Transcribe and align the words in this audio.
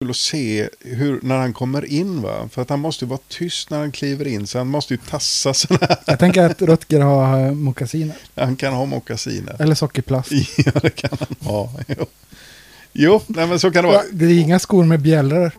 kul 0.00 0.10
att 0.10 0.16
se 0.16 0.68
hur, 0.80 1.20
när 1.22 1.36
han 1.38 1.52
kommer 1.52 1.84
in. 1.84 2.22
Va? 2.22 2.48
För 2.52 2.62
att 2.62 2.70
han 2.70 2.80
måste 2.80 3.04
ju 3.04 3.08
vara 3.08 3.20
tyst 3.28 3.70
när 3.70 3.78
han 3.78 3.92
kliver 3.92 4.26
in. 4.26 4.46
Så 4.46 4.58
han 4.58 4.66
måste 4.66 4.94
ju 4.94 4.98
tassa 4.98 5.54
sådana 5.54 5.86
här. 5.88 5.98
Jag 6.06 6.18
tänker 6.18 6.42
att 6.42 6.62
Rutger 6.62 7.00
har 7.00 7.46
eh, 7.46 7.52
mockasiner. 7.52 8.16
Han 8.34 8.56
kan 8.56 8.72
ha 8.72 8.84
mockasiner. 8.84 9.56
Eller 9.58 9.74
sockerplast. 9.74 10.32
Ja, 10.56 10.72
det 10.82 10.90
kan 10.90 11.10
han 11.18 11.36
ha. 11.48 11.70
Jo, 11.88 12.06
jo 12.92 13.20
nej, 13.26 13.46
men 13.46 13.60
så 13.60 13.70
kan 13.70 13.84
det 13.84 13.90
vara. 13.90 14.02
det 14.12 14.24
är 14.24 14.38
inga 14.38 14.58
skor 14.58 14.84
med 14.84 15.00
bjällror. 15.00 15.52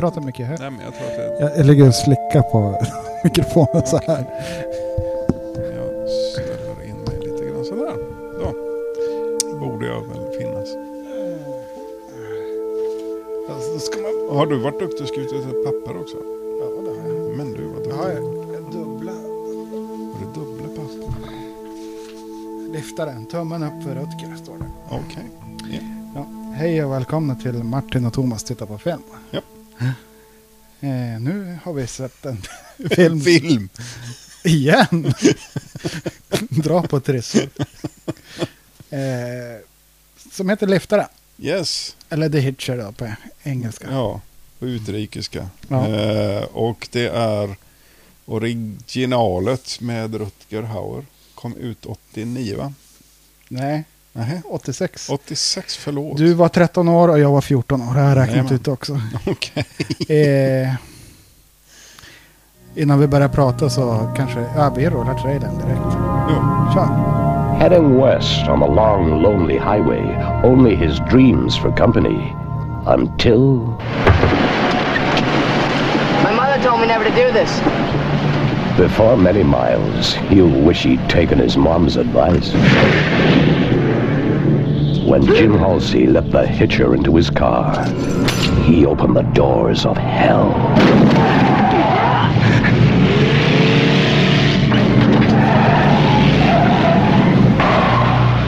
Pratar 0.00 0.20
mycket 0.20 0.46
högt. 0.46 0.60
Nej, 0.60 0.70
men 0.70 0.80
jag 0.80 0.94
tror 0.94 1.06
att 1.06 1.16
det, 1.16 1.36
Jag, 1.40 1.58
jag 1.58 1.66
ligger 1.66 1.88
och 1.88 1.94
slickar 1.94 2.42
på 2.42 2.82
mikrofonen 3.24 3.86
så 3.86 3.96
här. 4.06 4.24
jag 5.54 6.08
ställer 6.32 6.84
in 6.88 6.96
mig 6.96 7.18
lite 7.20 7.44
grann 7.44 7.64
sådär. 7.64 7.94
Då 8.40 9.58
borde 9.60 9.86
jag 9.86 10.00
väl 10.00 10.38
finnas. 10.38 10.68
Alltså, 13.50 14.00
man... 14.00 14.36
Har 14.38 14.46
du 14.46 14.58
varit 14.58 14.78
duktig 14.80 15.02
och 15.02 15.08
skrivit 15.08 15.32
ut 15.32 15.46
ett 15.46 15.64
papper 15.64 16.00
också? 16.00 16.16
Ja, 16.60 16.66
det 16.82 16.90
har 17.00 17.08
jag. 17.28 17.36
Men 17.36 17.52
du, 17.52 17.64
vad 17.64 17.76
duktig. 17.76 17.92
har 17.92 18.08
jag 18.10 18.22
dubbla 18.72 19.12
Var 19.12 20.20
det 20.20 20.40
dubbla 20.40 20.68
papper? 20.68 21.30
liftaren. 22.72 23.26
Tummen 23.26 23.62
upp 23.62 23.82
för 23.82 23.94
Rutger 23.94 24.36
står 24.44 24.54
det. 24.58 24.64
Okej. 24.90 25.24
Ja. 25.70 25.78
Ja. 26.14 26.26
Hej 26.54 26.84
och 26.84 26.92
välkomna 26.92 27.34
till 27.34 27.64
Martin 27.64 28.06
och 28.06 28.12
Thomas 28.12 28.44
tittar 28.44 28.66
på 28.66 28.78
film. 28.78 29.02
Ja. 29.30 29.40
Eh, 30.80 31.20
nu 31.20 31.58
har 31.62 31.72
vi 31.72 31.86
sett 31.86 32.26
en 32.26 32.42
film 32.90 33.20
Film. 33.20 33.68
igen. 34.44 35.14
Dra 36.48 36.82
på 36.82 37.00
trissor. 37.00 37.48
Eh, 38.90 39.60
som 40.32 40.48
heter 40.48 40.66
Liftaren. 40.66 41.06
Yes. 41.38 41.96
Eller 42.08 42.28
The 42.28 42.38
Hitcher 42.40 42.76
då 42.76 42.92
på 42.92 43.12
engelska. 43.42 43.86
Ja, 43.90 44.20
på 44.58 44.66
utrikiska. 44.66 45.48
Ja. 45.68 45.88
Eh, 45.88 46.42
och 46.42 46.88
det 46.92 47.06
är 47.08 47.56
originalet 48.26 49.80
med 49.80 50.14
Rutger 50.14 50.62
Hauer. 50.62 51.04
Kom 51.34 51.56
ut 51.56 51.86
89 51.86 52.56
va? 52.56 52.72
Nej, 53.48 53.84
Nähä. 54.12 54.42
86. 54.50 55.10
86, 55.10 55.76
förlåt. 55.76 56.16
Du 56.16 56.32
var 56.34 56.48
13 56.48 56.88
år 56.88 57.08
och 57.08 57.18
jag 57.18 57.30
var 57.32 57.40
14 57.40 57.80
år. 57.82 57.94
Det 57.94 58.00
har 58.00 58.08
jag 58.08 58.16
räknat 58.18 58.28
Jajamän. 58.36 58.54
ut 58.54 58.68
också. 58.68 59.00
Okej. 59.26 59.64
Eh, 60.08 60.74
innan 62.74 63.00
vi 63.00 63.06
börjar 63.06 63.28
prata 63.28 63.70
så 63.70 64.12
kanske... 64.16 64.40
Ja, 64.56 64.70
vi 64.76 64.90
rullar 64.90 65.14
trailern 65.18 65.54
direkt. 65.58 65.80
Ja. 66.28 66.70
Kör. 66.74 66.88
Heading 67.60 68.00
west 68.00 68.48
on 68.48 68.60
the 68.60 68.66
long, 68.66 69.22
lonely 69.22 69.58
highway, 69.58 70.02
only 70.44 70.76
his 70.76 70.98
dreams 71.10 71.58
for 71.58 71.76
company. 71.76 72.32
Until 72.86 73.40
My 76.24 76.32
mother 76.36 76.62
told 76.64 76.80
me 76.80 76.86
never 76.86 77.04
to 77.04 77.10
do 77.16 77.32
this. 77.32 77.60
before 78.78 79.16
many 79.16 79.44
miles, 79.44 80.14
he'll 80.30 80.66
wish 80.66 80.82
he'd 80.84 81.08
taken 81.10 81.38
his 81.38 81.56
mom's 81.56 81.96
advice. 81.96 82.52
When 85.10 85.26
Jim 85.26 85.58
Halsey 85.58 86.06
let 86.06 86.30
the 86.30 86.46
hitcher 86.46 86.94
into 86.94 87.16
his 87.16 87.30
car, 87.30 87.84
he 88.62 88.86
opened 88.86 89.16
the 89.16 89.22
doors 89.22 89.84
of 89.84 89.96
hell. 89.96 90.52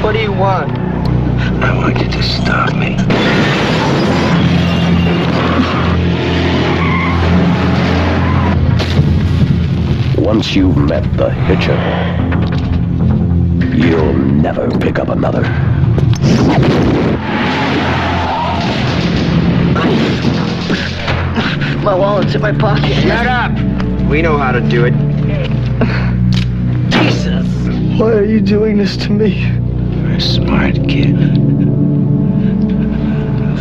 What 0.05 0.13
do 0.13 0.21
you 0.21 0.31
want? 0.31 0.71
I 1.65 1.77
want 1.77 1.99
you 1.99 2.09
to 2.09 2.23
stop 2.23 2.73
me. 2.77 2.95
Once 10.25 10.55
you've 10.55 10.77
met 10.77 11.03
the 11.17 11.31
hitcher, 11.33 11.77
you'll 13.77 14.15
never 14.15 14.71
pick 14.79 15.01
up 15.01 15.09
another. 15.09 15.72
My 21.83 21.95
wallet's 21.97 22.35
in 22.35 22.41
my 22.41 22.53
pocket. 22.53 22.93
Shut 23.03 23.27
up! 23.27 23.53
We 24.09 24.23
know 24.23 24.39
how 24.39 24.53
to 24.53 24.61
do 24.61 24.85
it. 24.85 24.95
Jesus! 26.91 27.47
Why 27.99 28.13
are 28.13 28.25
you 28.25 28.41
doing 28.41 28.79
this 28.79 28.97
to 28.99 29.11
me? 29.11 29.35
You're 30.01 30.13
a 30.13 30.21
smart 30.21 30.75
kid. 30.89 31.17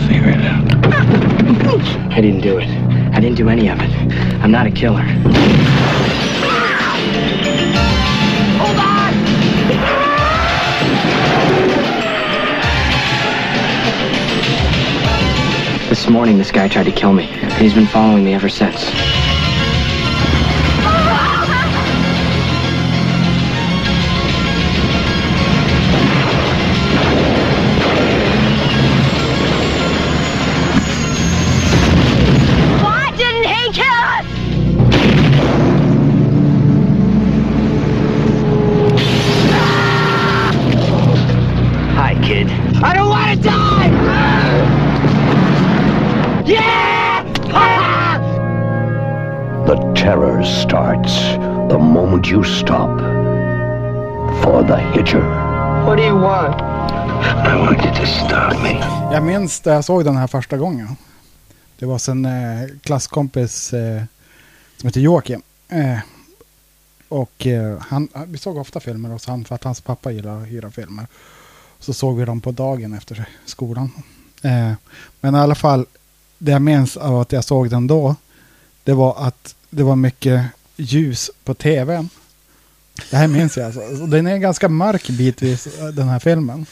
Figure 0.08 0.30
it 0.30 0.46
out. 0.46 0.72
I 2.12 2.22
didn't 2.22 2.42
do 2.42 2.60
it. 2.60 2.70
I 3.14 3.20
didn't 3.20 3.38
do 3.38 3.50
any 3.50 3.70
of 3.70 3.80
it. 3.82 3.90
I'm 4.44 4.52
not 4.52 4.68
a 4.68 4.72
killer. 4.72 5.06
This 16.02 16.10
morning, 16.10 16.40
this 16.40 16.50
guy 16.50 16.68
tried 16.68 16.86
to 16.86 16.92
kill 16.92 17.14
me, 17.14 17.28
he's 17.60 17.76
been 17.76 17.86
following 17.86 18.24
me 18.24 18.34
ever 18.34 18.50
since. 18.50 19.11
Jag 59.14 59.24
minns 59.24 59.66
när 59.66 59.74
jag 59.74 59.86
såg 59.86 60.06
den 60.06 60.18
här 60.18 60.28
första 60.28 60.58
gången. 60.58 60.88
Det 61.80 61.86
var 61.86 62.10
en 62.10 62.26
eh, 62.26 62.70
klasskompis 62.82 63.74
eh, 63.74 64.04
som 64.78 64.88
heter 64.88 65.02
Joakim. 65.02 65.42
Eh, 65.70 66.00
och 67.08 67.48
eh, 67.48 67.78
han, 67.80 68.08
vi 68.28 68.38
såg 68.38 68.58
ofta 68.58 68.80
filmer 68.80 69.10
hos 69.10 69.28
han 69.28 69.46
för 69.46 69.56
att 69.56 69.64
hans 69.64 69.82
pappa 69.82 70.12
gillar 70.12 70.42
att 70.42 70.48
hyra 70.48 70.72
filmer. 70.72 71.08
Så 71.80 71.94
såg 71.94 72.18
vi 72.18 72.26
dem 72.26 72.42
på 72.42 72.52
dagen 72.52 72.94
efter 72.94 73.30
skolan. 73.46 73.92
Eh, 74.42 74.72
men 75.22 75.36
i 75.36 75.38
alla 75.38 75.56
fall, 75.56 75.86
det 76.38 76.52
jag 76.52 76.62
minns 76.62 76.98
av 76.98 77.20
att 77.20 77.32
jag 77.32 77.44
såg 77.44 77.70
den 77.70 77.88
då, 77.88 78.16
det 78.84 78.94
var 78.94 79.28
att 79.28 79.56
det 79.70 79.84
var 79.84 79.96
mycket 79.96 80.46
ljus 80.76 81.32
på 81.44 81.54
tvn. 81.54 82.10
Det 83.10 83.18
här 83.18 83.28
minns 83.28 83.58
jag 83.58 83.66
alltså. 83.66 84.06
Den 84.06 84.28
är 84.28 84.38
ganska 84.38 84.70
mörk 84.70 85.10
bitvis, 85.10 85.68
den 85.94 86.08
här 86.08 86.20
filmen. 86.20 86.66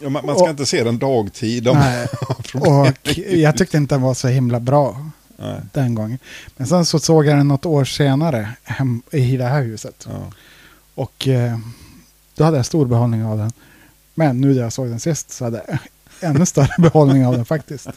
Ja, 0.00 0.08
man, 0.08 0.26
man 0.26 0.34
ska 0.34 0.44
Och- 0.44 0.50
inte 0.50 0.66
se 0.66 0.84
den 0.84 0.98
dagtid. 0.98 1.68
om- 1.68 1.78
Nej, 1.78 2.08
och 2.54 2.86
jag 3.30 3.56
tyckte 3.56 3.76
inte 3.76 3.94
den 3.94 4.02
var 4.02 4.14
så 4.14 4.28
himla 4.28 4.60
bra 4.60 5.10
Nej. 5.36 5.60
den 5.72 5.94
gången. 5.94 6.18
Men 6.56 6.66
sen 6.66 6.84
så 6.86 6.98
såg 6.98 7.26
jag 7.26 7.36
den 7.36 7.48
något 7.48 7.66
år 7.66 7.84
senare 7.84 8.48
hem, 8.64 9.02
i 9.10 9.36
det 9.36 9.44
här 9.44 9.62
huset. 9.62 10.06
Ja. 10.10 10.32
Och 10.94 11.28
eh, 11.28 11.58
då 12.34 12.44
hade 12.44 12.56
jag 12.56 12.66
stor 12.66 12.86
behållning 12.86 13.24
av 13.24 13.38
den. 13.38 13.52
Men 14.14 14.40
nu 14.40 14.54
när 14.54 14.62
jag 14.62 14.72
såg 14.72 14.88
den 14.88 15.00
sist 15.00 15.30
så 15.30 15.44
hade 15.44 15.64
jag 15.68 15.78
ännu 16.30 16.46
större 16.46 16.74
behållning 16.78 17.26
av 17.26 17.32
den 17.36 17.44
faktiskt. 17.44 17.88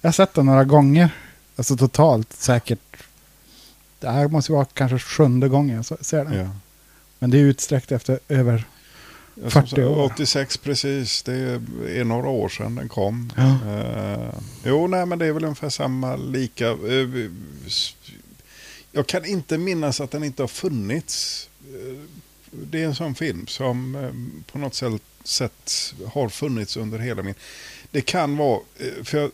Jag 0.00 0.08
har 0.08 0.12
sett 0.12 0.34
den 0.34 0.46
några 0.46 0.64
gånger. 0.64 1.10
Alltså 1.56 1.76
totalt 1.76 2.32
säkert. 2.32 2.78
Det 4.00 4.10
här 4.10 4.28
måste 4.28 4.52
vara 4.52 4.64
kanske 4.64 4.98
sjunde 4.98 5.48
gången 5.48 5.84
jag 5.90 6.04
ser 6.06 6.24
den. 6.24 6.34
Ja. 6.38 6.48
Men 7.18 7.30
det 7.30 7.38
är 7.38 7.42
utsträckt 7.42 7.92
efter 7.92 8.18
över 8.28 8.64
40 9.42 9.50
sagt, 9.50 9.78
år. 9.78 10.04
86 10.04 10.56
precis, 10.56 11.22
det 11.22 11.34
är 11.88 12.04
några 12.04 12.28
år 12.28 12.48
sedan 12.48 12.74
den 12.74 12.88
kom. 12.88 13.32
Ja. 13.36 13.58
Eh, 13.72 14.34
jo, 14.64 14.86
nej 14.86 15.06
men 15.06 15.18
det 15.18 15.26
är 15.26 15.32
väl 15.32 15.44
ungefär 15.44 15.68
samma 15.68 16.16
lika. 16.16 16.68
eh, 16.68 17.30
jag 18.92 19.06
kan 19.06 19.24
inte 19.24 19.58
minnas 19.58 20.00
att 20.00 20.10
den 20.10 20.24
inte 20.24 20.42
har 20.42 20.48
funnits. 20.48 21.48
Eh, 21.60 21.98
det 22.50 22.82
är 22.82 22.86
en 22.86 22.94
sån 22.94 23.14
film 23.14 23.46
som 23.46 24.10
på 24.52 24.58
något 24.58 24.74
sätt, 25.24 25.94
har 26.12 26.28
funnits 26.28 26.76
under 26.76 26.98
hela 26.98 27.22
min... 27.22 27.34
Det 27.90 28.00
kan 28.00 28.36
vara, 28.36 28.60
för 29.04 29.18
jag 29.18 29.30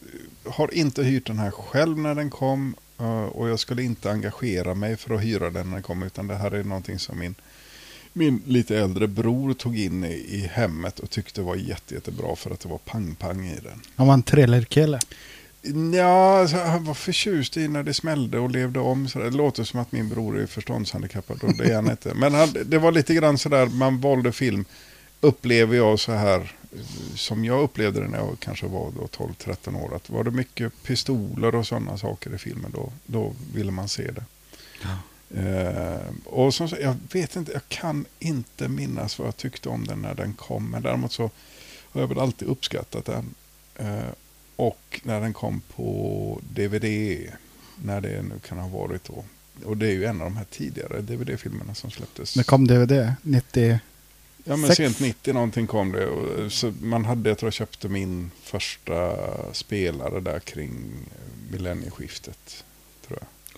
har 0.53 0.75
inte 0.75 1.03
hyrt 1.03 1.27
den 1.27 1.39
här 1.39 1.51
själv 1.51 1.99
när 1.99 2.15
den 2.15 2.31
kom 2.31 2.75
och 3.33 3.49
jag 3.49 3.59
skulle 3.59 3.83
inte 3.83 4.11
engagera 4.11 4.75
mig 4.75 4.97
för 4.97 5.15
att 5.15 5.23
hyra 5.23 5.51
den 5.51 5.67
när 5.67 5.77
den 5.77 5.83
kom 5.83 6.03
utan 6.03 6.27
det 6.27 6.35
här 6.35 6.51
är 6.51 6.65
någonting 6.65 6.99
som 6.99 7.19
min 7.19 7.35
min 8.13 8.43
lite 8.47 8.79
äldre 8.79 9.07
bror 9.09 9.55
tog 9.55 9.79
in 9.79 10.05
i, 10.05 10.13
i 10.15 10.51
hemmet 10.53 10.99
och 10.99 11.11
tyckte 11.11 11.43
var 11.43 11.57
jätte, 11.57 11.95
jättebra 11.95 12.37
för 12.37 12.51
att 12.51 12.61
det 12.61 12.69
var 12.69 12.79
pang-pang 12.79 13.47
i 13.47 13.61
den. 13.63 13.81
Han 13.97 14.07
var 14.07 14.15
en 14.15 14.23
thrillerkille. 14.23 14.99
Ja, 15.95 16.41
alltså, 16.41 16.57
han 16.57 16.85
var 16.85 16.95
förtjust 16.95 17.57
i 17.57 17.69
när 17.69 17.83
det 17.83 17.95
smällde 17.95 18.39
och 18.39 18.51
levde 18.51 18.81
om. 18.81 19.09
Så 19.09 19.19
det 19.19 19.31
låter 19.31 19.65
som 19.65 19.81
att 19.81 19.93
min 19.93 20.09
bror 20.09 20.39
är 20.39 20.47
förståndshandikappad 20.47 21.43
och 21.43 21.57
det 21.57 21.65
är 21.65 21.75
han 21.75 21.91
inte. 21.91 22.15
Men 22.15 22.35
han, 22.35 22.57
det 22.67 22.79
var 22.79 22.93
lite 22.93 23.15
grann 23.15 23.39
sådär, 23.39 23.67
man 23.67 24.01
valde 24.01 24.33
film, 24.33 24.65
upplever 25.21 25.77
jag 25.77 25.99
så 25.99 26.13
här, 26.13 26.53
som 27.15 27.45
jag 27.45 27.63
upplevde 27.63 28.01
det 28.01 28.09
när 28.09 28.19
jag 28.19 28.37
kanske 28.39 28.67
var 28.67 28.91
då 28.91 29.25
12-13 29.27 29.83
år. 29.83 29.97
Att 29.97 30.11
var 30.11 30.25
det 30.25 30.31
mycket 30.31 30.83
pistoler 30.83 31.55
och 31.55 31.67
sådana 31.67 31.99
saker 31.99 32.35
i 32.35 32.39
filmen, 32.39 32.71
då, 32.75 32.93
då 33.07 33.33
ville 33.55 33.73
man 33.73 33.89
se 33.89 34.11
det. 34.11 34.25
Eh, 35.37 36.11
och 36.25 36.55
som, 36.55 36.69
jag 36.81 36.97
vet 37.13 37.37
inte, 37.37 37.53
jag 37.53 37.69
kan 37.69 38.05
inte 38.19 38.69
minnas 38.69 39.19
vad 39.19 39.29
jag 39.29 39.37
tyckte 39.37 39.69
om 39.69 39.87
den 39.87 39.99
när 40.03 40.15
den 40.15 40.33
kom. 40.35 40.71
Men 40.71 40.83
däremot 40.83 41.13
så 41.13 41.31
har 41.93 42.01
jag 42.01 42.09
väl 42.09 42.19
alltid 42.19 42.49
uppskattat 42.49 43.05
den. 43.05 43.35
Eh, 43.77 44.09
och 44.57 45.01
när 45.03 45.21
den 45.21 45.33
kom 45.33 45.61
på 45.77 46.41
DVD, 46.55 46.85
när 47.85 48.01
det 48.01 48.23
nu 48.23 48.39
kan 48.49 48.59
ha 48.59 48.69
varit 48.69 49.05
då. 49.05 49.25
Och 49.65 49.77
det 49.77 49.87
är 49.87 49.93
ju 49.93 50.05
en 50.05 50.21
av 50.21 50.31
de 50.31 50.37
här 50.37 50.47
tidigare 50.51 51.01
DVD-filmerna 51.01 51.75
som 51.75 51.91
släpptes. 51.91 52.35
Det 52.35 52.45
kom 52.45 52.67
DVD 52.67 53.13
90. 53.23 53.79
Ja, 54.45 54.57
men 54.57 54.67
sex- 54.69 54.77
sent 54.77 55.01
90 55.01 55.33
någonting 55.35 55.67
kom 55.67 55.93
det. 55.93 56.07
Och, 56.07 56.53
så 56.53 56.73
man 56.81 57.05
hade, 57.05 57.31
jag 57.31 57.39
tror 57.39 57.47
jag 57.47 57.53
köpte 57.55 57.89
min 57.89 58.31
första 58.43 59.17
spelare 59.53 60.21
där 60.21 60.41
kring 60.41 60.73
eh, 61.11 61.53
millennieskiftet. 61.53 62.65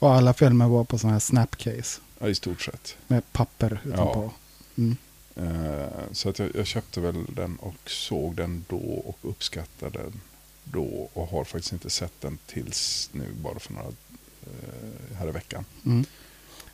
Och 0.05 0.15
alla 0.15 0.33
filmer 0.33 0.69
var 0.69 0.85
på 0.85 0.99
sådana 0.99 1.12
här 1.15 1.21
snapcase. 1.21 2.01
Ja, 2.19 2.29
i 2.29 2.35
stort 2.35 2.62
sett. 2.62 2.97
Med 3.06 3.33
papper 3.33 3.81
utanpå. 3.85 4.31
Mm. 4.77 4.97
Eh, 5.37 5.89
så 6.12 6.29
att 6.29 6.39
jag, 6.39 6.51
jag 6.55 6.67
köpte 6.67 7.01
väl 7.01 7.25
den 7.29 7.56
och 7.56 7.91
såg 7.91 8.35
den 8.35 8.65
då 8.69 8.77
och 8.79 9.19
uppskattade 9.23 9.99
den 9.99 10.21
då. 10.65 11.11
Och 11.12 11.27
har 11.27 11.45
faktiskt 11.45 11.73
inte 11.73 11.91
sett 11.91 12.21
den 12.21 12.39
tills 12.47 13.11
nu, 13.12 13.25
bara 13.43 13.59
för 13.59 13.73
några 13.73 13.87
eh, 13.87 15.17
här 15.19 15.29
i 15.29 15.31
veckan. 15.31 15.65
Mm. 15.87 16.05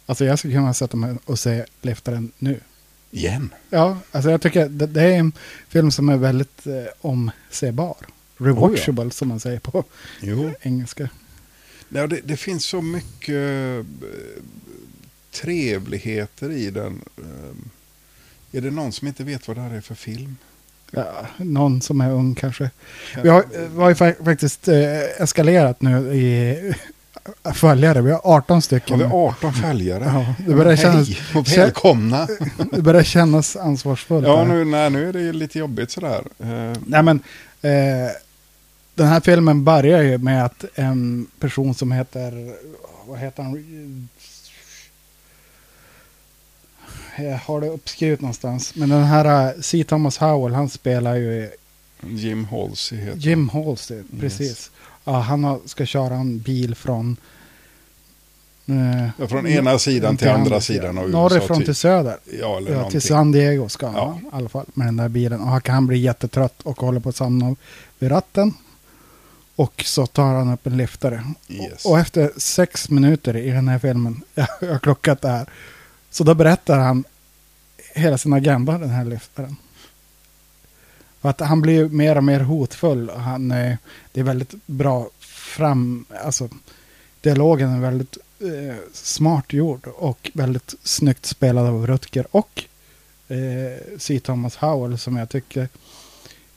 Alltså 0.06 0.24
jag 0.24 0.38
skulle 0.38 0.54
kunna 0.54 0.74
sätta 0.74 0.96
mig 0.96 1.16
och 1.24 1.38
se 1.38 1.64
Liftaren 1.82 2.32
nu. 2.38 2.60
Igen? 3.10 3.54
Ja, 3.70 3.98
alltså 4.12 4.30
jag 4.30 4.42
tycker 4.42 4.68
det, 4.68 4.86
det 4.86 5.02
är 5.02 5.18
en 5.18 5.32
film 5.68 5.90
som 5.90 6.08
är 6.08 6.16
väldigt 6.16 6.66
eh, 6.66 6.72
omsebar. 7.00 7.96
Rewatchable 8.36 9.10
som 9.10 9.28
man 9.28 9.40
säger 9.40 9.60
på 9.60 9.84
Jo. 10.20 10.54
engelska. 10.60 11.08
Ja, 11.92 12.06
det, 12.06 12.20
det 12.24 12.36
finns 12.36 12.64
så 12.64 12.82
mycket 12.82 13.34
eh, 13.36 13.84
trevligheter 15.32 16.50
i 16.52 16.70
den. 16.70 17.00
Eh, 17.18 18.58
är 18.58 18.60
det 18.60 18.70
någon 18.70 18.92
som 18.92 19.08
inte 19.08 19.24
vet 19.24 19.48
vad 19.48 19.56
det 19.56 19.60
här 19.60 19.74
är 19.76 19.80
för 19.80 19.94
film? 19.94 20.36
Ja, 20.90 21.26
någon 21.36 21.80
som 21.82 22.00
är 22.00 22.10
ung 22.10 22.34
kanske. 22.34 22.70
Vi 23.22 23.28
har, 23.28 23.38
eh, 23.40 23.60
vi 23.74 23.76
har 23.80 23.88
ju 23.88 23.94
fa- 23.94 24.24
faktiskt 24.24 24.68
eskalerat 25.18 25.82
nu 25.82 26.14
i 26.14 26.74
följare. 27.54 28.00
Vi 28.02 28.10
har 28.10 28.20
18 28.24 28.54
Har 28.56 28.60
stycken. 28.60 28.98
vi 28.98 29.04
18 29.04 29.52
följare? 29.54 30.04
Ja, 30.04 30.34
det 30.46 30.54
börjar 30.54 30.76
kännas- 30.76 31.08
Hej 31.08 31.18
och 31.40 31.48
välkomna! 31.58 32.28
Det 32.72 32.82
börjar 32.82 33.02
kännas 33.02 33.56
ansvarsfullt. 33.56 34.26
ja, 34.26 34.44
nu, 34.44 34.64
nej, 34.64 34.90
nu 34.90 35.08
är 35.08 35.12
det 35.12 35.32
lite 35.32 35.58
jobbigt 35.58 35.90
sådär. 35.90 36.22
Nej 36.86 37.02
men, 37.02 37.20
eh, 37.62 38.10
den 39.00 39.08
här 39.08 39.20
filmen 39.20 39.64
börjar 39.64 40.02
ju 40.02 40.18
med 40.18 40.44
att 40.44 40.64
en 40.74 41.26
person 41.38 41.74
som 41.74 41.92
heter, 41.92 42.54
vad 43.06 43.18
heter 43.18 43.42
han? 43.42 44.08
Jag 47.18 47.38
har 47.38 47.60
det 47.60 47.68
uppskrivet 47.68 48.20
någonstans. 48.20 48.74
Men 48.74 48.88
den 48.88 49.04
här 49.04 49.46
eh, 49.48 49.60
C. 49.60 49.84
Thomas 49.88 50.18
Howell, 50.18 50.54
han 50.54 50.68
spelar 50.68 51.14
ju 51.14 51.50
Jim 52.06 52.44
Halsey 52.44 52.98
heter 52.98 53.18
Jim 53.18 53.48
Halsey, 53.48 54.02
precis. 54.20 54.70
Ja, 55.04 55.18
han 55.20 55.44
har, 55.44 55.60
ska 55.64 55.86
köra 55.86 56.14
en 56.14 56.38
bil 56.38 56.74
från... 56.74 57.16
eh, 58.66 59.08
Ja, 59.18 59.28
från 59.28 59.46
ena 59.46 59.78
sidan 59.78 60.16
till 60.16 60.28
andra 60.28 60.60
sidan 60.60 60.98
av 60.98 61.04
USA, 61.06 61.18
Norrifrån 61.18 61.56
typ. 61.58 61.64
till 61.66 61.74
söder. 61.74 62.16
Ja, 62.40 62.56
eller 62.56 62.70
Ja, 62.70 62.76
någonting. 62.76 63.00
till 63.00 63.08
San 63.08 63.32
Diego 63.32 63.68
ska 63.68 63.86
han 63.86 63.96
Ja. 63.96 64.18
i 64.22 64.26
alla 64.36 64.48
fall 64.48 64.66
med 64.74 64.86
den 64.86 64.96
där 64.96 65.08
bilen. 65.08 65.40
Och 65.40 65.46
han 65.48 65.60
kan 65.60 65.86
bli 65.86 65.98
jättetrött 65.98 66.62
och 66.62 66.80
håller 66.80 67.00
på 67.00 67.08
att 67.08 67.16
samla 67.16 67.54
vid 67.98 68.10
ratten. 68.10 68.54
Och 69.60 69.82
så 69.86 70.06
tar 70.06 70.34
han 70.34 70.52
upp 70.52 70.66
en 70.66 70.76
liftare. 70.76 71.24
Yes. 71.48 71.84
Och, 71.84 71.90
och 71.90 71.98
efter 71.98 72.32
sex 72.36 72.90
minuter 72.90 73.36
i 73.36 73.50
den 73.50 73.68
här 73.68 73.78
filmen, 73.78 74.22
jag 74.34 74.46
har 74.60 74.78
klockat 74.78 75.22
det 75.22 75.28
här, 75.28 75.46
så 76.10 76.24
då 76.24 76.34
berättar 76.34 76.78
han 76.78 77.04
hela 77.94 78.18
sin 78.18 78.32
agenda, 78.32 78.78
den 78.78 78.90
här 78.90 79.04
liftaren. 79.04 79.56
Och 81.20 81.30
att 81.30 81.40
han 81.40 81.60
blir 81.60 81.88
mer 81.88 82.16
och 82.16 82.24
mer 82.24 82.40
hotfull. 82.40 83.10
Och 83.10 83.20
Han, 83.20 83.50
eh, 83.50 83.76
det 84.12 84.20
är 84.20 84.24
väldigt 84.24 84.54
bra 84.66 85.08
fram, 85.18 86.04
alltså 86.24 86.48
dialogen 87.20 87.70
är 87.70 87.80
väldigt 87.80 88.18
eh, 88.38 88.76
smart 88.92 89.52
gjord 89.52 89.86
och 89.86 90.30
väldigt 90.34 90.74
snyggt 90.82 91.26
spelad 91.26 91.66
av 91.66 91.86
Rutger 91.86 92.26
och 92.30 92.64
eh, 93.28 93.38
C. 93.98 94.20
Thomas 94.20 94.56
Howell 94.56 94.98
som 94.98 95.16
jag 95.16 95.28
tycker, 95.28 95.68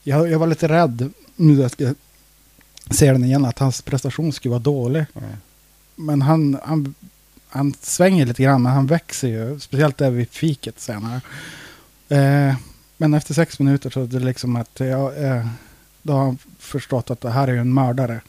jag, 0.02 0.30
jag 0.30 0.38
var 0.38 0.46
lite 0.46 0.68
rädd 0.68 1.12
nu 1.36 1.54
när 1.54 1.70
jag 1.76 1.94
ska 2.84 2.94
se 2.94 3.12
den 3.12 3.24
igen 3.24 3.44
att 3.44 3.58
hans 3.58 3.82
prestation 3.82 4.32
skulle 4.32 4.50
vara 4.50 4.62
dålig. 4.62 5.04
Ja. 5.12 5.20
Men 5.96 6.22
han, 6.22 6.58
han, 6.64 6.94
han 7.48 7.74
svänger 7.80 8.26
lite 8.26 8.42
grann, 8.42 8.62
men 8.62 8.72
han 8.72 8.86
växer 8.86 9.28
ju. 9.28 9.60
Speciellt 9.60 9.98
där 9.98 10.10
vid 10.10 10.28
fiket 10.30 10.80
senare. 10.80 11.20
Eh, 12.08 12.54
men 12.96 13.14
efter 13.14 13.34
sex 13.34 13.58
minuter 13.58 13.90
så 13.90 14.02
är 14.02 14.06
det 14.06 14.18
liksom 14.18 14.56
att 14.56 14.80
jag, 14.80 15.24
eh, 15.24 15.46
då 16.02 16.12
har 16.12 16.24
han 16.24 16.38
förstått 16.58 17.10
att 17.10 17.20
det 17.20 17.30
här 17.30 17.48
är 17.48 17.52
ju 17.52 17.58
en 17.60 17.74
mördare. 17.74 18.20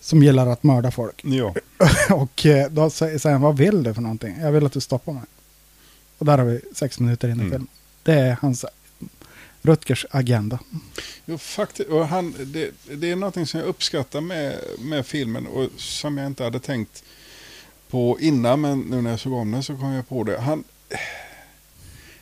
Som 0.00 0.22
gillar 0.22 0.46
att 0.46 0.62
mörda 0.62 0.90
folk. 0.90 1.24
Ja. 1.24 1.54
Och 2.10 2.46
eh, 2.46 2.70
då 2.70 2.90
säger 2.90 3.18
säger 3.18 3.32
han, 3.32 3.42
vad 3.42 3.56
vill 3.56 3.82
du 3.82 3.94
för 3.94 4.02
någonting? 4.02 4.36
Jag 4.40 4.52
vill 4.52 4.66
att 4.66 4.72
du 4.72 4.80
stoppar 4.80 5.12
mig. 5.12 5.22
Och 6.18 6.26
där 6.26 6.38
har 6.38 6.44
vi 6.44 6.60
sex 6.74 7.00
minuter 7.00 7.28
in 7.28 7.34
i 7.34 7.38
Mm. 7.40 7.50
filmen. 7.50 7.68
Det 8.02 8.12
är 8.14 8.36
hans 8.40 8.64
Rutgers 9.64 10.06
agenda. 10.10 10.58
Jo, 11.26 11.38
faktiskt, 11.38 11.88
och 11.88 12.08
han, 12.08 12.34
det, 12.38 12.70
det 12.90 13.10
är 13.10 13.16
någonting 13.16 13.46
som 13.46 13.60
jag 13.60 13.66
uppskattar 13.68 14.20
med, 14.20 14.60
med 14.78 15.06
filmen 15.06 15.46
och 15.46 15.68
som 15.76 16.18
jag 16.18 16.26
inte 16.26 16.44
hade 16.44 16.60
tänkt 16.60 17.04
på 17.90 18.20
innan, 18.20 18.60
men 18.60 18.80
nu 18.80 19.02
när 19.02 19.10
jag 19.10 19.20
såg 19.20 19.32
om 19.32 19.50
den 19.50 19.62
så 19.62 19.76
kom 19.76 19.92
jag 19.92 20.08
på 20.08 20.24
det. 20.24 20.40
Han, 20.40 20.64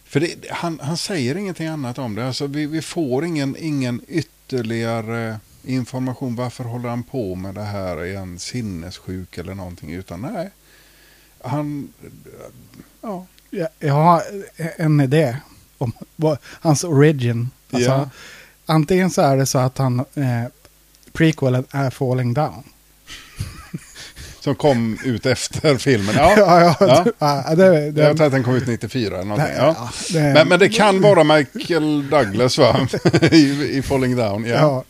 för 0.04 0.20
det, 0.20 0.50
han, 0.50 0.80
han 0.80 0.96
säger 0.96 1.36
ingenting 1.36 1.66
annat 1.66 1.98
om 1.98 2.14
det. 2.14 2.26
Alltså, 2.26 2.46
vi, 2.46 2.66
vi 2.66 2.82
får 2.82 3.24
ingen, 3.24 3.56
ingen 3.58 4.00
ytterligare 4.08 5.40
information. 5.64 6.36
Varför 6.36 6.64
håller 6.64 6.88
han 6.88 7.02
på 7.02 7.34
med 7.34 7.54
det 7.54 7.62
här? 7.64 7.96
Är 7.96 8.16
han 8.16 8.38
sinnessjuk 8.38 9.38
eller 9.38 9.54
någonting? 9.54 9.92
Utan 9.92 10.20
nej, 10.20 10.50
han... 11.40 11.92
Ja, 13.00 13.26
Jag, 13.50 13.68
jag 13.78 13.94
har 13.94 14.22
en 14.76 15.00
idé 15.00 15.36
om 15.82 15.92
vad, 16.16 16.38
hans 16.44 16.84
origin. 16.84 17.50
Alltså, 17.70 17.90
Ja. 17.90 18.10
Antingen 18.66 19.10
så 19.10 19.22
är 19.22 19.36
det 19.36 19.46
så 19.46 19.58
att 19.58 19.78
han 19.78 20.00
eh, 20.00 20.44
prequelen 21.12 21.64
är 21.70 21.90
falling 21.90 22.34
down. 22.34 22.62
som 24.40 24.54
kom 24.54 24.98
ut 25.04 25.26
efter 25.26 25.76
filmen. 25.78 26.14
Ja, 26.18 26.34
ja, 26.38 26.76
ja, 26.80 27.04
Ja. 27.18 27.54
det, 27.54 27.90
det, 27.90 28.02
jag 28.02 28.16
tror 28.16 28.26
att 28.26 28.32
den 28.32 28.44
kom 28.44 28.54
ut 28.54 28.66
94 28.66 29.14
eller 29.14 29.24
någonting. 29.24 29.54
Nej, 29.56 29.66
Ja. 29.78 29.90
det- 30.12 30.34
Men, 30.34 30.48
men 30.48 30.58
det 30.58 30.68
kan 30.68 31.00
vara 31.00 31.24
Michael 31.24 32.10
Douglas 32.10 32.58
va? 32.58 32.88
I, 33.32 33.76
I 33.78 33.82
Falling 33.82 34.16
Down. 34.16 34.44
Ja. 34.44 34.54
ja. 34.56 34.84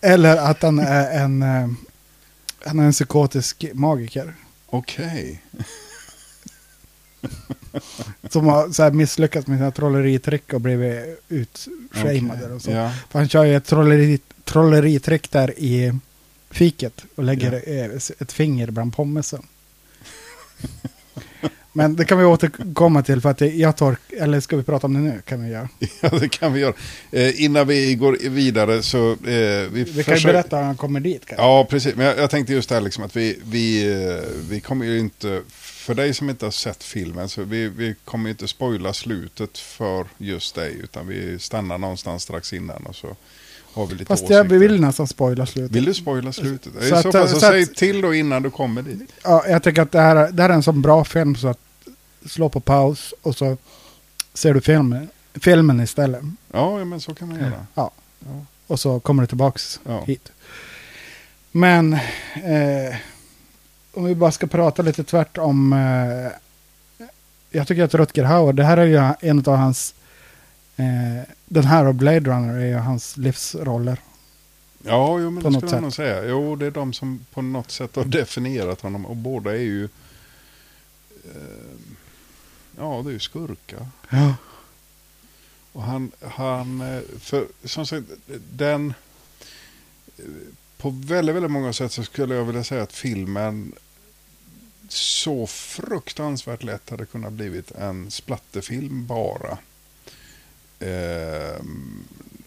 Eller 0.00 0.36
att 0.36 0.62
han 0.62 0.78
är 0.78 1.10
en, 1.20 1.42
eh, 1.42 1.68
han 2.64 2.78
är 2.78 2.84
en 2.84 2.92
psykotisk 2.92 3.64
magiker. 3.72 4.34
Okej. 4.70 5.42
Som 8.30 8.46
har 8.46 8.70
så 8.70 8.82
här 8.82 8.90
misslyckats 8.90 9.46
med 9.46 9.58
sina 9.58 9.70
trolleritrick 9.70 10.52
och 10.52 10.60
blivit 10.60 11.18
utshameade 11.28 12.42
Okej, 12.44 12.52
och 12.52 12.62
så. 12.62 12.70
ja. 12.70 12.92
För 13.10 13.18
han 13.18 13.28
kör 13.28 13.44
ju 13.44 13.56
ett 13.56 13.66
trolleri, 13.66 14.18
trolleritrick 14.44 15.30
där 15.30 15.54
i 15.58 15.92
fiket 16.50 17.04
och 17.14 17.24
lägger 17.24 17.52
eh, 17.66 17.90
ett 18.18 18.32
finger 18.32 18.70
bland 18.70 18.96
pommesen. 18.96 19.42
Men 21.72 21.96
det 21.96 22.04
kan 22.04 22.18
vi 22.18 22.24
återkomma 22.24 23.02
till 23.02 23.20
för 23.20 23.30
att 23.30 23.40
jag 23.40 23.76
tar, 23.76 23.96
eller 24.20 24.40
ska 24.40 24.56
vi 24.56 24.62
prata 24.62 24.86
om 24.86 24.94
det 24.94 25.00
nu? 25.00 25.22
Kan 25.24 25.44
vi 25.44 25.50
göra. 25.50 25.68
Ja, 26.00 26.08
det 26.20 26.28
kan 26.28 26.52
vi 26.52 26.60
göra. 26.60 26.74
Eh, 27.12 27.42
innan 27.44 27.66
vi 27.66 27.94
går 27.94 28.16
vidare 28.30 28.82
så... 28.82 29.10
Eh, 29.12 29.16
vi 29.24 29.68
Vi 29.72 29.84
kan 29.84 29.94
ju 29.94 30.02
försöker- 30.02 30.26
berätta 30.32 30.56
hur 30.56 30.64
han 30.64 30.76
kommer 30.76 31.00
dit. 31.00 31.26
Kan 31.26 31.38
Ja, 31.38 31.66
precis. 31.70 31.94
Men 31.94 32.06
jag, 32.06 32.18
jag 32.18 32.30
tänkte 32.30 32.52
just 32.52 32.68
det 32.68 32.74
här 32.74 32.82
liksom 32.82 33.04
att 33.04 33.16
vi, 33.16 33.38
vi, 33.44 33.92
eh, 33.92 34.20
vi 34.50 34.60
kommer 34.60 34.86
ju 34.86 34.98
inte... 34.98 35.42
För 35.86 35.94
dig 35.94 36.14
som 36.14 36.30
inte 36.30 36.46
har 36.46 36.50
sett 36.50 36.82
filmen 36.84 37.28
så 37.28 37.42
vi, 37.42 37.68
vi 37.68 37.94
kommer 38.04 38.30
inte 38.30 38.48
spoila 38.48 38.92
slutet 38.92 39.58
för 39.58 40.06
just 40.18 40.54
dig. 40.54 40.74
Utan 40.82 41.06
vi 41.06 41.38
stannar 41.38 41.78
någonstans 41.78 42.22
strax 42.22 42.52
innan 42.52 42.86
och 42.86 42.96
så 42.96 43.16
har 43.72 43.86
vi 43.86 43.92
lite 43.94 44.04
Fast 44.04 44.30
jag 44.30 44.40
åsikter. 44.40 44.58
vill 44.58 44.80
nästan 44.80 45.06
spoila 45.08 45.46
slutet. 45.46 45.76
Vill 45.76 45.84
du 45.84 45.94
spoila 45.94 46.32
slutet? 46.32 46.72
I 46.82 46.88
Så 46.88 47.02
så, 47.02 47.08
att- 47.08 47.14
fall 47.14 47.28
så, 47.28 47.40
så 47.40 47.46
att- 47.46 47.52
säg 47.52 47.66
till 47.66 48.00
då 48.00 48.14
innan 48.14 48.42
du 48.42 48.50
kommer 48.50 48.82
dit. 48.82 49.12
Ja, 49.24 49.44
jag 49.48 49.62
tycker 49.62 49.82
att 49.82 49.92
det 49.92 50.00
här, 50.00 50.32
det 50.32 50.42
här 50.42 50.50
är 50.50 50.54
en 50.54 50.62
sån 50.62 50.82
bra 50.82 51.04
film 51.04 51.36
så 51.36 51.48
att 51.48 51.58
slå 52.26 52.48
på 52.48 52.60
paus 52.60 53.14
och 53.22 53.36
så 53.36 53.56
ser 54.34 54.54
du 54.54 54.60
filmen, 54.60 55.08
filmen 55.34 55.80
istället. 55.80 56.22
Ja, 56.52 56.78
ja, 56.78 56.84
men 56.84 57.00
så 57.00 57.14
kan 57.14 57.28
man 57.28 57.38
göra. 57.40 57.66
Ja. 57.74 57.90
Och 58.66 58.80
så 58.80 59.00
kommer 59.00 59.22
du 59.22 59.26
tillbaks 59.26 59.80
Ja. 59.84 60.04
hit. 60.06 60.32
Men 61.52 61.92
eh, 62.34 62.96
om 63.96 64.04
vi 64.04 64.14
bara 64.14 64.32
ska 64.32 64.46
prata 64.46 64.82
lite 64.82 65.04
tvärt 65.04 65.38
om. 65.38 65.72
Eh, 65.72 66.32
jag 67.50 67.66
tycker 67.68 67.82
att 67.84 67.94
Rutger 67.94 68.24
Hauer, 68.24 68.52
det 68.52 68.64
här 68.64 68.76
är 68.76 68.84
ju 68.86 69.28
en 69.28 69.38
av 69.38 69.56
hans. 69.56 69.94
Eh, 70.76 71.22
den 71.46 71.64
här 71.64 71.86
och 71.86 71.94
Blade 71.94 72.20
Runner 72.30 72.54
är 72.54 72.66
ju 72.66 72.74
hans 72.74 73.16
livsroller. 73.16 73.98
Ja, 74.82 75.18
jo, 75.20 75.30
men 75.30 75.42
På 75.42 75.48
det 75.48 75.56
skulle 75.56 75.70
sätt. 75.70 75.82
nog 75.82 75.92
säga. 75.92 76.24
Jo, 76.24 76.56
det 76.56 76.66
är 76.66 76.70
de 76.70 76.92
som 76.92 77.26
på 77.34 77.42
något 77.42 77.70
sätt 77.70 77.96
har 77.96 78.04
definierat 78.04 78.80
honom. 78.80 79.06
Och 79.06 79.16
båda 79.16 79.50
är 79.52 79.60
ju... 79.60 79.84
Eh, 81.24 81.76
ja, 82.78 83.02
det 83.04 83.10
är 83.10 83.12
ju 83.12 83.18
skurkar. 83.18 83.86
Ja. 84.10 84.34
Och 85.72 85.82
han, 85.82 86.10
han 86.30 86.80
eh, 86.80 87.00
för 87.20 87.46
som 87.64 87.86
sagt, 87.86 88.04
den... 88.52 88.94
eh, 90.18 90.24
På 90.78 90.90
väldigt, 90.90 91.34
väldigt 91.36 91.50
många 91.50 91.72
sätt 91.72 91.92
så 91.92 92.04
skulle 92.04 92.34
jag 92.34 92.44
vilja 92.44 92.64
säga 92.64 92.82
att 92.82 92.92
filmen 92.92 93.72
så 94.88 95.46
fruktansvärt 95.46 96.62
lätt 96.62 96.90
hade 96.90 97.06
kunnat 97.06 97.32
blivit 97.32 97.70
en 97.70 98.10
splatterfilm 98.10 99.06
bara. 99.06 99.58
Eh, 100.80 101.60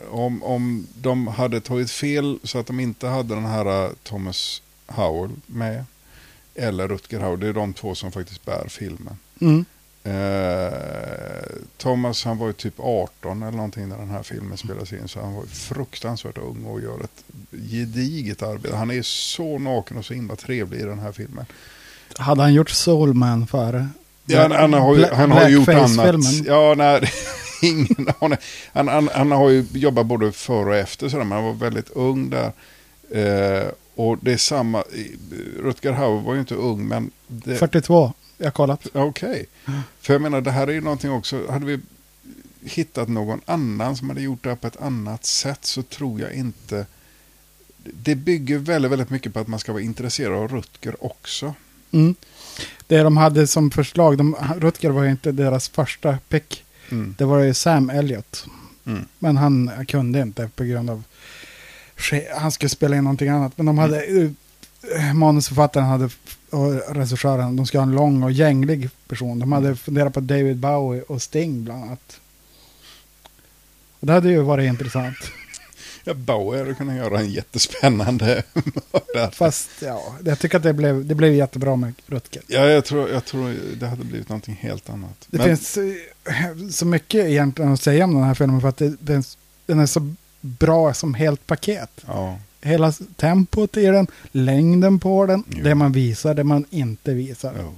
om, 0.09 0.43
om 0.43 0.87
de 0.95 1.27
hade 1.27 1.61
tagit 1.61 1.91
fel 1.91 2.39
så 2.43 2.59
att 2.59 2.67
de 2.67 2.79
inte 2.79 3.07
hade 3.07 3.35
den 3.35 3.45
här 3.45 3.85
eh, 3.85 3.91
Thomas 4.03 4.61
Howell 4.87 5.31
med. 5.45 5.85
Eller 6.55 6.87
Rutger 6.87 7.19
Hauer, 7.19 7.37
det 7.37 7.47
är 7.47 7.53
de 7.53 7.73
två 7.73 7.95
som 7.95 8.11
faktiskt 8.11 8.45
bär 8.45 8.67
filmen. 8.67 9.17
Mm. 9.41 9.65
Eh, 10.03 10.73
Thomas 11.77 12.25
han 12.25 12.37
var 12.37 12.47
ju 12.47 12.53
typ 12.53 12.73
18 12.77 13.43
eller 13.43 13.57
någonting 13.57 13.89
när 13.89 13.97
den 13.97 14.09
här 14.09 14.23
filmen 14.23 14.57
spelades 14.57 14.93
in. 14.93 15.07
Så 15.07 15.19
han 15.19 15.33
var 15.33 15.45
fruktansvärt 15.45 16.37
ung 16.37 16.65
och 16.65 16.81
gör 16.81 17.03
ett 17.03 17.23
gediget 17.51 18.43
arbete. 18.43 18.75
Han 18.75 18.91
är 18.91 19.01
så 19.01 19.59
naken 19.59 19.97
och 19.97 20.05
så 20.05 20.13
himla 20.13 20.35
trevlig 20.35 20.79
i 20.79 20.83
den 20.83 20.99
här 20.99 21.11
filmen. 21.11 21.45
Hade 22.17 22.41
han 22.41 22.53
gjort 22.53 22.69
Soulman 22.69 23.47
före? 23.47 23.89
Ja, 24.25 24.41
han, 24.41 24.51
han 24.51 24.73
har 24.73 24.95
ju, 24.95 25.05
han 25.05 25.31
har 25.31 25.49
ju 25.49 25.55
gjort 25.55 25.69
annat. 25.69 26.25
Ja, 26.45 26.73
nej, 26.77 27.11
ingen 27.61 28.07
aning. 28.19 28.37
Han, 28.73 28.87
han, 28.87 29.09
han 29.13 29.31
har 29.31 29.49
ju 29.49 29.65
jobbat 29.73 30.05
både 30.05 30.31
före 30.31 30.69
och 30.69 30.75
efter 30.75 31.09
sådär, 31.09 31.23
men 31.23 31.37
han 31.37 31.45
var 31.45 31.53
väldigt 31.53 31.89
ung 31.89 32.29
där. 32.29 32.51
Eh, 33.11 33.67
och 33.95 34.17
det 34.21 34.33
är 34.33 34.37
samma, 34.37 34.83
Rutger 35.59 35.91
Hauer 35.91 36.21
var 36.21 36.33
ju 36.33 36.39
inte 36.39 36.55
ung, 36.55 36.87
men... 36.87 37.11
Det, 37.27 37.55
42, 37.55 38.13
jag 38.37 38.45
har 38.45 38.51
kollat. 38.51 38.87
Okej. 38.93 39.45
För 40.01 40.13
jag 40.13 40.21
menar, 40.21 40.41
det 40.41 40.51
här 40.51 40.67
är 40.67 40.71
ju 40.71 40.81
någonting 40.81 41.11
också. 41.11 41.51
Hade 41.51 41.65
vi 41.65 41.79
hittat 42.61 43.07
någon 43.07 43.41
annan 43.45 43.97
som 43.97 44.09
hade 44.09 44.21
gjort 44.21 44.43
det 44.43 44.49
här 44.49 44.55
på 44.55 44.67
ett 44.67 44.81
annat 44.81 45.25
sätt 45.25 45.65
så 45.65 45.83
tror 45.83 46.21
jag 46.21 46.33
inte... 46.33 46.85
Det 47.83 48.15
bygger 48.15 48.57
väldigt, 48.57 48.91
väldigt 48.91 49.09
mycket 49.09 49.33
på 49.33 49.39
att 49.39 49.47
man 49.47 49.59
ska 49.59 49.71
vara 49.71 49.83
intresserad 49.83 50.33
av 50.33 50.47
Rutger 50.47 51.05
också. 51.05 51.53
Mm. 51.91 52.15
Det 52.87 53.03
de 53.03 53.17
hade 53.17 53.47
som 53.47 53.71
förslag, 53.71 54.17
de, 54.17 54.35
Rutger 54.57 54.89
var 54.89 55.03
ju 55.03 55.11
inte 55.11 55.31
deras 55.31 55.69
första 55.69 56.17
pick. 56.29 56.63
Mm. 56.91 57.15
Det 57.17 57.25
var 57.25 57.39
ju 57.39 57.53
Sam 57.53 57.89
Elliott. 57.89 58.45
Mm. 58.85 59.05
Men 59.19 59.37
han 59.37 59.85
kunde 59.87 60.21
inte 60.21 60.49
på 60.55 60.63
grund 60.63 60.89
av... 60.89 61.03
Han 62.37 62.51
skulle 62.51 62.69
spela 62.69 62.95
in 62.95 63.03
någonting 63.03 63.29
annat. 63.29 63.57
Men 63.57 63.65
de 63.65 63.77
hade... 63.77 64.23
eh, 64.95 65.13
Manusförfattaren 65.13 65.87
hade, 65.87 66.09
och 66.49 66.95
regissören, 66.95 67.55
de 67.55 67.65
ska 67.65 67.77
ha 67.77 67.83
en 67.83 67.91
lång 67.95 68.23
och 68.23 68.31
gänglig 68.31 68.89
person. 69.07 69.39
De 69.39 69.51
hade 69.51 69.75
funderat 69.75 70.13
på 70.13 70.19
David 70.19 70.57
Bowie 70.57 71.01
och 71.01 71.21
Sting 71.21 71.63
bland 71.63 71.83
annat. 71.83 72.19
Och 73.99 74.07
det 74.07 74.13
hade 74.13 74.29
ju 74.29 74.41
varit 74.41 74.67
intressant. 74.67 75.17
Ja, 76.03 76.13
Bauer 76.13 76.57
hade 76.59 76.73
kunnat 76.73 76.95
göra 76.95 77.19
en 77.19 77.29
jättespännande 77.29 78.43
mördare. 78.93 79.31
Fast 79.31 79.69
ja, 79.81 80.15
jag 80.25 80.39
tycker 80.39 80.57
att 80.57 80.63
det 80.63 80.73
blev, 80.73 81.05
det 81.05 81.15
blev 81.15 81.33
jättebra 81.33 81.75
med 81.75 81.93
Rutger. 82.07 82.41
Ja, 82.47 82.65
jag 82.65 82.85
tror, 82.85 83.09
jag 83.09 83.25
tror 83.25 83.55
det 83.79 83.87
hade 83.87 84.03
blivit 84.05 84.29
någonting 84.29 84.57
helt 84.61 84.89
annat. 84.89 85.27
Det 85.27 85.37
Men- 85.37 85.47
finns 85.47 85.77
eh, 85.77 86.69
så 86.71 86.85
mycket 86.85 87.25
egentligen 87.25 87.73
att 87.73 87.81
säga 87.81 88.03
om 88.03 88.13
den 88.15 88.23
här 88.23 88.33
filmen 88.33 88.61
för 88.61 88.67
att 88.67 88.77
det, 88.77 88.93
den, 88.99 89.23
den 89.65 89.79
är 89.79 89.85
så 89.85 90.13
bra 90.41 90.93
som 90.93 91.13
helt 91.13 91.47
paket. 91.47 91.89
Ja, 92.07 92.39
Hela 92.61 92.91
tempot 93.15 93.77
i 93.77 93.85
den, 93.85 94.07
längden 94.31 94.99
på 94.99 95.25
den, 95.25 95.43
Jo. 95.49 95.63
det 95.63 95.75
man 95.75 95.91
visar, 95.91 96.33
det 96.33 96.43
man 96.43 96.65
inte 96.69 97.13
visar. 97.13 97.53
ja. 97.57 97.71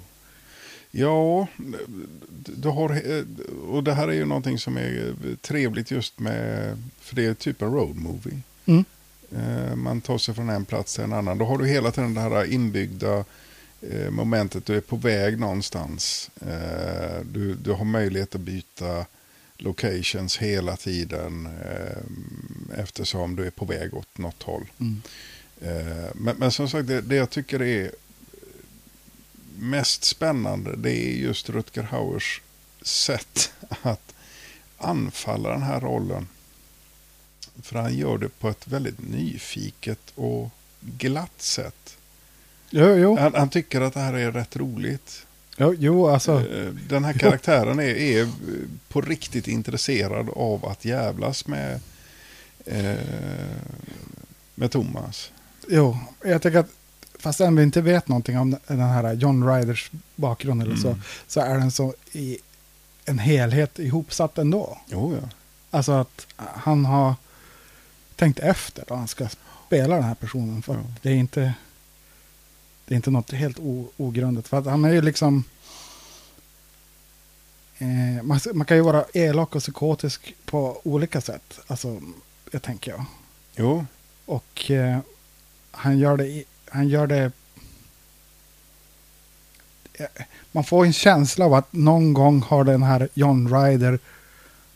Ja, 0.92 1.48
du 2.46 2.70
har, 2.70 3.02
och 3.70 3.84
det 3.84 3.94
här 3.94 4.08
är 4.08 4.14
ju 4.14 4.26
någonting 4.26 4.60
som 4.60 4.78
är 4.78 5.14
trevligt 5.42 5.92
just 5.92 6.20
med, 6.20 6.78
för 7.00 7.16
det 7.16 7.26
är 7.26 7.34
typ 7.34 7.62
en 7.62 7.72
road 7.74 7.96
movie. 7.96 8.40
Mm. 8.66 8.86
Eh, 9.32 9.76
Man 9.76 10.02
tar 10.02 10.18
sig 10.18 10.36
från 10.36 10.50
en 10.50 10.66
plats 10.66 10.96
till 10.96 11.04
en 11.04 11.14
annan. 11.14 11.38
Då 11.38 11.46
har 11.46 11.58
du 11.58 11.68
hela 11.68 11.92
tiden 11.92 12.14
det 12.14 12.22
här 12.22 12.54
inbyggda 12.54 13.26
eh, 13.82 14.10
momentet. 14.10 14.66
Du 14.66 14.78
är 14.78 14.82
på 14.82 14.96
väg 14.96 15.40
någonstans. 15.40 16.30
Eh, 16.42 17.22
Du, 17.26 17.54
du 17.56 17.72
har 17.72 17.86
möjlighet 17.86 18.36
att 18.36 18.42
byta 18.42 19.06
locations 19.58 20.38
hela 20.38 20.78
tiden 20.78 21.50
eftersom 22.78 23.36
du 23.36 23.46
är 23.46 23.52
på 23.52 23.66
väg 23.66 23.94
åt 23.94 24.18
något 24.18 24.44
håll. 24.44 24.66
Mm. 24.80 25.02
Men, 26.16 26.36
men 26.38 26.52
som 26.52 26.70
sagt, 26.70 26.88
det, 26.88 27.02
det 27.02 27.16
jag 27.16 27.30
tycker 27.30 27.62
är 27.62 27.92
mest 29.62 30.04
spännande 30.04 30.76
det 30.76 30.92
är 30.92 31.12
just 31.12 31.50
Rutger 31.50 31.84
Hauers 31.84 32.42
sätt 32.82 33.52
att 33.82 34.14
anfalla 34.78 35.50
den 35.50 35.62
här 35.62 35.80
rollen. 35.80 36.28
För 37.62 37.80
han 37.80 37.96
gör 37.98 38.18
det 38.18 38.40
på 38.40 38.50
ett 38.50 38.68
väldigt 38.68 39.00
nyfiket 39.10 40.00
och 40.16 40.50
glatt 40.80 41.42
sätt. 41.42 41.98
Jo, 42.70 42.86
jo, 42.96 43.18
Han, 43.20 43.34
han 43.36 43.50
tycker 43.50 43.82
att 43.82 43.94
det 43.94 44.00
här 44.00 44.14
är 44.14 44.32
rätt 44.32 44.56
roligt. 44.56 45.26
jo, 45.58 45.76
jo 45.80 46.08
alltså. 46.08 46.50
Eh, 46.50 46.66
Den 46.90 47.04
här 47.06 47.14
karaktären 47.14 47.80
är, 47.80 47.96
är 47.96 48.30
på 48.88 49.02
riktigt 49.02 49.48
intresserad 49.48 50.30
av 50.30 50.66
att 50.66 50.86
jävlas 50.86 51.48
med, 51.48 51.80
eh, 52.66 52.96
med 54.56 54.72
Thomas. 54.72 55.32
Jo, 55.70 55.98
jag 56.24 56.42
tycker 56.42 56.60
att 56.60 56.70
fast 57.22 57.40
vi 57.42 57.64
inte 57.64 57.82
vet 57.82 58.08
någonting 58.08 58.38
om 58.40 58.58
den 58.68 58.80
här 58.80 59.14
John 59.14 59.48
Ryders 59.50 59.92
bakgrund 60.16 60.62
eller 60.62 60.76
så, 60.76 60.88
Mm. 60.88 61.02
så 61.28 61.40
är 61.40 61.58
den 61.58 61.72
så 61.72 61.94
i 62.12 62.38
en 63.06 63.20
helhet 63.20 63.80
ihopsatt 63.80 64.38
ändå. 64.38 64.78
Jo, 64.88 65.18
ja. 65.22 65.30
Alltså 65.72 65.92
att 65.92 66.28
han 66.38 66.86
har 66.86 67.16
tänkt 68.16 68.40
efter 68.40 68.84
då 68.88 68.96
han 68.96 69.08
ska 69.08 69.28
spela 69.68 69.96
den 69.96 70.04
här 70.04 70.16
personen. 70.16 70.62
För 70.62 70.74
Ja. 70.76 70.82
det 71.02 71.10
är 71.10 71.16
inte 71.16 71.54
det 72.86 72.94
är 72.94 72.96
inte 72.96 73.12
något 73.12 73.32
helt 73.32 73.60
o, 73.60 73.90
ogrundat. 73.98 74.48
För 74.48 74.58
att 74.58 74.66
han 74.66 74.86
är 74.86 74.92
ju 74.94 75.02
liksom 75.02 75.44
eh, 77.78 78.24
man, 78.24 78.40
man 78.54 78.66
kan 78.66 78.78
ju 78.78 78.84
vara 78.84 79.06
elak 79.14 79.56
och 79.56 79.62
psykotisk 79.62 80.36
på 80.46 80.82
olika 80.84 81.22
sätt. 81.22 81.60
Alltså, 81.68 82.02
jag 82.52 82.62
tänker 82.62 82.92
jag. 82.92 83.06
Jo, 83.56 83.86
Och 84.26 84.72
eh, 84.72 85.00
han 85.72 86.00
gör 86.00 86.18
det, 86.18 86.28
i- 86.28 86.46
han 86.72 86.88
gör 86.88 87.08
det 87.08 87.32
man 90.52 90.64
får 90.64 90.86
en 90.86 90.94
känsla 90.94 91.46
av 91.46 91.54
att 91.54 91.74
någon 91.74 92.14
gång 92.14 92.42
har 92.42 92.64
den 92.64 92.84
här 92.84 93.10
John 93.14 93.54
Ryder, 93.54 94.00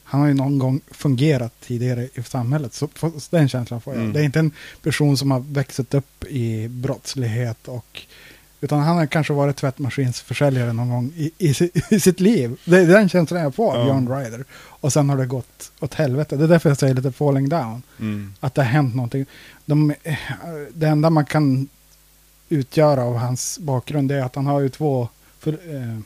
han 0.03 0.21
har 0.21 0.27
ju 0.27 0.33
någon 0.33 0.59
gång 0.59 0.81
fungerat 0.91 1.53
tidigare 1.61 2.09
i 2.13 2.23
samhället. 2.23 2.73
Så 2.73 2.89
den 3.29 3.49
känslan 3.49 3.81
får 3.81 3.93
jag. 3.93 4.01
Mm. 4.01 4.13
Det 4.13 4.19
är 4.19 4.23
inte 4.23 4.39
en 4.39 4.51
person 4.81 5.17
som 5.17 5.31
har 5.31 5.39
växt 5.39 5.93
upp 5.93 6.23
i 6.23 6.67
brottslighet 6.67 7.67
och 7.67 8.01
utan 8.61 8.79
han 8.79 8.97
har 8.97 9.05
kanske 9.05 9.33
varit 9.33 9.55
tvättmaskinsförsäljare 9.55 10.73
någon 10.73 10.89
gång 10.89 11.11
i, 11.15 11.31
i, 11.37 11.71
i 11.89 11.99
sitt 11.99 12.19
liv. 12.19 12.57
Det 12.65 12.77
är 12.77 12.87
den 12.87 13.09
känslan 13.09 13.41
jag 13.41 13.55
får 13.55 13.75
av 13.75 13.87
Ja. 13.87 13.87
John 13.87 14.09
Ryder. 14.17 14.45
Och 14.53 14.93
sen 14.93 15.09
har 15.09 15.17
det 15.17 15.25
gått 15.25 15.71
åt 15.79 15.93
helvete. 15.93 16.35
Det 16.35 16.43
är 16.43 16.47
därför 16.47 16.69
jag 16.69 16.77
säger 16.77 16.93
lite 16.93 17.11
falling 17.11 17.49
down 17.49 17.81
mm. 17.99 18.33
att 18.39 18.55
det 18.55 18.61
har 18.61 18.69
hänt 18.69 18.95
någonting. 18.95 19.25
De, 19.65 19.91
eh, 20.03 20.15
det 20.73 20.87
enda 20.87 21.09
man 21.09 21.25
kan 21.25 21.67
utgöra 22.49 23.03
av 23.03 23.15
hans 23.17 23.59
bakgrund 23.59 24.11
är 24.11 24.21
att 24.21 24.35
han 24.35 24.45
har 24.45 24.59
ju 24.59 24.69
två 24.69 25.09
för, 25.39 25.51
eh, 25.53 25.99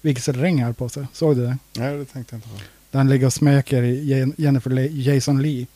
vigselringar 0.00 0.72
på 0.72 0.88
sig. 0.88 1.06
Såg 1.12 1.36
du 1.36 1.42
det? 1.46 1.58
Nej, 1.76 1.96
det 1.98 2.04
tänkte 2.04 2.34
jag 2.34 2.38
inte 2.38 2.48
på. 2.48 2.54
Där 2.90 2.98
han 2.98 3.08
ligger 3.08 3.26
och 3.26 3.32
smeker 3.32 3.82
i 3.82 4.32
Jennifer 4.36 4.70
Le- 4.70 4.88
Jason 5.12 5.42
Lee 5.42 5.66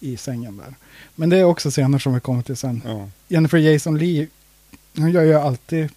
i 0.00 0.16
sängen 0.16 0.56
där. 0.56 0.74
Men 1.14 1.28
det 1.30 1.36
är 1.38 1.44
också 1.44 1.70
scener 1.70 1.98
som 1.98 2.14
vi 2.14 2.20
kommer 2.20 2.42
till 2.42 2.56
sen. 2.56 2.82
Ja. 2.86 3.08
Jennifer 3.28 3.58
Jason 3.58 3.98
Lee, 3.98 4.28
hon 4.96 5.10
gör 5.12 5.22
ju 5.22 5.34
alltid 5.34 5.88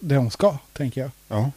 det 0.00 0.16
hon 0.16 0.30
ska, 0.30 0.58
tänker 0.72 1.00
jag. 1.00 1.10
Ja. 1.28 1.50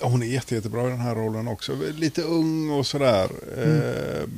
Hon 0.00 0.22
är 0.22 0.26
jätte, 0.26 0.54
jättebra 0.54 0.86
i 0.86 0.90
den 0.90 1.00
här 1.00 1.14
rollen 1.14 1.48
också. 1.48 1.76
Lite 1.94 2.22
ung 2.22 2.70
och 2.70 2.86
sådär. 2.86 3.28
Eh, 3.58 4.28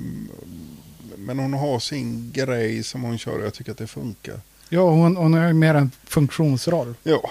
men 1.17 1.39
hon 1.39 1.53
har 1.53 1.79
sin 1.79 2.31
grej 2.33 2.83
som 2.83 3.03
hon 3.03 3.19
kör 3.19 3.39
och 3.39 3.45
jag 3.47 3.55
tycker 3.55 3.73
att 3.73 3.79
det 3.79 3.87
funkar. 3.87 4.41
Ja, 4.69 4.91
hon, 4.91 5.17
hon 5.17 5.35
är 5.35 5.47
ju 5.49 5.53
mer 5.55 5.75
en 5.75 5.91
funktionsroll. 6.05 6.95
Ja. 7.03 7.31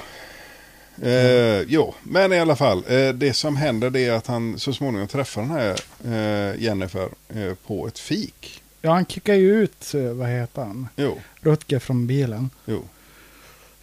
Eh, 1.01 1.61
jo, 1.61 1.93
men 2.03 2.33
i 2.33 2.39
alla 2.39 2.55
fall. 2.55 2.83
Eh, 2.87 3.09
det 3.09 3.33
som 3.33 3.55
händer 3.55 3.89
det 3.89 3.99
är 4.05 4.11
att 4.11 4.27
han 4.27 4.59
så 4.59 4.73
småningom 4.73 5.07
träffar 5.07 5.41
den 5.41 5.51
här 5.51 5.75
eh, 6.05 6.61
Jennifer 6.63 7.09
eh, 7.29 7.53
på 7.67 7.87
ett 7.87 7.99
fik. 7.99 8.61
Ja, 8.81 8.91
han 8.93 9.05
kickar 9.05 9.33
ju 9.33 9.55
ut, 9.63 9.93
eh, 9.93 10.01
vad 10.01 10.29
heter 10.29 10.61
han, 10.61 10.87
Jo, 10.95 11.17
Rutger 11.41 11.79
från 11.79 12.07
bilen. 12.07 12.49
jo. 12.65 12.83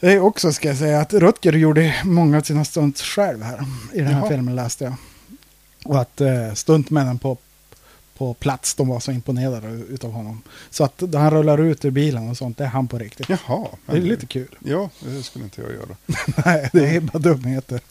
Det 0.00 0.12
är 0.12 0.21
också, 0.21 0.52
ska 0.52 0.68
jag 0.68 0.76
säga, 0.76 1.00
att 1.00 1.12
Rutger 1.14 1.52
gjorde 1.52 1.94
många 2.04 2.37
av 2.38 2.42
sina 2.42 2.64
stunts 2.64 3.02
själv 3.02 3.42
här. 3.42 3.64
I 3.92 3.99
den 3.99 4.06
här 4.06 4.21
Jaha. 4.21 4.28
filmen 4.30 4.54
läste 4.56 4.85
jag. 4.85 4.94
Och 5.85 6.00
att 6.00 6.21
eh, 6.21 6.52
stuntmännen 6.54 7.18
på, 7.18 7.37
på 8.23 8.35
plats, 8.35 8.75
de 8.75 8.88
var 8.88 9.00
så 9.00 9.12
imponerade 9.12 9.69
utav 9.69 10.11
honom. 10.12 10.43
Så 10.71 10.85
att 10.85 11.02
han 11.14 11.31
rullar 11.31 11.59
ut 11.61 11.85
ur 11.85 11.91
bilen 11.91 12.31
och 12.31 12.37
sånt, 12.37 12.59
det 12.59 12.64
är 12.64 12.69
han 12.69 12.88
på 12.88 12.99
riktigt. 12.99 13.29
Jaha. 13.29 13.69
Det 13.87 13.97
är 13.97 14.00
lite 14.00 14.26
kul. 14.26 14.57
Ja, 14.64 14.91
det 15.00 15.23
skulle 15.23 15.45
inte 15.45 15.61
jag 15.62 15.73
göra. 15.73 15.97
Nej, 16.47 16.71
det 16.73 16.97
är 16.97 17.00
bara 17.00 17.19
dumheter. 17.19 17.81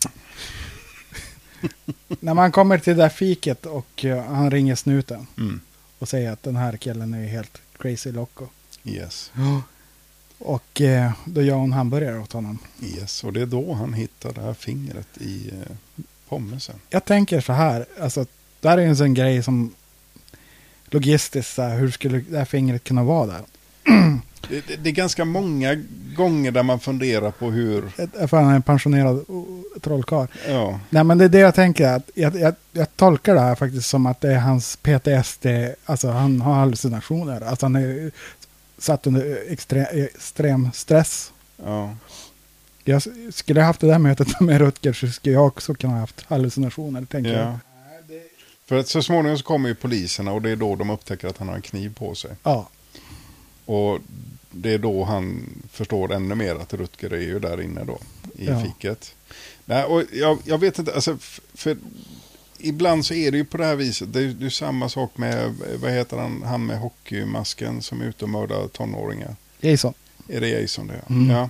När 2.20 2.34
man 2.34 2.52
kommer 2.52 2.78
till 2.78 2.98
det 2.98 3.04
där 3.04 3.10
fiket 3.10 3.66
och 3.66 4.06
eh, 4.06 4.24
han 4.24 4.52
ringer 4.52 4.76
snuten 4.76 5.28
Mm. 5.38 5.60
och 6.00 6.10
säger 6.10 6.32
att 6.32 6.44
den 6.44 6.56
här 6.56 6.78
killen 6.78 7.14
är 7.14 7.28
helt 7.28 7.62
crazy 7.78 8.12
loco. 8.12 8.46
Yes. 8.84 9.32
Och 10.44 10.82
eh, 10.82 11.12
då 11.26 11.42
gör 11.42 11.56
hon 11.56 11.74
hamburgare 11.74 12.20
åt 12.20 12.34
honom. 12.34 12.60
yes. 12.84 13.24
Och 13.24 13.34
det 13.34 13.42
är 13.42 13.46
då 13.46 13.74
han 13.74 13.94
hittar 13.94 14.34
det 14.34 14.42
här 14.42 14.54
fingret 14.54 15.08
i 15.20 15.50
eh, 15.50 15.76
pommesen. 16.30 16.76
Jag 16.90 17.06
tänker 17.06 17.42
så 17.42 17.54
här, 17.54 17.86
alltså, 18.02 18.26
det 18.60 18.70
här 18.70 18.78
är 18.78 18.86
en 18.88 18.98
sån 18.98 19.14
grej 19.14 19.44
som 19.44 19.74
logistiskt, 20.94 21.56
så 21.56 21.62
här, 21.62 21.78
hur 21.78 21.92
skulle 21.92 22.24
det 22.30 22.38
här 22.38 22.46
fingret 22.46 22.84
kunna 22.84 23.04
vara 23.04 23.28
där? 23.28 23.42
Det, 24.50 24.68
det, 24.68 24.76
det 24.76 24.90
är 24.90 24.94
ganska 24.94 25.26
många 25.26 25.84
gånger 26.16 26.52
där 26.52 26.64
man 26.64 26.80
funderar 26.80 27.32
på 27.32 27.52
hur... 27.52 27.90
För 28.28 28.38
han 28.38 28.52
är 28.52 28.56
en 28.56 28.62
pensionerad 28.62 29.26
trollkarl. 29.82 30.28
Ja, 30.48 30.80
Nej 30.90 31.04
men 31.04 31.18
det 31.18 31.26
är 31.26 31.30
det 31.30 31.40
jag 31.40 31.56
tänker, 31.56 31.88
att 31.88 32.10
jag, 32.14 32.36
jag, 32.36 32.56
jag 32.72 32.96
tolkar 32.96 33.36
det 33.36 33.42
här 33.42 33.56
faktiskt 33.56 33.90
som 33.90 34.06
att 34.06 34.22
det 34.22 34.34
är 34.34 34.40
hans 34.40 34.76
PTSD, 34.76 35.46
alltså 35.86 36.10
han 36.10 36.42
har 36.42 36.54
hallucinationer, 36.54 37.42
alltså 37.42 37.66
han 37.66 37.76
är 37.76 38.12
satt 38.78 39.08
under 39.08 39.52
extrem, 39.52 39.86
extrem 39.92 40.72
stress. 40.74 41.32
ja. 41.66 41.96
Jag 42.84 43.02
skulle 43.32 43.60
jag 43.60 43.68
haft 43.68 43.82
det 43.82 43.88
där 43.88 44.00
mötet 44.00 44.40
med 44.40 44.62
Rutger 44.62 44.94
så 44.94 45.08
skulle 45.08 45.36
jag 45.36 45.48
också 45.48 45.74
kunna 45.74 45.94
ha 45.94 46.00
haft 46.00 46.26
hallucinationer, 46.28 47.06
tänker 47.06 47.34
jag. 47.34 47.60
För 48.72 48.78
att 48.80 48.88
så 48.88 49.04
småningom 49.04 49.38
så 49.38 49.44
kommer 49.44 49.70
ju 49.70 49.76
poliserna 49.76 50.32
och 50.34 50.42
det 50.42 50.50
är 50.50 50.56
då 50.56 50.76
de 50.76 50.90
upptäcker 50.90 51.28
att 51.28 51.38
han 51.38 51.48
har 51.48 51.56
en 51.56 51.62
kniv 51.62 51.94
på 51.96 52.16
sig. 52.16 52.32
Ja, 52.44 52.70
Och 53.66 54.00
det 54.52 54.74
är 54.74 54.78
då 54.78 55.04
han 55.04 55.50
förstår 55.72 56.14
ännu 56.14 56.36
mer 56.36 56.56
att 56.56 56.74
Rutger 56.74 57.14
är 57.14 57.22
ju 57.22 57.40
där 57.40 57.62
inne 57.62 57.84
då 57.84 58.00
i 58.38 58.46
Ja. 58.48 58.64
fiket. 58.64 59.16
Nej, 59.66 59.84
och 59.84 60.04
jag, 60.14 60.38
jag 60.46 60.58
vet 60.58 60.80
inte, 60.80 60.94
alltså, 60.94 61.18
för 61.54 61.78
ibland 62.58 63.06
så 63.06 63.14
är 63.14 63.32
det 63.32 63.38
ju 63.38 63.46
på 63.46 63.58
det 63.58 63.66
här 63.66 63.76
viset. 63.76 64.14
Det 64.14 64.20
är 64.20 64.36
ju 64.40 64.50
samma 64.50 64.90
sak 64.90 65.18
med, 65.18 65.56
vad 65.82 65.92
heter 65.92 66.18
han, 66.18 66.44
han 66.46 66.66
med 66.66 66.80
hockeymasken 66.80 67.82
som 67.82 68.02
är 68.02 68.06
ute 68.06 68.26
och 68.26 68.30
mördar 68.30 68.68
tonåringar. 68.68 69.36
Jason. 69.62 69.94
Är 70.28 70.42
det 70.42 70.48
Jason 70.48 70.88
det? 70.88 71.02
Mm. 71.10 71.30
Ja. 71.30 71.50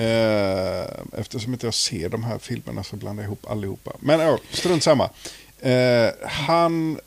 Eh, 0.00 0.84
eftersom 1.12 1.52
inte 1.52 1.66
jag 1.66 1.74
ser 1.74 2.08
de 2.08 2.24
här 2.24 2.38
filmerna 2.38 2.84
så 2.84 2.96
blandar 2.96 3.22
jag 3.22 3.28
ihop 3.28 3.50
allihopa. 3.50 3.92
Men 4.00 4.20
ja, 4.20 4.38
strunt 4.52 4.82
samma. 4.82 5.10
Eh, 5.62 6.10
han 6.28 6.98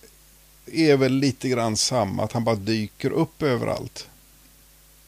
är 0.66 0.98
väl 0.98 1.14
lite 1.14 1.50
grann 1.50 1.78
samma, 1.78 2.24
att 2.24 2.32
han 2.32 2.44
bara 2.44 2.56
dyker 2.56 3.10
upp 3.12 3.44
överallt. 3.44 4.08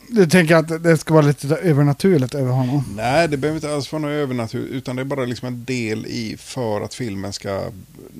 Du 0.10 0.28
tänker 0.28 0.56
att 0.56 0.84
det 0.84 0.98
ska 0.98 1.14
vara 1.14 1.26
lite 1.26 1.48
övernaturligt 1.56 2.36
över 2.36 2.52
honom? 2.52 2.84
Nej, 2.96 3.28
det 3.28 3.38
behöver 3.38 3.58
inte 3.58 3.74
alls 3.74 3.92
vara 3.92 4.02
något 4.02 4.10
övernaturligt, 4.10 4.74
utan 4.74 4.96
det 4.96 5.02
är 5.02 5.04
bara 5.04 5.26
liksom 5.26 5.48
en 5.48 5.66
del 5.66 6.06
i 6.06 6.36
för 6.40 6.82
att 6.82 6.94
filmen 6.94 7.34
ska 7.34 7.64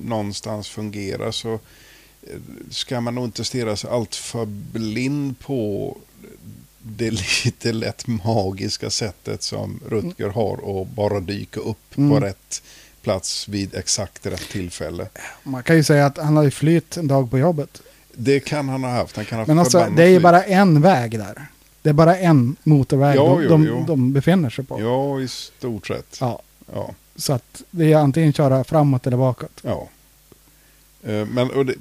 någonstans 0.04 0.68
fungera. 0.68 1.32
Så 1.32 1.52
eh, 1.52 1.58
ska 2.70 3.00
man 3.00 3.14
nog 3.14 3.24
inte 3.24 3.44
stirra 3.44 3.76
sig 3.76 3.90
allt 3.90 4.14
för 4.14 4.44
blind 4.46 5.38
på 5.38 5.96
det 6.82 7.10
lite 7.44 7.72
lätt 7.72 8.06
magiska 8.06 8.90
sättet 8.90 9.42
som 9.42 9.80
Rutger 9.88 10.28
har 10.28 10.80
att 10.82 10.88
bara 10.88 11.20
dyka 11.20 11.60
upp 11.60 11.78
på 11.94 12.00
Mm. 12.00 12.20
rätt 12.20 12.62
plats 13.06 13.48
vid 13.48 13.74
exakt 13.74 14.26
rätt 14.26 14.48
tillfälle. 14.48 15.08
Man 15.42 15.62
kan 15.62 15.76
ju 15.76 15.82
säga 15.84 16.06
att 16.06 16.18
han 16.18 16.36
har 16.36 16.44
ju 16.44 16.50
flytt 16.50 16.96
en 16.96 17.08
dag 17.08 17.30
på 17.30 17.38
jobbet. 17.38 17.82
Det 18.14 18.40
kan 18.40 18.68
han 18.68 18.84
ha 18.84 18.90
haft. 18.90 19.16
Han 19.16 19.24
kan 19.24 19.38
ha 19.38 19.46
Men 19.46 19.58
alltså, 19.58 19.86
det 19.96 20.02
är 20.02 20.08
ju 20.08 20.20
bara 20.20 20.42
en 20.44 20.80
väg 20.82 21.18
där. 21.18 21.46
Det 21.82 21.88
är 21.88 21.92
bara 21.94 22.16
en 22.18 22.56
motorväg 22.62 23.16
Ja, 23.16 23.22
de, 23.24 23.42
jo, 23.42 23.48
de, 23.48 23.66
jo. 23.66 23.84
de 23.86 24.12
befinner 24.12 24.50
sig 24.50 24.64
på. 24.64 24.80
Ja, 24.80 25.20
i 25.20 25.28
stort 25.28 25.86
sett. 25.86 26.16
Ja, 26.20 26.42
Ja. 26.74 26.94
så 27.16 27.32
att 27.32 27.62
det 27.70 27.92
är 27.92 27.96
antingen 27.96 28.32
köra 28.32 28.64
framåt 28.64 29.06
eller 29.06 29.16
bakåt. 29.16 29.60
Ja. 29.62 29.88
Eh, 31.02 31.26
Men 31.26 31.50
och 31.50 31.66
det, 31.66 31.74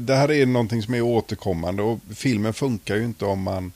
det 0.00 0.14
här 0.14 0.30
är 0.30 0.46
någonting 0.46 0.82
som 0.82 0.94
är 0.94 1.00
återkommande 1.02 1.82
och 1.82 1.98
filmen 2.14 2.54
funkar 2.54 2.96
ju 2.96 3.04
inte 3.04 3.24
om 3.24 3.42
man 3.42 3.72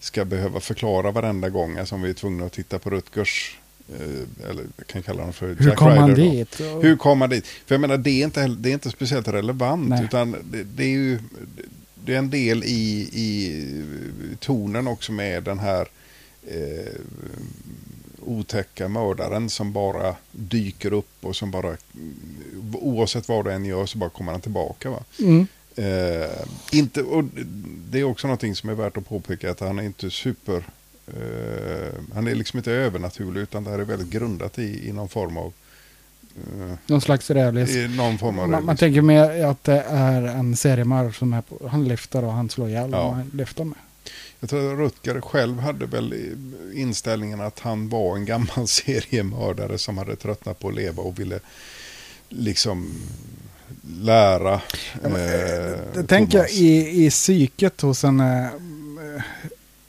ska 0.00 0.24
behöva 0.24 0.60
förklara 0.60 1.10
varenda 1.10 1.48
gång. 1.48 1.78
Alltså 1.78 1.94
om 1.94 2.02
vi 2.02 2.10
är 2.10 2.14
tvungna 2.14 2.46
att 2.46 2.52
titta 2.52 2.78
på 2.78 2.90
Rutgers, 2.90 3.57
eller 4.50 4.64
jag 4.76 4.86
kan 4.86 5.02
kalla 5.02 5.20
honom 5.20 5.32
för 5.32 5.54
Hur 5.58 5.68
Jack 5.68 5.76
kom 5.78 5.88
han 5.98 6.16
Ryder 6.16 6.24
då. 6.24 6.32
dit? 6.32 6.84
Hur 6.84 6.96
kom 6.96 7.20
han 7.20 7.30
dit? 7.30 7.46
För 7.46 7.74
jag 7.74 7.80
menar 7.80 7.96
det 7.96 8.10
är 8.10 8.24
inte, 8.24 8.46
det 8.46 8.68
är 8.68 8.72
inte 8.72 8.90
speciellt 8.90 9.28
relevant 9.28 9.88
Nej. 9.88 10.04
utan 10.04 10.36
det, 10.50 10.62
det 10.62 10.84
är 10.84 10.88
ju 10.88 11.18
det 12.04 12.14
är 12.14 12.18
en 12.18 12.30
del 12.30 12.64
i, 12.64 13.08
i 13.12 13.64
tonen 14.40 14.88
också 14.88 15.12
med 15.12 15.42
den 15.42 15.58
här 15.58 15.88
eh, 16.46 16.92
otäcka 18.20 18.88
mördaren 18.88 19.50
som 19.50 19.72
bara 19.72 20.14
dyker 20.32 20.92
upp 20.92 21.10
och 21.20 21.36
som 21.36 21.50
bara 21.50 21.76
oavsett 22.72 23.28
vad 23.28 23.44
du 23.44 23.52
än 23.52 23.64
gör 23.64 23.86
så 23.86 23.98
bara 23.98 24.10
kommer 24.10 24.32
han 24.32 24.40
tillbaka. 24.40 24.90
Va? 24.90 25.04
Mm. 25.18 25.46
Eh, 25.76 26.46
inte, 26.72 27.02
och 27.02 27.24
det 27.90 28.00
är 28.00 28.04
också 28.04 28.26
någonting 28.26 28.56
som 28.56 28.70
är 28.70 28.74
värt 28.74 28.96
att 28.96 29.08
påpeka 29.08 29.50
att 29.50 29.60
han 29.60 29.78
är 29.78 29.82
inte 29.82 30.10
super 30.10 30.62
eh, 31.16 31.92
han 32.14 32.26
är 32.26 32.34
liksom 32.34 32.56
inte 32.58 32.72
övernaturlig 32.72 33.40
utan 33.40 33.64
det 33.64 33.70
här 33.70 33.78
är 33.78 33.84
väldigt 33.84 34.10
grundat 34.10 34.58
i, 34.58 34.88
i 34.88 34.92
någon 34.92 35.08
form 35.08 35.36
av 35.36 35.52
eh, 36.36 36.72
Någon 36.86 37.00
slags 37.00 37.30
realism. 37.30 37.78
i 37.78 37.88
någon 37.96 38.18
form 38.18 38.38
av 38.38 38.48
Man, 38.48 38.64
man 38.64 38.76
tänker 38.76 39.02
mer 39.02 39.44
att 39.44 39.64
det 39.64 39.84
är 39.88 40.22
en 40.22 40.56
seriemördare 40.56 41.12
som 41.12 41.32
är 41.32 41.42
på, 41.42 41.68
han 41.68 41.88
lyfter 41.88 42.24
och 42.24 42.32
han 42.32 42.50
slår 42.50 42.68
ihjäl 42.68 42.90
Ja. 42.92 43.02
och 43.02 43.14
han 43.14 43.30
lyfter 43.34 43.64
med. 43.64 43.78
Jag 44.40 44.50
tror 44.50 44.72
att 44.72 44.78
Rutger 44.78 45.20
själv 45.20 45.58
hade 45.60 45.86
väl 45.86 46.14
inställningen 46.74 47.40
att 47.40 47.58
han 47.60 47.88
var 47.88 48.16
en 48.16 48.24
gammal 48.24 48.66
seriemördare 48.68 49.78
som 49.78 49.98
hade 49.98 50.16
tröttnat 50.16 50.58
på 50.58 50.68
att 50.68 50.74
leva 50.74 51.02
och 51.02 51.18
ville 51.18 51.40
liksom 52.28 52.94
lära. 54.00 54.60
Ja, 55.02 55.08
men, 55.08 55.14
eh, 55.14 55.78
Jag 55.94 56.08
tänker 56.08 56.38
Thomas. 56.38 56.52
i, 56.52 57.04
i 57.06 57.10
psyket 57.10 57.80
hos 57.80 58.04
en, 58.04 58.20
eh, 58.20 58.46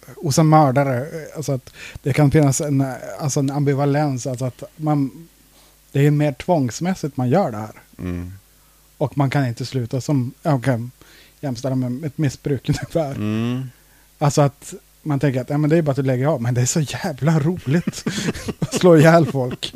eh, 0.09 0.23
hos 0.23 0.39
en 0.39 0.49
mördare. 0.49 1.07
Alltså 1.35 1.51
att 1.51 1.69
det 2.03 2.13
kan 2.13 2.31
finnas 2.31 2.61
en, 2.61 2.85
alltså 3.19 3.39
en 3.39 3.51
ambivalens. 3.51 4.27
Alltså 4.27 4.45
att 4.45 4.63
man, 4.75 5.27
det 5.91 6.07
är 6.07 6.11
mer 6.11 6.31
tvångsmässigt 6.33 7.17
man 7.17 7.29
gör 7.29 7.51
det 7.51 7.57
här. 7.57 7.81
Mm. 7.99 8.33
Och 8.97 9.17
man 9.17 9.29
kan 9.29 9.47
inte 9.47 9.65
sluta 9.65 10.01
som, 10.01 10.33
jag 10.41 10.63
kan 10.63 10.91
jämställa 11.39 11.75
med 11.75 12.05
ett 12.05 12.17
missbruk 12.17 12.69
ungefär. 12.69 13.15
Mm. 13.15 13.69
Alltså 14.17 14.41
att 14.41 14.73
man 15.01 15.19
tänker 15.19 15.41
att 15.41 15.49
ja, 15.49 15.57
men 15.57 15.69
det 15.69 15.77
är 15.77 15.81
bara 15.81 15.91
att 15.91 15.95
du 15.95 16.03
lägger 16.03 16.27
av, 16.27 16.41
men 16.41 16.53
det 16.53 16.61
är 16.61 16.65
så 16.65 16.79
jävla 16.79 17.39
roligt 17.39 18.05
att 18.59 18.73
slå 18.73 18.97
ihjäl 18.97 19.25
folk. 19.31 19.75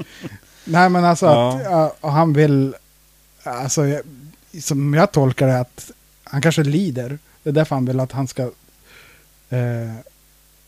Nej 0.65 0.89
men 0.89 1.05
alltså 1.05 1.25
Ja. 1.25 1.85
att 1.85 1.97
och 2.01 2.11
han 2.11 2.33
vill, 2.33 2.75
alltså 3.43 3.81
som 4.61 4.93
jag 4.93 5.11
tolkar 5.11 5.47
det 5.47 5.59
att 5.59 5.91
han 6.23 6.41
kanske 6.41 6.63
lider. 6.63 7.17
Det 7.43 7.49
är 7.49 7.53
därför 7.53 7.75
han 7.75 7.85
vill 7.85 7.99
att 7.99 8.11
han 8.11 8.27
ska 8.27 8.43
eh, 9.49 9.93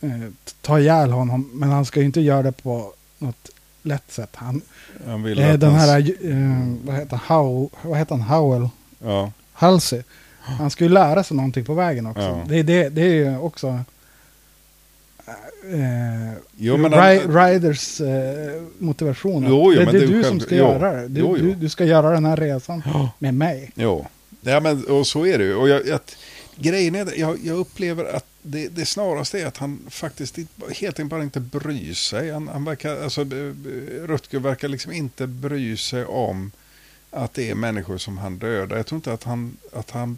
eh, 0.06 0.30
ta 0.62 0.80
ihjäl 0.80 1.12
honom, 1.12 1.50
men 1.54 1.70
han 1.70 1.86
ska 1.86 2.00
ju 2.00 2.06
inte 2.06 2.22
göra 2.22 2.44
det 2.44 2.52
på 2.52 2.94
något 3.20 3.50
lätt 3.82 4.12
sätt. 4.12 4.30
Han, 4.34 4.62
Han 5.08 5.24
vill 5.24 5.40
eh, 5.40 5.54
den 5.54 5.72
här, 5.74 5.98
eh, 6.00 6.74
vad 6.86 6.96
heter 6.96 7.20
How, 7.26 7.70
vad 7.82 7.98
heter 8.00 8.16
han, 8.16 8.22
Howell? 8.40 8.70
Ja, 9.04 9.32
Halsey. 9.54 10.02
Han 10.40 10.70
ska 10.70 10.84
ju 10.84 10.90
lära 10.90 11.24
sig 11.24 11.38
någonting 11.38 11.66
på 11.66 11.74
vägen 11.74 12.06
också. 12.06 12.22
Ja. 12.22 12.42
Det, 12.48 12.60
är 12.60 12.64
det, 12.64 12.90
det 12.90 13.02
är 13.02 13.14
ju 13.14 13.38
också... 13.38 13.80
eh, 15.28 16.34
Jo, 16.58 16.78
men 16.78 16.94
Ri- 16.94 17.28
Riders 17.52 18.02
eh, 18.02 18.62
motivation. 18.78 19.46
Jo, 19.50 19.74
jo, 19.74 19.80
det, 19.80 19.92
det 19.92 19.98
är 20.04 20.08
du 20.08 20.14
ju 20.14 20.24
som 20.24 20.32
själv- 20.32 20.40
ska 20.40 20.56
jo. 20.56 20.64
göra 20.64 20.94
det. 20.94 21.08
Du. 21.08 21.22
Du, 21.38 21.54
du 21.56 21.70
ska 21.70 21.86
göra 21.86 22.10
den 22.12 22.26
här 22.26 22.38
resan 22.38 22.84
med 23.20 23.34
mig. 23.34 23.72
Jo, 23.76 24.06
ja, 24.42 24.60
men, 24.60 24.86
och 24.86 25.08
så 25.08 25.26
är 25.26 25.38
det 25.38 25.44
ju. 25.44 25.56
Och 25.56 25.70
jag, 25.70 25.88
jag, 25.88 26.00
grejen 26.56 26.96
är, 26.96 27.20
jag, 27.20 27.38
jag 27.44 27.58
upplever 27.58 28.16
att 28.16 28.26
det, 28.46 28.68
det 28.68 28.86
snarast 28.86 29.36
är 29.36 29.46
att 29.46 29.58
han 29.58 29.80
faktiskt 29.90 30.38
helt 30.38 31.00
enkelt 31.00 31.10
bara 31.10 31.24
inte 31.24 31.40
bryr 31.40 31.94
sig. 31.94 32.32
Han, 32.32 32.48
han 32.48 32.66
verkar, 32.66 33.04
alltså, 33.04 33.24
Rutger 34.04 34.40
verkar 34.40 34.68
liksom 34.68 34.92
inte 34.92 35.28
bry 35.28 35.78
sig 35.78 36.06
om 36.06 36.52
att 37.12 37.34
det 37.34 37.50
är 37.50 37.56
människor 37.56 37.98
som 37.98 38.18
han 38.18 38.38
dödar. 38.38 38.78
Jag 38.78 38.86
tror 38.86 38.98
inte 38.98 39.14
att 39.14 39.24
han, 39.24 39.58
att 39.74 39.92
han 39.92 40.18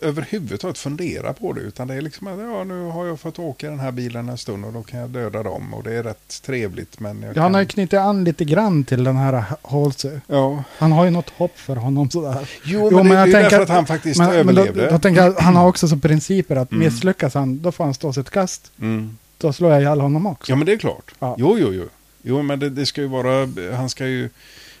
överhuvudtaget 0.00 0.78
funderar 0.78 1.32
på 1.32 1.52
det. 1.52 1.60
Utan 1.60 1.88
det 1.88 1.94
är 1.94 2.00
liksom 2.00 2.26
att 2.26 2.38
ja, 2.38 2.64
nu 2.64 2.84
har 2.84 3.06
jag 3.06 3.20
fått 3.20 3.38
åka 3.38 3.70
den 3.70 3.78
här 3.80 3.92
bilen 3.92 4.28
en 4.28 4.38
stund 4.38 4.64
och 4.64 4.72
då 4.72 4.82
kan 4.82 5.00
jag 5.00 5.10
döda 5.10 5.42
dem. 5.42 5.74
Och 5.74 5.82
det 5.82 5.94
är 5.94 6.02
rätt 6.02 6.42
trevligt. 6.42 7.00
Men 7.00 7.22
jag 7.22 7.36
Ja, 7.36 7.40
han 7.42 7.48
kan... 7.48 7.54
har 7.54 7.60
ju 7.60 7.66
knutit 7.66 7.98
an 7.98 8.24
lite 8.24 8.44
grann 8.44 8.84
till 8.84 9.04
den 9.04 9.16
här 9.16 9.44
Halsey. 9.62 10.18
Ja, 10.26 10.64
Han 10.78 10.92
har 10.92 11.04
ju 11.04 11.10
något 11.10 11.30
hopp 11.30 11.58
för 11.58 11.76
honom 11.76 12.10
sådär. 12.10 12.50
jo, 12.64 12.90
men 12.90 13.08
det, 13.08 13.14
det 13.14 13.20
är 13.20 13.24
tänker 13.24 13.40
därför 13.42 13.62
att 13.62 13.68
han 13.68 13.86
faktiskt 13.86 14.18
men, 14.18 14.28
men 14.28 14.36
överlevde. 14.38 14.84
då, 14.84 14.90
då 14.90 14.98
tänker 14.98 15.22
jag 15.22 15.32
han 15.34 15.56
har 15.56 15.68
också 15.68 15.88
som 15.88 16.00
principer 16.00 16.56
att 16.56 16.72
Mm. 16.72 16.84
misslyckas 16.84 17.34
han, 17.34 17.62
då 17.62 17.72
får 17.72 17.84
han 17.84 17.94
stå 17.94 18.12
sitt 18.12 18.30
kast. 18.30 18.70
Mm. 18.80 19.16
Då 19.38 19.52
slår 19.52 19.70
jag 19.72 19.80
ihjäl 19.80 20.00
honom 20.00 20.26
också. 20.26 20.52
Ja, 20.52 20.56
men 20.56 20.66
det 20.66 20.72
är 20.72 20.76
klart. 20.78 21.14
Ja. 21.18 21.34
Jo, 21.38 21.56
jo, 21.58 21.72
jo. 21.72 21.84
Jo, 22.22 22.42
men 22.42 22.58
det, 22.58 22.70
det 22.70 22.86
ska 22.86 23.00
ju 23.00 23.06
vara, 23.06 23.48
han 23.76 23.88
ska 23.90 24.06
ju, 24.06 24.30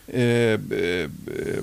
eh, 0.08 0.22
eh, 0.22 1.08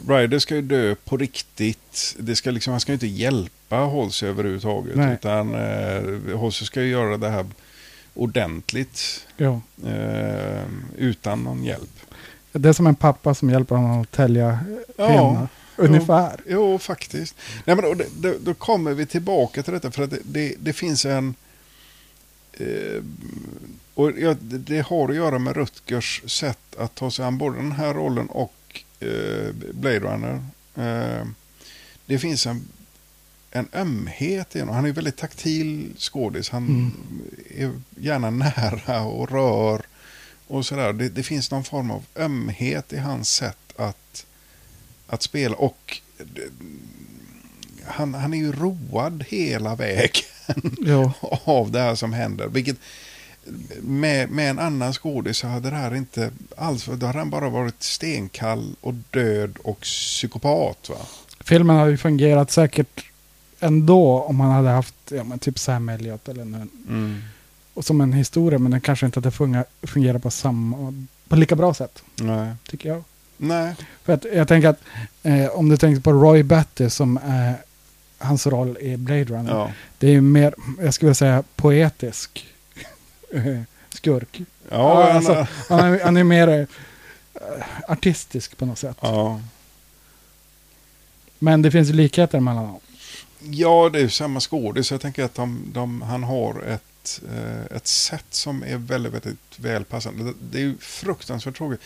Ryder 0.07 0.39
ska 0.39 0.55
ju 0.55 0.61
dö 0.61 0.95
på 0.95 1.17
riktigt. 1.17 2.15
Det 2.19 2.35
ska 2.35 2.51
liksom, 2.51 2.71
han 2.71 2.79
ska 2.79 2.91
ju 2.91 2.93
inte 2.93 3.07
hjälpa 3.07 3.75
Halsey 3.75 4.29
överhuvudtaget. 4.29 4.95
Nej. 4.95 5.13
Utan 5.13 5.55
eh, 5.55 6.39
Halsey 6.39 6.65
ska 6.65 6.81
ju 6.81 6.89
göra 6.89 7.17
det 7.17 7.29
här 7.29 7.45
ordentligt. 8.13 9.27
Ja. 9.37 9.61
Eh, 9.87 10.63
utan 10.97 11.43
någon 11.43 11.63
hjälp. 11.63 11.89
Det 12.51 12.69
är 12.69 12.73
som 12.73 12.87
en 12.87 12.95
pappa 12.95 13.35
som 13.35 13.49
hjälper 13.49 13.75
honom 13.75 14.01
att 14.01 14.11
tälja 14.11 14.59
Ja. 14.97 15.07
pinnar. 15.07 15.47
Ungefär. 15.77 16.39
Jo, 16.47 16.79
faktiskt. 16.79 17.35
Nej, 17.65 17.75
men, 17.75 17.97
det, 17.97 18.05
det, 18.19 18.37
då 18.45 18.53
kommer 18.53 18.93
vi 18.93 19.05
tillbaka 19.05 19.63
till 19.63 19.73
detta. 19.73 19.91
För 19.91 20.03
att 20.03 20.09
det, 20.09 20.19
det, 20.23 20.55
det 20.59 20.73
finns 20.73 21.05
en... 21.05 21.35
Eh, 22.53 23.03
och 23.95 24.11
ja, 24.19 24.35
det, 24.41 24.57
det 24.57 24.81
har 24.81 25.09
att 25.09 25.15
göra 25.15 25.39
med 25.39 25.55
Rutgers 25.55 26.21
sätt 26.25 26.75
att 26.77 26.95
ta 26.95 27.11
sig 27.11 27.25
an 27.25 27.37
både 27.37 27.57
den 27.57 27.71
här 27.71 27.93
rollen 27.93 28.27
och 28.29 28.83
eh, 28.99 29.51
Blade 29.73 29.99
Runner. 29.99 30.45
Eh, 30.75 31.25
det 32.05 32.19
finns 32.19 32.45
en, 32.45 32.67
en 33.51 33.67
ömhet 33.73 34.55
i 34.55 34.59
honom. 34.59 34.75
Han 34.75 34.85
är 34.85 34.91
väldigt 34.91 35.17
taktil 35.17 35.93
skådis. 35.97 36.49
Han 36.49 36.65
Mm. 36.67 36.91
är 37.55 37.71
gärna 38.03 38.29
nära 38.29 39.01
och 39.01 39.31
rör 39.31 39.81
och 40.47 40.65
sådär. 40.65 40.93
Det, 40.93 41.09
det 41.09 41.23
finns 41.23 41.51
någon 41.51 41.63
form 41.63 41.91
av 41.91 42.03
ömhet 42.15 42.93
i 42.93 42.97
hans 42.97 43.29
sätt 43.29 43.57
att, 43.75 44.25
att 45.07 45.21
spela. 45.23 45.55
Och 45.55 46.01
det, 46.17 46.41
han, 47.85 48.13
han 48.13 48.33
är 48.33 48.37
ju 48.37 48.51
road 48.51 49.25
hela 49.27 49.75
vägen 49.75 50.23
Jo. 50.79 51.11
av 51.43 51.71
det 51.71 51.79
här 51.79 51.95
som 51.95 52.13
händer. 52.13 52.47
Vilket 52.47 52.77
med, 53.81 54.29
med 54.29 54.49
en 54.49 54.59
annan 54.59 54.93
skådis 54.93 55.37
så 55.37 55.47
hade 55.47 55.69
det 55.69 55.75
här 55.75 55.95
inte 55.95 56.31
alls, 56.57 56.85
då 56.85 57.05
hade 57.05 57.19
han 57.19 57.29
bara 57.29 57.49
varit 57.49 57.83
stenkall 57.83 58.75
och 58.81 58.93
död 58.93 59.57
och 59.63 59.79
psykopat. 59.79 60.89
Va? 60.89 60.95
Filmen 61.39 61.75
hade 61.75 61.91
ju 61.91 61.97
fungerat 61.97 62.51
säkert 62.51 63.05
ändå 63.59 64.21
om 64.21 64.35
man 64.35 64.51
hade 64.51 64.69
haft 64.69 64.95
ja, 65.09 65.23
men 65.23 65.39
typ 65.39 65.59
Sam 65.59 65.89
Elliot 65.89 66.29
eller 66.29 66.45
någon, 66.45 66.69
och 67.73 67.85
som 67.85 68.01
en 68.01 68.13
historia. 68.13 68.59
Men 68.59 68.71
den 68.71 68.81
kanske 68.81 69.05
inte 69.05 69.19
hade 69.19 69.63
fungerat 69.83 70.23
på 70.23 70.31
samma, 70.31 71.05
på 71.27 71.35
lika 71.35 71.55
bra 71.55 71.73
sätt. 71.73 72.03
Nej. 72.15 72.53
Tycker 72.67 72.89
jag. 72.89 73.03
Nej. 73.37 73.75
För 74.03 74.13
att 74.13 74.25
jag 74.33 74.47
tänker 74.47 74.69
att 74.69 74.79
eh, 75.23 75.47
om 75.47 75.69
du 75.69 75.77
tänker 75.77 76.01
på 76.01 76.11
Roy 76.11 76.43
Batty 76.43 76.89
som 76.89 77.19
är 77.23 77.55
hans 78.17 78.47
roll 78.47 78.77
i 78.77 78.97
Blade 78.97 79.23
Runner. 79.23 79.51
Ja. 79.51 79.71
Det 79.97 80.07
är 80.07 80.11
ju 80.11 80.21
mer, 80.21 80.55
jag 80.81 80.93
skulle 80.93 81.07
vilja 81.07 81.15
säga 81.15 81.43
poetisk 81.55 82.45
eh, 82.45 82.54
skurk. 83.89 84.41
Ja, 84.69 85.03
han- 85.03 85.15
alltså, 85.15 85.47
han, 85.69 85.79
är, 85.79 86.03
han 86.03 86.17
är 86.17 86.23
mer 86.23 86.47
eh, 86.47 86.67
artistisk 87.87 88.57
på 88.57 88.65
något 88.65 88.79
sätt. 88.79 88.97
ja. 89.01 89.41
Men 91.39 91.61
det 91.61 91.71
finns 91.71 91.89
likheter 91.89 92.39
mellan 92.39 92.63
dem. 92.63 92.79
Ja, 93.39 93.89
det 93.93 93.99
är 94.01 94.07
samma 94.07 94.39
skådis. 94.39 94.91
Jag 94.91 95.01
tänker 95.01 95.23
att 95.23 95.33
de, 95.35 95.71
de, 95.73 96.01
han 96.01 96.23
har 96.23 96.61
ett, 96.63 97.21
eh, 97.33 97.77
ett 97.77 97.87
sätt 97.87 98.25
som 98.29 98.63
är 98.63 98.77
väldigt, 98.77 99.13
väldigt 99.13 99.59
välpassande. 99.59 100.33
Det, 100.51 100.57
är 100.57 100.61
ju 100.61 100.77
fruktansvärt 100.77 101.57
tråkigt. 101.57 101.81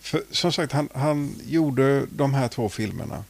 För, 0.00 0.22
som 0.30 0.52
sagt, 0.52 0.72
han, 0.72 0.88
han 0.94 1.34
gjorde 1.46 2.06
de 2.16 2.34
här 2.34 2.48
två 2.48 2.68
filmerna. 2.68 3.24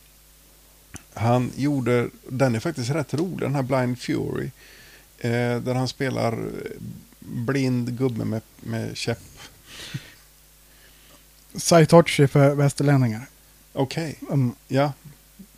Han 1.14 1.52
gjorde, 1.56 2.08
den 2.28 2.54
är 2.54 2.60
faktiskt 2.60 2.90
rätt 2.90 3.14
rolig, 3.14 3.40
den 3.40 3.54
här 3.54 3.62
Blind 3.62 3.98
Fury. 4.00 4.50
Eh, 5.18 5.56
där 5.60 5.74
han 5.74 5.88
spelar 5.88 6.48
blind 7.20 7.98
gubbe 7.98 8.24
med, 8.24 8.40
med 8.60 8.96
käpp. 8.96 9.18
Saitochi 11.54 12.26
för 12.28 12.54
västerlänningar. 12.54 13.26
Okej, 13.72 14.18
Mm, 14.32 14.52
ja. 14.68 14.92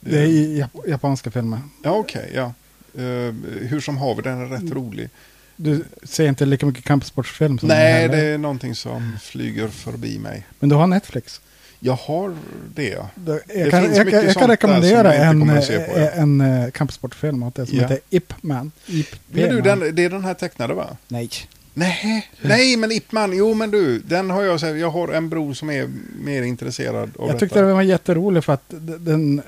det 0.00 0.18
är 0.18 0.26
i 0.26 0.60
jap- 0.62 0.88
japanska 0.88 1.30
filmer. 1.30 1.60
Ja, 1.82 1.90
okej, 1.90 2.30
ja. 2.34 2.54
Eh, 2.94 3.34
hur 3.68 3.80
som 3.80 3.96
haver, 3.96 4.22
den 4.22 4.40
är 4.40 4.46
rätt 4.46 4.72
rolig. 4.72 5.08
Du 5.56 5.84
ser 6.02 6.28
inte 6.28 6.44
lika 6.46 6.66
mycket 6.66 6.84
kampsportsfilm 6.84 7.58
som 7.58 7.68
Nej, 7.68 8.08
det 8.08 8.20
är 8.26 8.38
någonting 8.38 8.74
som 8.74 9.18
flyger 9.22 9.68
förbi 9.68 10.18
mig. 10.18 10.46
Men 10.60 10.68
du 10.68 10.76
har 10.76 10.86
Netflix. 10.86 11.40
Jag 11.84 11.92
har 11.92 12.36
det. 12.74 12.96
Det, 13.14 13.30
jag, 13.30 13.40
Det 13.66 13.70
kan, 13.70 13.82
finns 13.84 13.96
jag, 13.96 14.04
mycket 14.06 14.20
jag, 14.22 14.28
jag 14.30 14.36
kan 14.36 14.48
rekommendera 14.48 15.14
en, 15.14 15.40
på, 15.48 15.54
ja. 15.54 15.60
eh, 15.60 16.18
en, 16.18 16.40
en 16.40 16.70
kampsportfilm 16.72 17.42
åt 17.42 17.54
det 17.54 17.66
som 17.66 17.76
Ja. 17.78 17.82
heter 17.82 17.98
Ip 18.10 18.32
Man. 18.42 18.72
Ip 18.86 19.06
Men 19.28 19.48
du, 19.54 19.60
den, 19.60 19.80
det 19.94 20.04
är 20.04 20.10
den 20.10 20.24
här 20.24 20.34
tecknade 20.34 20.74
va? 20.74 20.96
Nej. 21.08 21.30
Nej, 21.74 22.28
nej 22.42 22.76
men 22.76 22.92
Ip 22.92 23.12
Man, 23.12 23.36
jo 23.36 23.54
men 23.54 23.70
du, 23.70 23.98
den 23.98 24.30
har 24.30 24.42
jag. 24.42 24.78
Jag 24.78 24.90
har 24.90 25.08
en 25.08 25.28
bror 25.28 25.54
som 25.54 25.70
är 25.70 25.90
mer 26.24 26.42
intresserad 26.42 26.94
av 26.96 27.10
Jag 27.18 27.28
detta. 27.28 27.38
tyckte 27.38 27.60
den 27.60 27.74
var 27.74 27.82
jätterolig 27.82 28.44
för 28.44 28.52
att 28.52 28.64
den... 28.98 29.42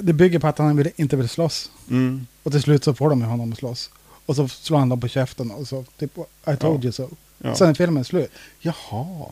Det 0.00 0.12
bygger 0.12 0.38
på 0.38 0.46
att 0.46 0.58
han 0.58 0.84
inte 0.96 1.16
vill 1.16 1.28
slåss. 1.28 1.70
Mm. 1.90 2.26
Och 2.42 2.52
till 2.52 2.62
slut 2.62 2.84
så 2.84 2.94
får 2.94 3.10
de 3.10 3.22
honom 3.22 3.52
att 3.52 3.58
slåss. 3.58 3.90
Och 4.26 4.36
så 4.36 4.48
slår 4.48 4.78
han 4.78 4.88
dem 4.88 5.00
på 5.00 5.08
käften 5.08 5.50
och 5.50 5.68
så 5.68 5.84
typ 5.98 6.18
I 6.18 6.56
told 6.56 6.80
Ja. 6.80 6.82
you 6.84 6.92
so. 6.92 7.08
Ja. 7.38 7.54
Sen 7.54 7.68
är 7.70 7.74
filmen 7.74 8.04
slut. 8.04 8.30
Jaha. 8.60 9.26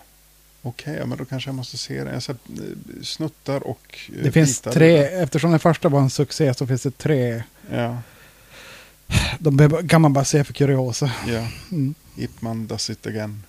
Okej, 0.63 0.97
ja, 0.99 1.07
men 1.07 1.19
då 1.19 1.25
kanske 1.25 1.49
jag 1.49 1.55
måste 1.55 1.79
se 1.79 2.05
den. 2.05 2.13
Jag 2.15 2.23
sett 2.23 2.37
eh, 2.49 3.03
snuttar 3.03 3.67
och 3.67 3.99
eh, 4.09 4.23
Det 4.23 4.33
finns 4.33 4.63
bitar. 4.63 4.73
tre, 4.73 4.99
eftersom 4.99 5.51
den 5.51 5.61
första 5.61 5.89
var 5.89 6.01
en 6.01 6.11
succé 6.11 6.55
så 6.55 6.67
finns 6.67 6.83
det 6.83 6.99
tre. 6.99 7.43
Ja, 7.71 7.99
De 9.39 9.89
kan 9.89 10.01
man 10.01 10.13
bara 10.13 10.25
se 10.25 10.45
för 10.45 10.53
kuriosa. 10.53 11.11
ja. 11.27 11.49
Mm. 11.71 11.95
Ip 12.17 12.31
Man 12.43 12.67
does 12.67 12.91
it 12.91 13.07
again. 13.07 13.43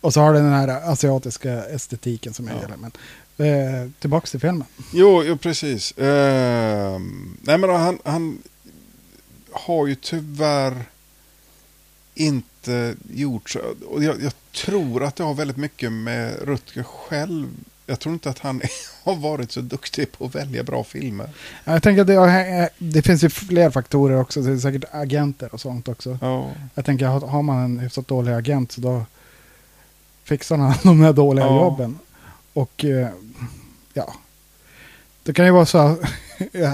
Och 0.00 0.12
så 0.14 0.20
har 0.20 0.32
den 0.34 0.44
den 0.44 0.52
här 0.52 0.68
asiatiska 0.92 1.64
estetiken 1.64 2.34
som 2.34 2.46
jag 2.48 2.56
Ja. 2.56 2.60
gillar. 2.62 2.76
Men, 2.76 2.92
eh, 3.84 3.90
tillbaks 4.00 4.30
till 4.30 4.40
filmen. 4.40 4.64
Jo, 4.92 5.22
jo 5.24 5.36
precis. 5.36 5.94
Ehm, 5.98 7.36
nej, 7.42 7.58
men 7.58 7.70
han, 7.70 7.98
han 8.04 8.38
har 9.52 9.86
ju 9.86 9.94
tyvärr 9.94 10.84
inte 12.14 12.94
gjort 13.12 13.50
så. 13.50 13.58
Och 13.88 14.04
jag, 14.04 14.22
jag 14.22 14.32
tror 14.52 15.04
att 15.04 15.16
det 15.16 15.24
har 15.24 15.34
väldigt 15.34 15.56
mycket 15.56 15.92
med 15.92 16.34
Rutger 16.42 16.82
själv. 16.82 17.48
Jag 17.86 18.00
tror 18.00 18.12
inte 18.12 18.30
att 18.30 18.38
han 18.38 18.60
har 19.04 19.16
varit 19.16 19.52
så 19.52 19.60
duktig 19.60 20.12
på 20.12 20.24
att 20.26 20.34
välja 20.34 20.62
bra 20.62 20.84
filmer. 20.84 21.28
Jag 21.64 21.82
tänker 21.82 22.00
att 22.00 22.06
det, 22.06 22.70
det 22.78 23.02
finns 23.02 23.24
ju 23.24 23.30
fler 23.30 23.70
faktorer 23.70 24.20
också. 24.20 24.40
Det 24.40 24.52
är 24.52 24.56
säkert 24.58 24.84
agenter 24.90 25.54
och 25.54 25.60
sånt 25.60 25.88
också. 25.88 26.18
Ja, 26.20 26.50
Jag 26.74 26.84
tänker 26.84 27.06
har 27.06 27.20
har 27.20 27.42
man 27.42 27.64
en 27.64 27.78
hyfsat 27.78 28.08
dålig 28.08 28.32
agent 28.32 28.72
så 28.72 28.80
då 28.80 29.06
fixar 30.24 30.56
han 30.56 30.74
de 30.82 31.00
här 31.00 31.12
dåliga 31.12 31.44
Ja. 31.46 31.64
jobben. 31.64 31.98
Och 32.52 32.84
eh, 32.84 33.08
ja, 33.94 34.14
det 35.24 35.32
kan 35.32 35.44
ju 35.46 35.50
vara 35.52 35.66
så 35.66 35.78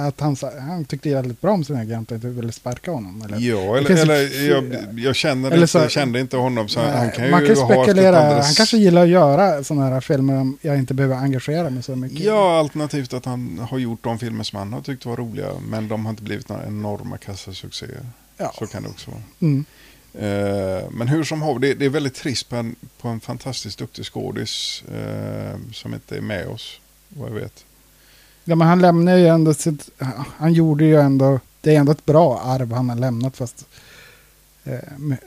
att 0.06 0.20
han, 0.20 0.36
han 0.68 0.84
tyckte 0.84 1.08
jävligt 1.08 1.40
bra 1.40 1.52
om 1.52 1.64
sin 1.64 1.76
agent 1.76 2.10
och 2.10 2.14
inte 2.14 2.26
ville 2.28 2.52
sparka 2.52 2.90
honom. 2.90 3.22
Eller? 3.22 3.38
ja 3.38 3.76
eller, 3.78 3.90
eller 3.90 4.48
jag, 4.50 4.76
jag 4.98 5.16
känner 5.16 5.46
eller 5.50 5.56
inte, 5.56 5.66
så- 5.68 5.78
jag 5.78 5.90
kände 5.90 6.20
inte 6.20 6.36
honom 6.36 6.68
så 6.68 6.82
Nej, 6.82 6.96
han 6.96 7.10
kan 7.10 7.24
ju 7.24 7.30
man 7.30 7.40
kan 7.40 7.54
ju 7.54 7.60
ha 7.60 7.84
spekulera, 7.84 8.18
alldeles- 8.20 8.46
han 8.46 8.54
kanske 8.54 8.76
gillar 8.76 9.02
att 9.02 9.08
göra 9.08 9.64
sådana 9.64 9.88
här 9.88 10.00
filmer 10.00 10.34
om 10.40 10.58
jag 10.62 10.78
inte 10.78 10.94
behöver 10.94 11.16
engagera 11.16 11.70
mig 11.70 11.82
så 11.82 11.96
mycket. 11.96 12.20
Ja, 12.20 12.58
alternativt 12.58 13.12
att 13.14 13.24
han 13.24 13.58
har 13.70 13.78
gjort 13.78 14.04
de 14.04 14.18
filmer 14.18 14.44
som 14.44 14.58
han 14.58 14.72
har 14.72 14.80
tyckt 14.80 15.06
var 15.06 15.16
roliga. 15.16 15.46
Men 15.68 15.88
de 15.88 16.04
har 16.06 16.10
inte 16.10 16.22
blivit 16.22 16.48
några 16.48 16.66
enorma 16.66 17.16
kassasuccéer. 17.18 18.06
Ja. 18.36 18.52
Så 18.58 18.66
kan 18.66 18.82
det 18.82 18.88
också 18.88 19.10
vara. 19.10 19.22
Mm. 19.40 19.64
Eh, 20.14 20.90
men 20.90 21.08
hur 21.08 21.24
som 21.24 21.42
haver, 21.42 21.60
det, 21.60 21.74
det 21.74 21.84
är 21.84 21.88
väldigt 21.90 22.14
trist 22.14 22.48
på 22.48 22.56
en, 22.56 22.74
på 23.00 23.08
en 23.08 23.20
fantastiskt 23.20 23.78
duktig 23.78 24.04
skådis 24.04 24.82
eh, 24.94 25.58
som 25.72 25.94
inte 25.94 26.16
är 26.16 26.20
med 26.20 26.46
oss, 26.46 26.80
vad 27.08 27.28
jag 27.30 27.34
vet. 27.34 27.64
Ja, 28.50 28.56
men 28.56 28.68
han 28.68 28.80
lämnar 28.80 29.16
ju 29.16 29.26
ändå 29.26 29.54
sitt, 29.54 29.90
han 30.36 30.52
gjorde 30.52 30.84
ju 30.84 31.00
ändå, 31.00 31.40
det 31.60 31.74
är 31.76 31.80
ändå 31.80 31.92
ett 31.92 32.06
bra 32.06 32.40
arv 32.40 32.72
han 32.72 32.88
har 32.88 32.96
lämnat 32.96 33.36
fast 33.36 33.64
eh, 34.64 34.78
med, 34.96 35.18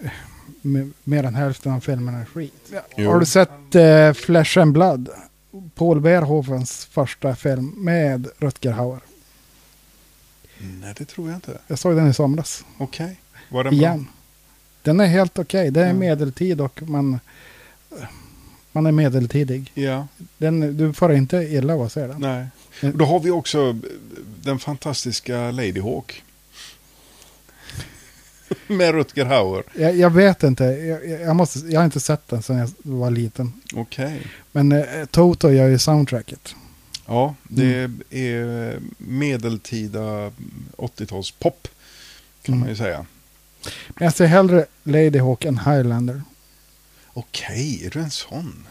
med, 0.62 0.92
mer 1.04 1.24
än 1.24 1.36
hälften 1.36 1.72
av 1.72 1.80
filmerna 1.80 2.20
är 2.20 2.26
skit. 2.26 2.72
Jo. 2.98 3.12
Har 3.12 3.20
du 3.20 3.26
sett 3.26 3.76
eh, 3.76 4.14
Flesh 4.14 4.60
and 4.60 4.74
Blood? 4.74 5.10
Paul 5.76 6.00
Verhoevens 6.00 6.86
första 6.86 7.36
film 7.36 7.74
med 7.78 8.28
Rutger 8.38 8.72
Hauer. 8.72 9.00
Nej, 10.60 10.94
det 10.98 11.06
tror 11.06 11.28
jag 11.30 11.38
inte. 11.38 11.58
Jag 11.68 11.80
såg 11.80 11.96
den 11.96 12.08
i 12.10 12.14
somras. 12.14 12.66
Okej. 12.78 13.20
Var 13.50 13.64
den 13.64 13.74
Igen. 13.74 14.08
Den 14.82 15.00
är 15.00 15.06
helt 15.08 15.40
okej. 15.40 15.72
Det 15.72 15.82
är 15.82 15.86
Mm. 15.86 16.00
medeltid 16.00 16.62
och 16.62 16.82
man, 16.82 17.20
man 18.74 18.86
är 18.86 18.92
medeltidig. 18.92 19.72
Ja. 19.74 20.08
Den, 20.38 20.78
du 20.78 20.94
får 20.94 21.14
inte 21.14 21.38
illa 21.38 21.74
att 21.74 21.92
se 21.92 22.08
den. 22.08 22.22
Nej. 22.22 22.48
Mm. 22.82 22.94
Och 22.94 23.00
Då 23.00 23.06
har 23.06 23.20
vi 23.20 23.32
också 23.32 23.80
den 24.42 24.60
fantastiska 24.60 25.52
Lady 25.52 25.80
Hawk. 25.82 26.24
Med 28.68 28.94
Rutger 28.96 29.26
Hauer. 29.26 29.64
Jag, 29.76 29.96
jag 29.98 30.10
vet 30.10 30.44
inte. 30.44 30.64
Jag, 30.64 31.22
jag, 31.22 31.36
måste, 31.36 31.60
jag 31.60 31.80
har 31.80 31.86
inte 31.86 32.00
sett 32.00 32.28
den 32.28 32.44
sedan 32.44 32.58
jag 32.58 32.70
var 32.82 33.12
liten. 33.12 33.54
Okej. 33.76 34.22
Men 34.52 34.72
eh, 34.72 35.06
Toto 35.12 35.50
gör 35.50 35.68
ju 35.68 35.80
soundtracket. 35.80 36.56
Ja, 37.06 37.36
det 37.44 37.78
Mm. 37.84 38.02
är 38.10 38.80
medeltida 38.98 40.32
80-talspop. 40.78 41.68
Kan 42.44 42.54
Mm. 42.54 42.60
man 42.60 42.70
ju 42.70 42.76
säga. 42.76 43.06
Men 43.88 44.06
jag 44.06 44.14
ser 44.14 44.26
hellre 44.26 44.66
Lady 44.84 45.20
Hawk 45.20 45.46
än 45.46 45.58
Highlander. 45.58 46.22
Okej, 47.13 47.86
är 47.86 47.89
du 47.89 47.99
en 47.99 48.12
sån? 48.12 48.67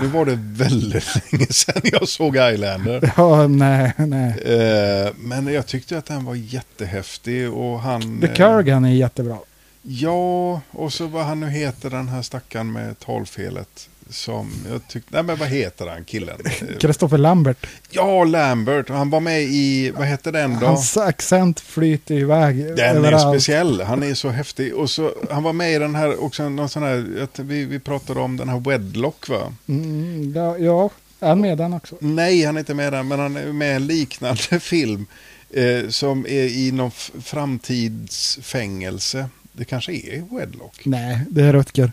Nu 0.00 0.06
var 0.06 0.24
det 0.24 0.38
väldigt 0.40 1.14
länge 1.32 1.46
sedan 1.46 1.82
jag 1.84 2.08
såg 2.08 2.36
Highlander. 2.36 3.12
Ja, 3.16 3.46
nej, 3.46 3.92
nej. 3.96 4.38
Eh, 4.38 5.12
men 5.16 5.46
jag 5.46 5.66
tyckte 5.66 5.98
att 5.98 6.06
den 6.06 6.24
var 6.24 6.34
jättehäftig 6.34 7.52
och 7.52 7.80
han... 7.80 8.20
The 8.22 8.28
Kurgan 8.28 8.84
är 8.84 8.92
jättebra. 8.92 9.38
Ja, 9.82 10.60
och 10.70 10.92
så 10.92 11.06
vad 11.06 11.24
han 11.24 11.40
nu 11.40 11.48
heter 11.50 11.90
den 11.90 12.08
här 12.08 12.22
stackaren 12.22 12.72
med 12.72 12.98
talfelet. 12.98 13.88
Som 14.10 14.50
jag 14.70 14.88
tyckte, 14.88 15.08
nej 15.14 15.22
men 15.22 15.36
vad 15.36 15.48
heter 15.48 15.86
han 15.86 16.04
killen? 16.04 16.36
Christopher 16.80 17.18
Lambert. 17.18 17.66
ja, 17.90 18.24
Lambert. 18.24 18.88
Han 18.88 19.10
var 19.10 19.20
med 19.20 19.42
i, 19.42 19.90
vad 19.90 20.06
heter 20.06 20.32
den 20.32 20.58
då? 20.60 20.66
Hans 20.66 20.96
accent 20.96 21.60
flyter 21.60 22.14
iväg 22.14 22.56
Den 22.56 22.78
är 22.78 22.94
överallt. 22.94 23.22
speciell, 23.34 23.80
han 23.80 24.02
är 24.02 24.14
så 24.14 24.28
häftig. 24.28 24.74
Och 24.74 24.90
så, 24.90 25.12
han 25.30 25.42
var 25.42 25.52
med 25.52 25.74
i 25.74 25.78
den 25.78 25.94
här, 25.94 26.22
också 26.24 26.48
någon 26.48 26.68
sån 26.68 26.82
här, 26.82 27.26
vi, 27.42 27.64
vi 27.64 27.78
pratade 27.78 28.20
om 28.20 28.36
den 28.36 28.48
här 28.48 28.60
Wedlock 28.60 29.28
va? 29.28 29.52
Mm, 29.68 30.32
ja, 30.36 30.58
ja, 30.58 30.90
är 31.20 31.28
han 31.28 31.40
med 31.40 31.58
den 31.58 31.72
också? 31.72 31.96
Nej, 32.00 32.44
han 32.44 32.56
är 32.56 32.60
inte 32.60 32.74
med 32.74 32.92
där, 32.92 33.02
men 33.02 33.18
han 33.18 33.36
är 33.36 33.52
med 33.52 33.72
i 33.72 33.74
en 33.74 33.86
liknande 33.86 34.42
film. 34.60 35.06
Eh, 35.50 35.88
som 35.88 36.26
är 36.26 36.44
i 36.44 36.72
någon 36.72 36.90
framtidsfängelse. 37.22 39.28
Det 39.52 39.64
kanske 39.64 39.92
är 39.92 40.36
Wedlock. 40.38 40.80
Nej, 40.84 41.20
det 41.30 41.42
är 41.42 41.52
Rutger. 41.52 41.92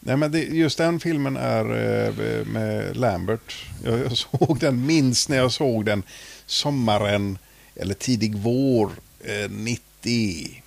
Nej, 0.00 0.16
men 0.16 0.32
det, 0.32 0.38
just 0.38 0.78
den 0.78 1.00
filmen 1.00 1.36
är 1.36 1.64
eh, 1.64 2.44
med 2.46 2.96
Lambert. 2.96 3.66
Jag, 3.84 3.98
jag 3.98 4.16
såg 4.16 4.58
den, 4.60 4.86
minst 4.86 5.28
när 5.28 5.36
jag 5.36 5.52
såg 5.52 5.84
den 5.84 6.02
sommaren, 6.46 7.38
eller 7.76 7.94
tidig 7.94 8.36
vår, 8.36 8.90
eh, 9.20 9.50
90. 9.50 10.62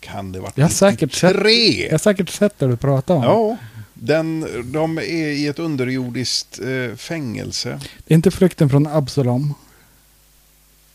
Kan 0.00 0.32
det 0.32 0.40
vara 0.40 0.52
Jag 0.54 0.64
har 0.64 0.70
säkert 0.70 1.12
sett, 1.12 1.36
93? 1.36 1.84
jag 1.84 1.90
har 1.90 1.98
säkert 1.98 2.28
sett 2.28 2.58
det 2.58 2.66
du 2.66 2.76
pratar 2.76 3.14
om. 3.14 3.22
Ja, 3.22 3.56
den, 3.94 4.46
de 4.72 4.98
är 4.98 5.02
i 5.30 5.46
ett 5.46 5.58
underjordiskt 5.58 6.60
eh, 6.60 6.96
fängelse. 6.96 7.80
Det 8.06 8.14
är 8.14 8.16
inte 8.16 8.30
Flykten 8.30 8.70
från 8.70 8.86
Absalom. 8.86 9.54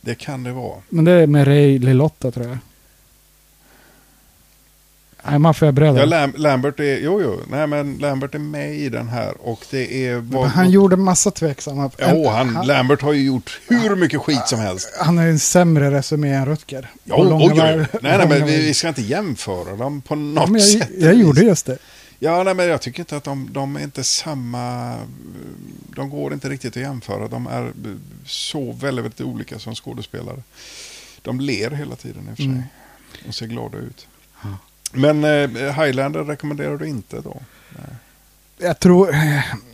Det 0.01 0.15
kan 0.15 0.43
det 0.43 0.51
vara. 0.51 0.81
Men 0.89 1.05
det 1.05 1.11
är 1.11 1.27
med 1.27 1.47
Ray 1.47 1.79
Lilotta 1.79 2.31
tror 2.31 2.47
jag. 2.47 2.57
Nej, 5.29 5.39
Maffiabröder. 5.39 5.99
Ja, 5.99 6.05
Lam, 6.05 6.33
Lambert 6.38 6.79
är, 6.79 6.99
jo, 6.99 7.21
jo, 7.21 7.39
nej 7.49 7.67
men 7.67 7.97
Lambert 7.97 8.35
är 8.35 8.39
med 8.39 8.75
i 8.75 8.89
den 8.89 9.07
här 9.07 9.33
och 9.47 9.65
det 9.71 10.07
är... 10.07 10.21
Men 10.21 10.43
han 10.43 10.69
gjorde 10.69 10.95
massa 10.95 11.31
tveksamma... 11.31 11.91
Jo, 11.99 12.27
han, 12.29 12.61
Lambert 12.65 13.01
har 13.01 13.13
ju 13.13 13.23
gjort 13.23 13.59
hur 13.67 13.95
mycket 13.95 14.21
skit 14.21 14.47
som 14.47 14.59
helst. 14.59 14.89
han 14.99 15.17
ju 15.17 15.29
en 15.29 15.39
sämre 15.39 15.91
resumé 15.91 16.33
än 16.33 16.45
Rutger. 16.45 16.89
Ja, 17.03 17.15
oj, 17.17 17.53
Nej, 17.55 17.88
nej, 18.01 18.27
men 18.29 18.45
vi, 18.45 18.57
vi 18.61 18.73
ska 18.73 18.88
inte 18.88 19.01
jämföra 19.01 19.75
dem 19.75 20.01
på 20.01 20.13
Ja, 20.13 20.17
något 20.19 20.61
sätt. 20.63 20.89
jag, 20.97 21.11
jag 21.11 21.19
gjorde 21.21 21.41
just 21.41 21.65
det. 21.65 21.77
Ja, 22.19 22.43
nej, 22.43 22.53
men 22.53 22.67
jag 22.67 22.81
tycker 22.81 22.99
inte 22.99 23.17
att 23.17 23.23
de, 23.23 23.47
de 23.51 23.75
är 23.75 23.83
inte 23.83 24.03
samma... 24.03 24.95
De 25.95 26.09
går 26.09 26.33
inte 26.33 26.49
riktigt 26.49 26.77
att 26.77 26.83
jämföra. 26.83 27.27
De 27.27 27.47
är 27.47 27.71
så 28.25 28.71
väldigt, 28.71 29.05
väldigt 29.05 29.21
olika 29.21 29.59
som 29.59 29.75
skådespelare. 29.75 30.43
De 31.21 31.39
ler 31.39 31.71
hela 31.71 31.95
tiden 31.95 32.21
i 32.29 32.33
och 32.33 32.35
för 32.38 32.43
sig. 32.43 32.45
Mm. 32.45 32.63
Och 33.27 33.35
ser 33.35 33.47
glada 33.47 33.77
ut. 33.77 34.07
Men 34.95 35.23
eh, 35.23 35.84
Highlander 35.84 36.23
rekommenderar 36.23 36.77
du 36.77 36.88
inte 36.88 37.21
då? 37.21 37.41
Jag 38.58 38.79
tror... 38.79 39.15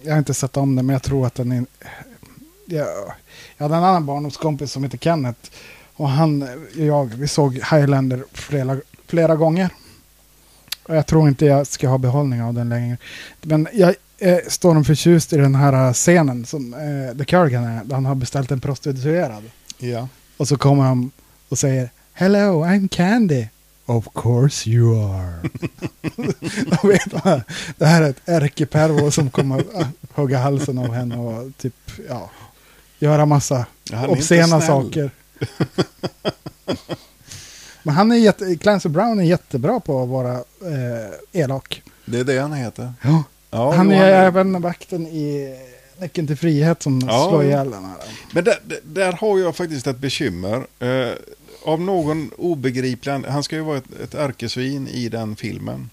Jag 0.01 0.12
har 0.12 0.19
inte 0.19 0.34
sett 0.34 0.57
om 0.57 0.75
den, 0.75 0.86
men 0.86 0.93
jag 0.93 1.03
tror 1.03 1.27
att 1.27 1.36
den 1.36 1.51
är... 1.51 1.65
Jag, 2.65 2.88
jag 3.57 3.65
hade 3.65 3.75
en 3.75 3.84
annan 3.84 4.05
barndomskompis 4.05 4.71
som 4.71 4.84
heter 4.84 4.97
Kenneth. 4.97 5.49
Och 5.93 6.10
han 6.10 6.41
och 6.41 6.47
jag, 6.75 7.05
vi 7.05 7.27
såg 7.27 7.53
Highlander 7.53 8.23
flera, 8.34 8.77
flera 9.07 9.36
gånger. 9.36 9.69
Och 10.84 10.95
jag 10.95 11.07
tror 11.07 11.27
inte 11.27 11.45
jag 11.45 11.67
ska 11.67 11.89
ha 11.89 11.97
behållning 11.97 12.41
av 12.41 12.53
den 12.53 12.69
längre. 12.69 12.97
Men 13.41 13.67
jag 13.73 13.95
eh, 14.17 14.38
står 14.47 14.73
nog 14.73 14.86
förtjust 14.86 15.34
i 15.34 15.38
den 15.38 15.55
här 15.55 15.93
scenen 15.93 16.45
som 16.45 16.73
eh, 16.73 17.17
The 17.17 17.25
Kurgan 17.25 17.63
är. 17.63 17.84
Där 17.84 17.95
han 17.95 18.05
har 18.05 18.15
beställt 18.15 18.51
en 18.51 18.62
prostituerad. 18.62 19.43
Ja. 19.77 20.07
Och 20.38 20.47
så 20.47 20.57
kommer 20.57 20.84
han 20.84 21.12
och 21.49 21.57
säger 21.57 21.89
Hello, 22.13 22.63
I'm 22.63 22.88
Candy. 22.88 23.47
Of 23.85 24.07
course 24.13 24.69
you 24.69 25.03
are. 25.05 25.33
Då 26.81 26.87
vet 26.87 27.11
det 27.77 27.85
här 27.85 28.01
är 28.01 28.09
ett 28.09 28.21
ärkepervo 28.25 29.11
som 29.11 29.29
kommer 29.29 29.59
att 29.59 29.87
hugga 30.13 30.37
halsen 30.37 30.77
av 30.77 30.93
henne 30.93 31.17
och 31.17 31.51
typ, 31.57 31.75
ja, 32.09 32.29
göra 32.99 33.25
massa 33.25 33.65
obscena 34.07 34.61
saker. 34.61 35.11
Men 37.83 37.95
han 37.95 38.11
är 38.11 38.15
jätte, 38.15 38.55
Clancy 38.55 38.89
Brown 38.89 39.19
är 39.19 39.23
jättebra 39.23 39.79
på 39.79 40.03
att 40.03 40.09
vara 40.09 40.33
eh, 40.33 41.41
elak. 41.41 41.81
Det 42.05 42.19
är 42.19 42.23
det 42.23 42.37
han 42.39 42.53
heter. 42.53 42.93
Ja. 43.01 43.23
Ja, 43.51 43.71
han 43.75 43.91
är 43.91 44.05
även 44.11 44.61
vakten 44.61 45.07
i 45.07 45.57
Nyckeln 45.97 46.27
till 46.27 46.37
frihet 46.37 46.83
som 46.83 47.01
Ja. 47.07 47.27
slår 47.29 47.43
ihjäl 47.43 47.71
den 47.71 47.85
här. 47.85 47.95
Men 48.33 48.43
där, 48.43 48.59
där- 48.65 48.79
där 48.83 49.11
har 49.13 49.39
jag 49.39 49.55
faktiskt 49.55 49.87
ett 49.87 49.97
bekymmer. 49.97 50.65
Av 51.63 51.82
någon 51.82 52.32
obegriplig 52.38 53.12
an- 53.12 53.26
Han 53.30 53.43
ska 53.43 53.56
ju 53.56 53.62
vara 53.62 53.78
ett, 53.78 54.00
ett 54.04 54.13
ärkesvin 54.15 54.88
i 54.88 55.10
den 55.10 55.36
filmen. 55.36 55.89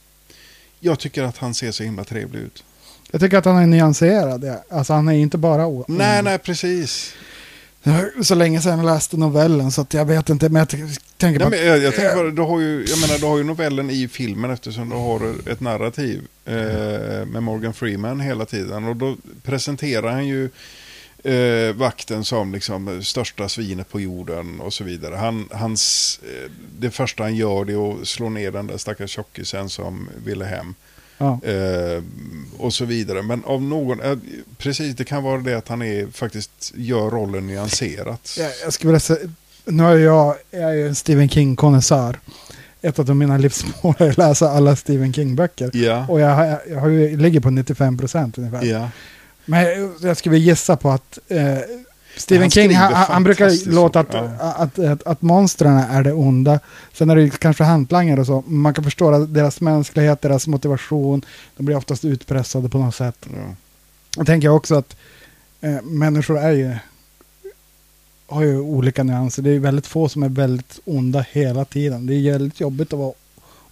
Jag 0.80 0.98
tycker 0.98 1.22
att 1.22 1.36
han 1.38 1.54
ser 1.54 1.70
så 1.70 1.82
himla 1.82 2.04
trevlig 2.04 2.40
ut. 2.40 2.64
Jag 3.10 3.20
tycker 3.20 3.36
att 3.38 3.44
han 3.44 3.56
är 3.56 3.66
nyanserad. 3.66 4.56
Alltså 4.70 4.92
han 4.92 5.08
är 5.08 5.12
inte 5.12 5.38
bara 5.38 5.66
o- 5.66 5.84
Nej, 5.88 6.22
nej, 6.22 6.38
precis. 6.38 7.12
Så 8.22 8.34
länge 8.34 8.60
sedan 8.60 8.78
jag 8.78 8.86
läste 8.86 9.16
novellen 9.16 9.72
så 9.72 9.80
att 9.80 9.94
jag 9.94 10.04
vet 10.04 10.28
inte. 10.28 10.48
Men 10.48 10.60
jag 10.60 10.68
t- 10.68 10.76
tänker 11.16 11.38
Nej, 11.38 11.44
på 11.46 11.50
men 11.50 11.66
jag, 11.66 11.78
jag 11.78 11.94
tänker 11.94 12.16
bara, 12.16 12.30
du 12.30 12.42
har 12.42 12.60
ju, 12.60 12.84
jag 12.88 13.00
menar, 13.00 13.18
du 13.18 13.26
har 13.26 13.38
ju 13.38 13.44
novellen 13.44 13.90
i 13.90 14.08
filmen 14.08 14.50
eftersom 14.50 14.88
du 14.88 14.96
har 14.96 15.34
ett 15.50 15.60
narrativ 15.60 16.22
eh, 16.44 16.54
med 17.26 17.42
Morgan 17.42 17.74
Freeman 17.74 18.20
hela 18.20 18.44
tiden. 18.46 18.84
Och 18.84 18.96
då 18.96 19.16
presenterar 19.42 20.12
han 20.12 20.26
ju 20.26 20.50
eh, 21.24 21.74
vakten 21.76 22.24
som 22.24 22.52
liksom 22.52 23.02
största 23.02 23.48
svinet 23.48 23.90
på 23.90 24.00
jorden 24.00 24.60
och 24.60 24.72
så 24.74 24.84
vidare. 24.84 25.14
Han, 25.14 25.48
hans, 25.52 26.20
eh, 26.22 26.50
det 26.78 26.90
första 26.90 27.22
han 27.22 27.36
gör 27.36 27.64
det 27.64 27.72
är 27.72 28.00
att 28.02 28.08
slå 28.08 28.28
ner 28.28 28.50
den 28.52 28.66
där 28.66 28.76
stackars 28.76 29.10
tjockisen 29.10 29.68
som 29.68 30.08
ville 30.24 30.44
hem. 30.44 30.74
ja. 31.18 31.40
Eh, 31.44 32.02
och 32.58 32.74
så 32.74 32.84
vidare. 32.84 33.22
Men 33.22 33.44
av 33.44 33.62
någon, 33.62 34.00
eh, 34.00 34.18
precis 34.58 34.96
det 34.96 35.04
kan 35.04 35.22
vara 35.22 35.40
det 35.40 35.54
att 35.54 35.68
han 35.68 35.82
är, 35.82 36.06
faktiskt 36.12 36.72
gör 36.76 37.10
rollen 37.10 37.46
nyanserat. 37.46 38.36
jag, 38.38 38.50
jag 38.64 38.72
skulle 38.72 38.88
vilja 38.88 39.00
säga, 39.00 39.30
nu 39.64 39.84
är 39.84 39.96
jag, 39.98 40.34
jag 40.50 40.62
är 40.62 40.72
ju 40.74 40.88
en 40.88 40.94
Stephen 40.94 41.28
King-konnässör. 41.28 42.18
Ett 42.82 42.98
av 42.98 43.16
mina 43.16 43.38
livsmål 43.38 43.94
är 43.98 44.10
att 44.10 44.18
läsa 44.18 44.50
alla 44.50 44.76
Stephen 44.76 45.12
King-böcker. 45.12 45.70
Ja, 45.76 46.06
Och 46.08 46.20
jag, 46.20 46.34
har- 46.34 46.60
jag, 46.70 46.92
ju, 46.92 47.16
ligger 47.16 47.40
på 47.40 47.50
95 47.50 47.98
procent 47.98 48.38
ungefär. 48.38 48.64
ja. 48.64 48.90
Men 49.48 49.92
jag 50.00 50.16
skulle 50.16 50.38
gissa 50.38 50.76
på 50.76 50.90
att 50.90 51.18
eh, 51.28 51.58
Stephen 52.16 52.42
Han 52.42 52.50
King, 52.50 52.74
han, 52.74 52.92
han, 52.92 53.24
brukar 53.24 53.70
låta 53.70 54.00
att, 54.00 54.14
ja. 54.14 54.30
att, 54.40 54.78
att, 54.78 55.02
att 55.06 55.22
monstren 55.22 55.76
är 55.76 56.02
det 56.02 56.12
onda. 56.12 56.60
Sen 56.92 57.10
är 57.10 57.16
det 57.16 57.22
ju 57.22 57.30
kanske 57.30 57.64
hantlangare 57.64 58.20
och 58.20 58.26
så. 58.26 58.44
Man 58.46 58.74
kan 58.74 58.84
förstå 58.84 59.18
deras 59.26 59.60
mänsklighet, 59.60 60.22
deras 60.22 60.46
motivation. 60.46 61.22
De 61.56 61.66
blir 61.66 61.76
oftast 61.76 62.04
utpressade 62.04 62.68
på 62.68 62.78
något 62.78 62.94
sätt. 62.94 63.26
ja. 63.34 63.54
Jag 64.16 64.26
tänker 64.26 64.48
också 64.48 64.74
att 64.74 64.96
eh, 65.60 65.82
människor 65.82 66.38
är 66.38 66.52
ju, 66.52 66.76
har 68.26 68.42
ju 68.42 68.60
olika 68.60 69.02
nyanser. 69.02 69.42
Det 69.42 69.50
är 69.50 69.58
väldigt 69.58 69.86
få 69.86 70.08
som 70.08 70.22
är 70.22 70.28
väldigt 70.28 70.80
onda 70.84 71.24
hela 71.30 71.64
tiden. 71.64 72.06
Det 72.06 72.14
är 72.14 72.32
väldigt 72.32 72.60
jobbigt 72.60 72.92
att 72.92 72.98
vara 72.98 73.12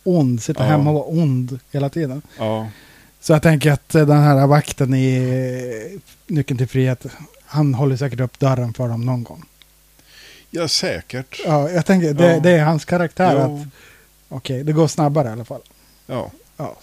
ond, 0.04 0.42
sitta 0.42 0.64
Ja. 0.64 0.70
hemma 0.70 0.90
och 0.90 0.94
vara 0.94 1.04
ond 1.04 1.58
hela 1.72 1.88
tiden. 1.88 2.22
ja. 2.38 2.66
Så 3.26 3.32
jag 3.32 3.42
tänker 3.42 3.72
att 3.72 3.94
eh, 3.94 4.06
den 4.06 4.22
här 4.22 4.46
vakten 4.46 4.94
i 4.94 6.00
Nyckeln 6.26 6.58
till 6.58 6.68
frihet, 6.68 7.06
han 7.46 7.74
håller 7.74 7.96
säkert 7.96 8.20
upp 8.20 8.38
dörren 8.38 8.74
för 8.74 8.88
dem 8.88 9.00
någon 9.06 9.24
gång. 9.24 9.44
Ja, 10.50 10.68
säkert. 10.68 11.40
Ja, 11.44 11.70
jag 11.70 11.86
tänker, 11.86 12.14
det, 12.14 12.32
Ja. 12.34 12.40
det 12.40 12.50
är 12.50 12.64
hans 12.64 12.84
karaktär. 12.84 13.32
Jo. 13.34 13.60
Att 13.62 13.68
Okej, 14.28 14.64
det 14.64 14.72
går 14.72 14.88
snabbare 14.88 15.28
i 15.28 15.32
alla 15.32 15.44
fall. 15.44 15.60
Ja. 16.06 16.30
Ja. 16.56 16.76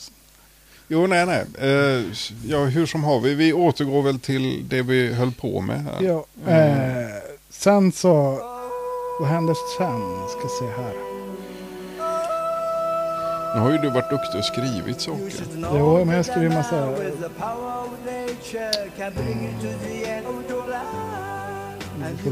Jo, 0.88 1.08
nej, 1.08 1.26
nej. 1.26 1.46
Eh, 1.60 2.04
ja, 2.46 2.66
hur 2.66 2.86
som 2.86 3.04
har 3.04 3.20
vi. 3.20 3.36
Vi 3.36 3.54
återgår 3.54 4.02
väl 4.02 4.20
till 4.20 4.70
det 4.70 4.82
vi 4.82 5.14
höll 5.14 5.32
på 5.32 5.62
med 5.62 5.84
här. 5.84 6.02
Ja, 6.02 6.26
eh, 6.52 7.24
sen 7.50 7.92
så... 7.92 8.40
Vad 9.20 9.30
hände 9.30 9.54
sen? 9.78 10.02
Ska 10.30 10.48
se 10.60 10.82
här. 10.82 11.13
Nu 13.56 13.60
har 13.60 13.72
ju 13.72 13.78
du 13.78 13.90
varit 13.90 14.10
duktig 14.10 14.40
och 14.40 14.46
skrivit 14.46 15.02
saker. 15.02 15.32
Jo, 15.58 16.06
men 16.06 16.16
jag 16.16 16.26
skriver 16.26 16.50
massa... 16.50 16.94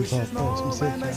Ta 0.09 0.39
pausmusik 0.39 0.87
här. 1.03 1.15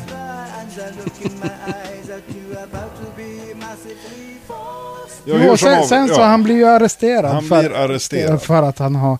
Ja, 5.24 5.36
Jo, 5.46 5.56
sen, 5.56 5.84
sen 5.84 6.08
så 6.08 6.20
ja. 6.20 6.24
han 6.24 6.42
blir 6.42 6.54
ju 6.54 6.64
arresterad. 6.64 7.32
Han 7.32 7.44
för, 7.44 7.60
blir 7.60 7.72
arresterad. 7.72 8.42
För 8.42 8.62
att 8.62 8.78
han 8.78 8.94
har 8.94 9.18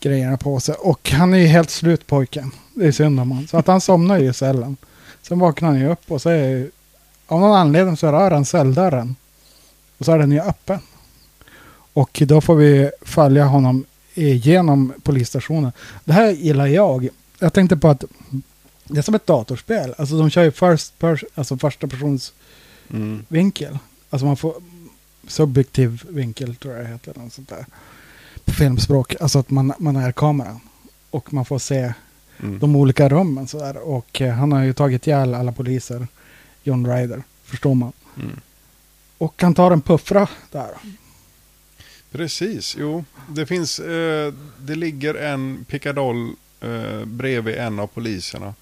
grejerna 0.00 0.36
på 0.36 0.60
sig. 0.60 0.74
Och 0.74 1.10
han 1.10 1.34
är 1.34 1.38
ju 1.38 1.46
helt 1.46 1.70
slut 1.70 2.06
pojken. 2.06 2.50
Det 2.74 2.86
är 2.86 2.92
synd 2.92 3.20
om 3.20 3.30
honom. 3.30 3.46
Så 3.46 3.58
att 3.58 3.66
han 3.66 3.80
somnar 3.80 4.18
ju 4.18 4.30
i 4.30 4.32
cellen. 4.32 4.76
Sen 5.22 5.38
vaknar 5.38 5.68
han 5.68 5.80
ju 5.80 5.90
upp 5.90 6.12
och 6.12 6.22
så 6.22 6.30
är 6.30 6.70
av 7.26 7.40
någon 7.40 7.56
anledning 7.56 7.96
så 7.96 8.12
rör 8.12 8.30
han 8.30 8.44
celldörren. 8.44 9.16
Och 9.98 10.04
så 10.04 10.12
är 10.12 10.18
den 10.18 10.32
ju 10.32 10.40
öppen. 10.40 10.78
Och 11.92 12.22
då 12.26 12.40
får 12.40 12.54
vi 12.56 12.90
följa 13.02 13.44
honom 13.44 13.84
igenom 14.14 14.92
polisstationen. 15.02 15.72
Det 16.04 16.12
här 16.12 16.30
gillar 16.30 16.66
jag. 16.66 17.08
Jag 17.38 17.52
tänkte 17.52 17.76
på 17.76 17.88
att 17.88 18.04
det 18.84 18.98
är 18.98 19.02
som 19.02 19.14
ett 19.14 19.26
datorspel. 19.26 19.94
Alltså 19.98 20.18
de 20.18 20.30
kör 20.30 20.42
ju 20.42 20.50
first 20.50 20.94
pers- 20.98 21.24
alltså 21.34 21.56
första 21.58 21.86
persons 21.86 22.32
Mm. 22.90 23.24
vinkel. 23.28 23.78
Alltså 24.10 24.26
man 24.26 24.36
får 24.36 24.54
subjektiv 25.26 26.02
vinkel 26.08 26.54
tror 26.56 26.74
jag 26.74 26.84
det 26.84 26.88
heter. 26.88 27.12
Något 27.16 27.32
sånt 27.32 27.48
där. 27.48 27.66
På 28.44 28.52
filmspråk. 28.52 29.14
Alltså 29.20 29.38
att 29.38 29.50
man, 29.50 29.72
man 29.78 29.96
är 29.96 30.12
kameran. 30.12 30.60
Och 31.10 31.32
man 31.32 31.44
får 31.44 31.58
se 31.58 31.92
Mm. 32.42 32.58
de 32.58 32.76
olika 32.76 33.08
rummen 33.08 33.46
sådär. 33.46 33.76
Och 33.88 34.20
eh, 34.20 34.34
han 34.34 34.52
har 34.52 34.62
ju 34.62 34.72
tagit 34.72 35.06
ihjäl 35.06 35.34
alla 35.34 35.52
poliser. 35.52 36.06
John 36.62 36.86
Ryder. 36.86 37.22
Förstår 37.44 37.74
man. 37.74 37.92
Mm. 38.16 38.40
Och 39.18 39.42
han 39.42 39.54
tar 39.54 39.70
en 39.70 39.80
puffra 39.80 40.28
där. 40.50 40.70
Precis, 42.10 42.76
jo. 42.78 43.04
Det 43.28 43.46
finns, 43.46 43.78
eh, 43.80 44.34
det 44.58 44.74
ligger 44.74 45.14
en 45.14 45.64
pickadoll 45.68 46.32
eh, 46.60 47.04
bredvid 47.04 47.54
en 47.54 47.78
av 47.78 47.86
poliserna. 47.86 48.54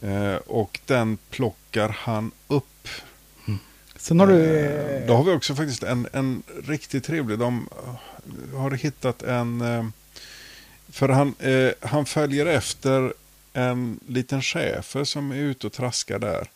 Eh, 0.00 0.34
och 0.34 0.80
den 0.86 1.18
plockar 1.30 1.88
han 1.88 2.30
upp. 2.48 2.88
Sen 3.96 4.20
har 4.20 4.26
du... 4.26 4.58
Eh, 4.58 5.06
Då 5.06 5.14
har 5.16 5.24
vi 5.24 5.32
också 5.32 5.54
faktiskt 5.54 5.82
en, 5.82 6.08
en 6.12 6.42
riktigt 6.64 7.04
trevlig. 7.04 7.38
De 7.38 7.68
eh, 8.52 8.58
har 8.60 8.70
hittat 8.70 9.22
en... 9.22 9.60
eh, 9.60 9.84
För 10.88 11.08
han, 11.08 11.34
eh, 11.38 11.70
han 11.88 12.06
följer 12.06 12.46
efter 12.46 13.12
en 13.52 14.00
liten 14.06 14.42
chefer 14.42 15.04
som 15.04 15.32
är 15.32 15.36
ute 15.36 15.66
och 15.66 15.72
traskar 15.72 16.18
där 16.18 16.48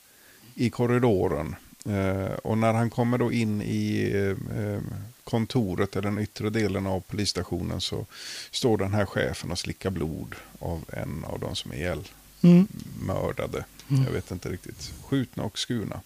i 0.54 0.70
korridoren. 0.70 1.56
Eh, 1.88 2.32
och 2.42 2.58
när 2.58 2.72
han 2.72 2.90
kommer 2.90 3.18
då 3.18 3.32
in 3.32 3.62
i 3.62 4.10
eh, 4.56 4.78
kontoret 5.24 5.96
eller 5.96 6.10
den 6.10 6.18
yttre 6.18 6.50
delen 6.50 6.86
av 6.86 7.00
polisstationen 7.00 7.80
så 7.80 8.06
står 8.50 8.78
den 8.78 8.94
här 8.94 9.06
chefen 9.06 9.50
och 9.50 9.58
slickar 9.58 9.90
blod 9.90 10.34
av 10.58 10.84
en 10.92 11.24
av 11.24 11.40
de 11.40 11.56
som 11.56 11.72
är 11.72 11.76
ihjälmördade. 11.76 13.64
mm, 13.90 14.04
Jag 14.04 14.10
vet 14.12 14.30
inte 14.30 14.48
riktigt. 14.48 14.92
Skjutna 15.04 15.42
och 15.42 15.58
skurna. 15.58 16.00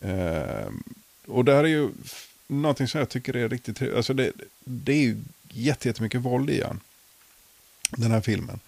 Eh, 0.00 0.70
och 1.26 1.44
det 1.44 1.54
här 1.54 1.64
är 1.64 1.68
ju 1.68 1.90
någonting 2.46 2.88
som 2.88 2.98
jag 2.98 3.08
tycker 3.08 3.36
är 3.36 3.48
riktigt 3.48 3.76
trevligt. 3.76 3.96
Alltså 3.96 4.14
det, 4.14 4.32
det 4.64 4.92
är 4.92 5.02
ju 5.02 5.16
jätte- 5.48 5.88
jättemycket 5.88 6.20
våld 6.20 6.50
i 6.50 6.58
den. 6.58 6.80
Den 7.90 8.10
här 8.10 8.20
filmen. 8.20 8.60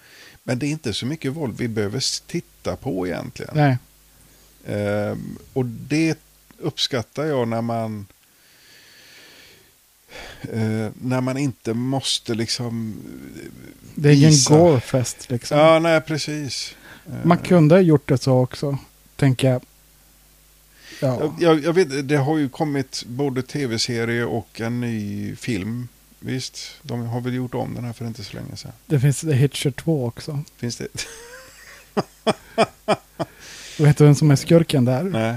Men 0.43 0.59
det 0.59 0.67
är 0.67 0.71
inte 0.71 0.95
så 0.95 1.07
mycket 1.07 1.33
våld 1.33 1.57
vi 1.59 1.69
behöver 1.69 2.27
titta 2.27 2.77
på 2.77 3.07
egentligen. 3.07 3.53
nej. 3.57 3.77
Eh, 4.67 5.17
och 5.53 5.67
det 5.67 6.19
uppskattar 6.59 7.25
jag 7.25 7.49
när 7.49 7.63
man 7.63 8.07
eh, 10.43 10.89
när 10.95 11.21
man 11.21 11.39
inte 11.39 11.75
måste 11.75 12.35
liksom 12.35 12.97
Det 13.95 14.09
är 14.09 14.13
ingen 14.13 14.33
gorefest 14.49 15.31
liksom. 15.31 15.59
Ja, 15.59 15.79
nej 15.79 16.01
precis. 16.01 16.75
Eh, 17.07 17.13
Man 17.25 17.39
kunde 17.39 17.75
ha 17.75 17.81
gjort 17.81 18.09
det 18.09 18.19
så 18.19 18.39
också. 18.39 18.79
Tänker 19.17 19.51
jag. 19.51 19.63
Ja. 21.01 21.35
Jag, 21.41 21.65
jag 21.65 21.73
vet, 21.73 22.09
det 22.09 22.17
har 22.17 22.39
ju 22.39 22.49
kommit 22.49 23.05
både 23.07 23.43
tv-serie 23.43 24.25
och 24.25 24.61
en 24.61 24.81
ny 24.81 25.37
film. 25.37 25.89
Visst, 26.19 26.59
de 26.83 27.07
har 27.07 27.21
väl 27.21 27.35
gjort 27.35 27.55
om 27.55 27.75
den 27.75 27.85
här 27.85 27.93
för 27.93 28.07
inte 28.07 28.25
så 28.25 28.37
länge 28.37 28.57
sedan. 28.57 28.73
Det 28.87 29.01
finns 29.01 29.21
The 29.21 29.33
Hitcher 29.33 29.71
2 29.71 30.07
också. 30.07 30.43
Finns 30.57 30.77
det? 30.77 30.89
Vet 33.83 33.97
du 33.97 34.05
vem 34.05 34.15
som 34.15 34.31
är 34.31 34.37
skurken 34.37 34.85
där? 34.85 35.03
Nej. 35.03 35.37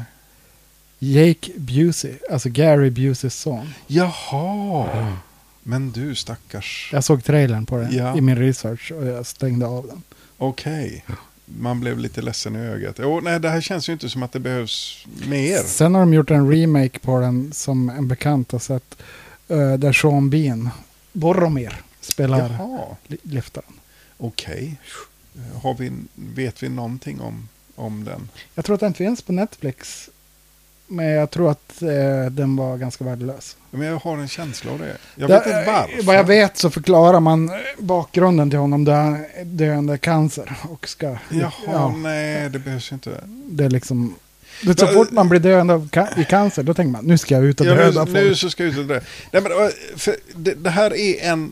Jake 0.99 1.51
Busey. 1.58 2.13
Alltså 2.31 2.49
Gary 2.49 2.89
Buseys 2.89 3.36
son. 3.39 3.73
Jaha. 3.88 5.17
Men 5.63 5.91
du 5.91 6.15
stackars. 6.15 6.89
Jag 6.93 7.03
såg 7.03 7.23
trailern 7.23 7.65
på 7.65 7.77
den 7.77 7.95
Ja. 7.97 8.17
i 8.17 8.21
min 8.21 8.38
research 8.38 8.91
och 8.91 9.05
jag 9.08 9.25
stängde 9.25 9.65
av 9.65 9.88
den. 9.88 10.01
Okej. 10.38 11.05
Man 11.45 11.79
blev 11.79 11.99
lite 11.99 12.21
ledsen 12.21 12.55
i 12.55 12.60
ögat. 12.60 12.99
Oh, 12.99 13.21
nej, 13.23 13.39
det 13.39 13.49
här 13.49 13.62
känns 13.62 13.89
ju 13.89 13.93
inte 13.93 14.10
som 14.10 14.23
att 14.23 14.31
det 14.31 14.39
behövs 14.39 15.05
mer. 15.27 15.58
Sen 15.58 15.93
har 15.93 16.01
de 16.01 16.13
gjort 16.13 16.31
en 16.31 16.51
remake 16.51 16.99
på 16.99 17.19
den 17.19 17.51
som 17.53 17.89
en 17.89 18.08
bekant 18.08 18.51
har 18.51 18.60
sett. 18.60 18.95
eh, 19.47 19.73
där 19.73 19.93
Sean 19.93 20.29
Bean, 20.29 20.69
Boromir, 21.13 21.81
spelar 22.01 22.39
Jaha, 22.39 22.79
li- 23.08 23.17
liftaren. 23.23 23.73
okej. 24.17 24.75
Eh, 25.36 25.62
Har 25.62 25.73
vi, 25.73 25.91
vet 26.15 26.63
vi 26.63 26.69
någonting 26.69 27.21
om, 27.21 27.47
om 27.76 28.04
den? 28.04 28.30
Jag 28.56 28.66
tror 28.66 28.74
att 28.74 28.80
den 28.80 28.94
finns 28.94 29.22
på 29.22 29.32
Netflix. 29.34 30.10
Men 30.88 31.06
jag 31.06 31.32
tror 31.32 31.52
att 31.52 31.82
eh, 31.82 32.32
den 32.32 32.56
var 32.56 32.78
ganska 32.78 33.04
värdelös. 33.04 33.58
Men 33.72 33.88
jag 33.88 33.98
har 33.98 34.18
en 34.18 34.28
känsla 34.28 34.72
av 34.72 34.80
det. 34.80 34.98
Jag 35.16 35.30
Det- 35.30 35.34
vet 35.34 35.46
inte 35.46 35.64
varför. 35.72 36.04
Vad 36.04 36.16
jag 36.16 36.24
vet 36.24 36.58
så 36.58 36.70
förklarar 36.70 37.20
man 37.20 37.50
eh, 37.50 37.56
bakgrunden 37.80 38.50
till 38.50 38.60
honom. 38.60 38.88
Han 38.88 39.16
är 39.16 39.46
döende 39.46 39.98
cancer. 39.98 40.56
Och 40.70 40.88
ska... 40.88 41.18
Jaha, 41.30 41.52
ja, 41.68 41.96
nej, 41.98 42.50
det 42.50 42.60
behövs 42.60 42.92
inte. 42.92 43.22
det 43.28 43.66
är 43.66 43.70
liksom... 43.70 44.16
Det, 44.64 44.80
så 44.80 44.88
fort 44.88 45.12
man 45.12 45.30
blir 45.30 45.40
döende 45.40 45.74
av 45.74 45.90
ca- 45.90 46.20
i 46.22 46.26
cancer, 46.26 46.64
då 46.64 46.74
tänker 46.74 46.92
man 46.92 47.06
nu 47.06 47.18
ska 47.18 47.36
jag 47.36 47.44
ut 47.44 47.60
och 47.62 47.68
Ja, 47.68 47.76
döda 47.76 48.06
nu, 48.06 48.12
nu 48.14 48.26
folk. 48.28 48.38
så 48.38 48.50
ska 48.50 48.64
jag 48.64 48.72
ut 48.74 48.78
och 48.80 48.86
dö. 48.86 49.00
Nej, 49.32 49.42
men, 49.42 49.52
det, 50.44 50.54
det 50.54 50.70
här 50.70 50.96
är 50.96 51.24
en, 51.32 51.52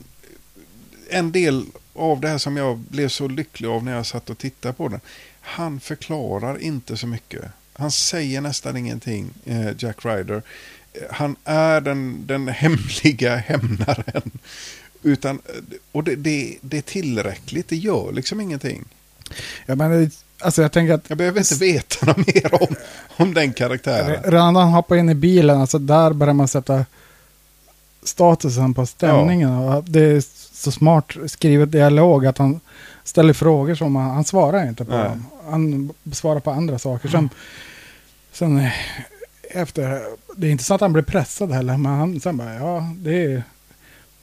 en 1.09 1.31
del 1.31 1.65
av 1.95 2.19
det 2.19 2.27
här 2.27 2.37
som 2.37 2.57
jag 2.57 2.77
blev 2.77 3.07
så 3.07 3.27
lycklig 3.27 3.67
av 3.69 3.83
när 3.83 3.95
jag 3.95 4.05
satt 4.05 4.29
och 4.29 4.37
tittade 4.37 4.73
på 4.73 4.87
den. 4.87 4.99
Han 5.45 5.79
förklarar 5.79 6.57
inte 6.61 6.97
så 6.97 7.07
mycket. 7.07 7.43
Han 7.73 7.91
säger 7.91 8.41
nästan 8.41 8.77
ingenting, 8.77 9.29
eh, 9.45 9.67
Jack 9.77 10.05
Ryder. 10.05 10.41
Eh, 10.93 11.01
Han 11.11 11.35
är 11.43 11.81
den, 11.81 12.23
den 12.27 12.47
hemliga 12.47 13.35
hämnaren. 13.35 14.31
Utan, 15.03 15.35
eh, 15.45 15.61
och 15.91 16.03
det, 16.03 16.15
det, 16.15 16.57
det 16.61 16.77
är 16.77 16.81
tillräckligt, 16.81 17.67
det 17.67 17.75
gör 17.75 18.11
liksom 18.11 18.41
ingenting. 18.41 18.85
Ja, 19.65 19.75
men, 19.75 20.11
alltså 20.39 20.61
jag 20.61 20.71
tänker 20.71 20.93
att 20.93 21.09
Jag 21.09 21.17
behöver 21.17 21.39
inte 21.39 21.55
veta 21.55 22.05
något 22.05 22.17
mer 22.17 22.53
om, 22.63 22.75
om 23.17 23.33
den 23.33 23.53
karaktären. 23.53 24.23
redan 24.31 24.53
när 24.53 24.61
han 24.61 24.71
hoppar 24.73 24.95
in 24.95 25.09
i 25.09 25.15
bilen, 25.15 25.61
alltså 25.61 25.79
där 25.79 26.13
börjar 26.13 26.33
man 26.33 26.47
sätta 26.47 26.85
statusen 28.03 28.73
på 28.73 28.85
stämningen. 28.85 29.49
Och 29.49 29.83
det 29.83 29.99
är 30.03 30.23
så 30.53 30.71
smart 30.71 31.13
skrivet 31.27 31.71
dialog 31.71 32.25
att 32.25 32.37
han 32.37 32.59
ställer 33.03 33.33
frågor 33.33 33.75
som 33.75 33.95
han, 33.95 34.09
han 34.09 34.23
svarar 34.23 34.67
inte 34.67 34.85
på. 34.85 34.91
Nej. 34.91 35.03
Dem. 35.09 35.25
Han 35.49 35.93
svarar 36.11 36.39
på 36.39 36.51
andra 36.51 36.79
saker. 36.79 37.09
Sen, 37.09 37.29
sen 38.31 38.59
eh, 38.59 38.71
efter, 39.53 40.01
det 40.35 40.47
är 40.47 40.51
inte 40.51 40.63
så 40.63 40.73
att 40.73 40.81
han 40.81 40.93
blir 40.93 41.03
pressad 41.03 41.51
heller, 41.51 41.77
men 41.77 41.91
han 41.91 42.19
sen 42.19 42.37
bara, 42.37 42.53
ja, 42.53 42.93
det 42.97 43.25
är, 43.25 43.43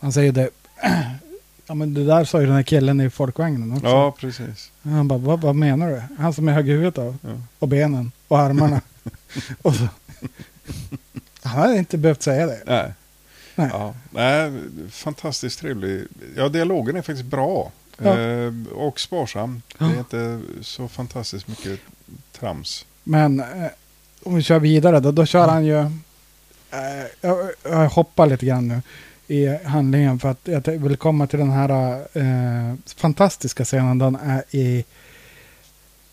han 0.00 0.12
säger 0.12 0.32
det, 0.32 0.50
ja 1.66 1.74
men 1.74 1.94
det 1.94 2.04
där 2.04 2.24
sa 2.24 2.40
ju 2.40 2.46
den 2.46 2.54
här 2.54 2.62
killen 2.62 3.00
i 3.00 3.10
folkvagnen 3.10 3.72
också. 3.72 3.86
Ja, 3.86 4.16
precis. 4.18 4.72
Han 4.82 5.08
bara, 5.08 5.18
vad, 5.18 5.40
vad 5.40 5.54
menar 5.56 5.90
du? 5.90 6.02
Han 6.22 6.34
som 6.34 6.48
är 6.48 6.52
hög 6.52 6.68
i 6.68 6.72
huvudet 6.72 6.94
då? 6.94 7.14
Ja. 7.22 7.30
Och 7.58 7.68
benen 7.68 8.12
och 8.28 8.38
armarna. 8.38 8.80
och 9.62 9.74
så. 9.74 9.88
Han 11.42 11.62
hade 11.62 11.78
inte 11.78 11.98
behövt 11.98 12.22
säga 12.22 12.46
det. 12.46 12.62
Nej. 12.66 12.92
Nej. 13.54 13.68
Ja, 13.72 13.94
nej, 14.10 14.52
fantastiskt 14.90 15.58
trevlig. 15.60 16.04
Ja, 16.36 16.48
dialogen 16.48 16.96
är 16.96 17.02
faktiskt 17.02 17.28
bra. 17.28 17.72
Ja. 18.02 18.18
Eh, 18.18 18.52
och 18.72 19.00
sparsam. 19.00 19.62
Det 19.78 19.84
är 19.84 19.98
inte 19.98 20.40
så 20.60 20.88
fantastiskt 20.88 21.48
mycket 21.48 21.80
trams. 22.32 22.86
Men 23.04 23.40
eh, 23.40 23.46
om 24.22 24.34
vi 24.34 24.42
kör 24.42 24.58
vidare 24.58 25.00
då, 25.00 25.12
då 25.12 25.26
kör 25.26 25.48
han 25.48 25.64
ju... 25.64 25.78
Eh, 26.70 27.06
jag, 27.20 27.50
jag 27.62 27.88
hoppar 27.88 28.26
lite 28.26 28.46
grann 28.46 28.68
nu 28.68 28.82
i 29.26 29.64
handlingen 29.64 30.18
för 30.18 30.28
att 30.28 30.48
jag 30.48 30.68
vill 30.68 30.96
komma 30.96 31.26
till 31.26 31.38
den 31.38 31.50
här 31.50 32.00
eh, 32.12 32.74
fantastiska 32.96 33.64
scenen. 33.64 33.98
Den 33.98 34.16
är 34.16 34.44
i 34.50 34.84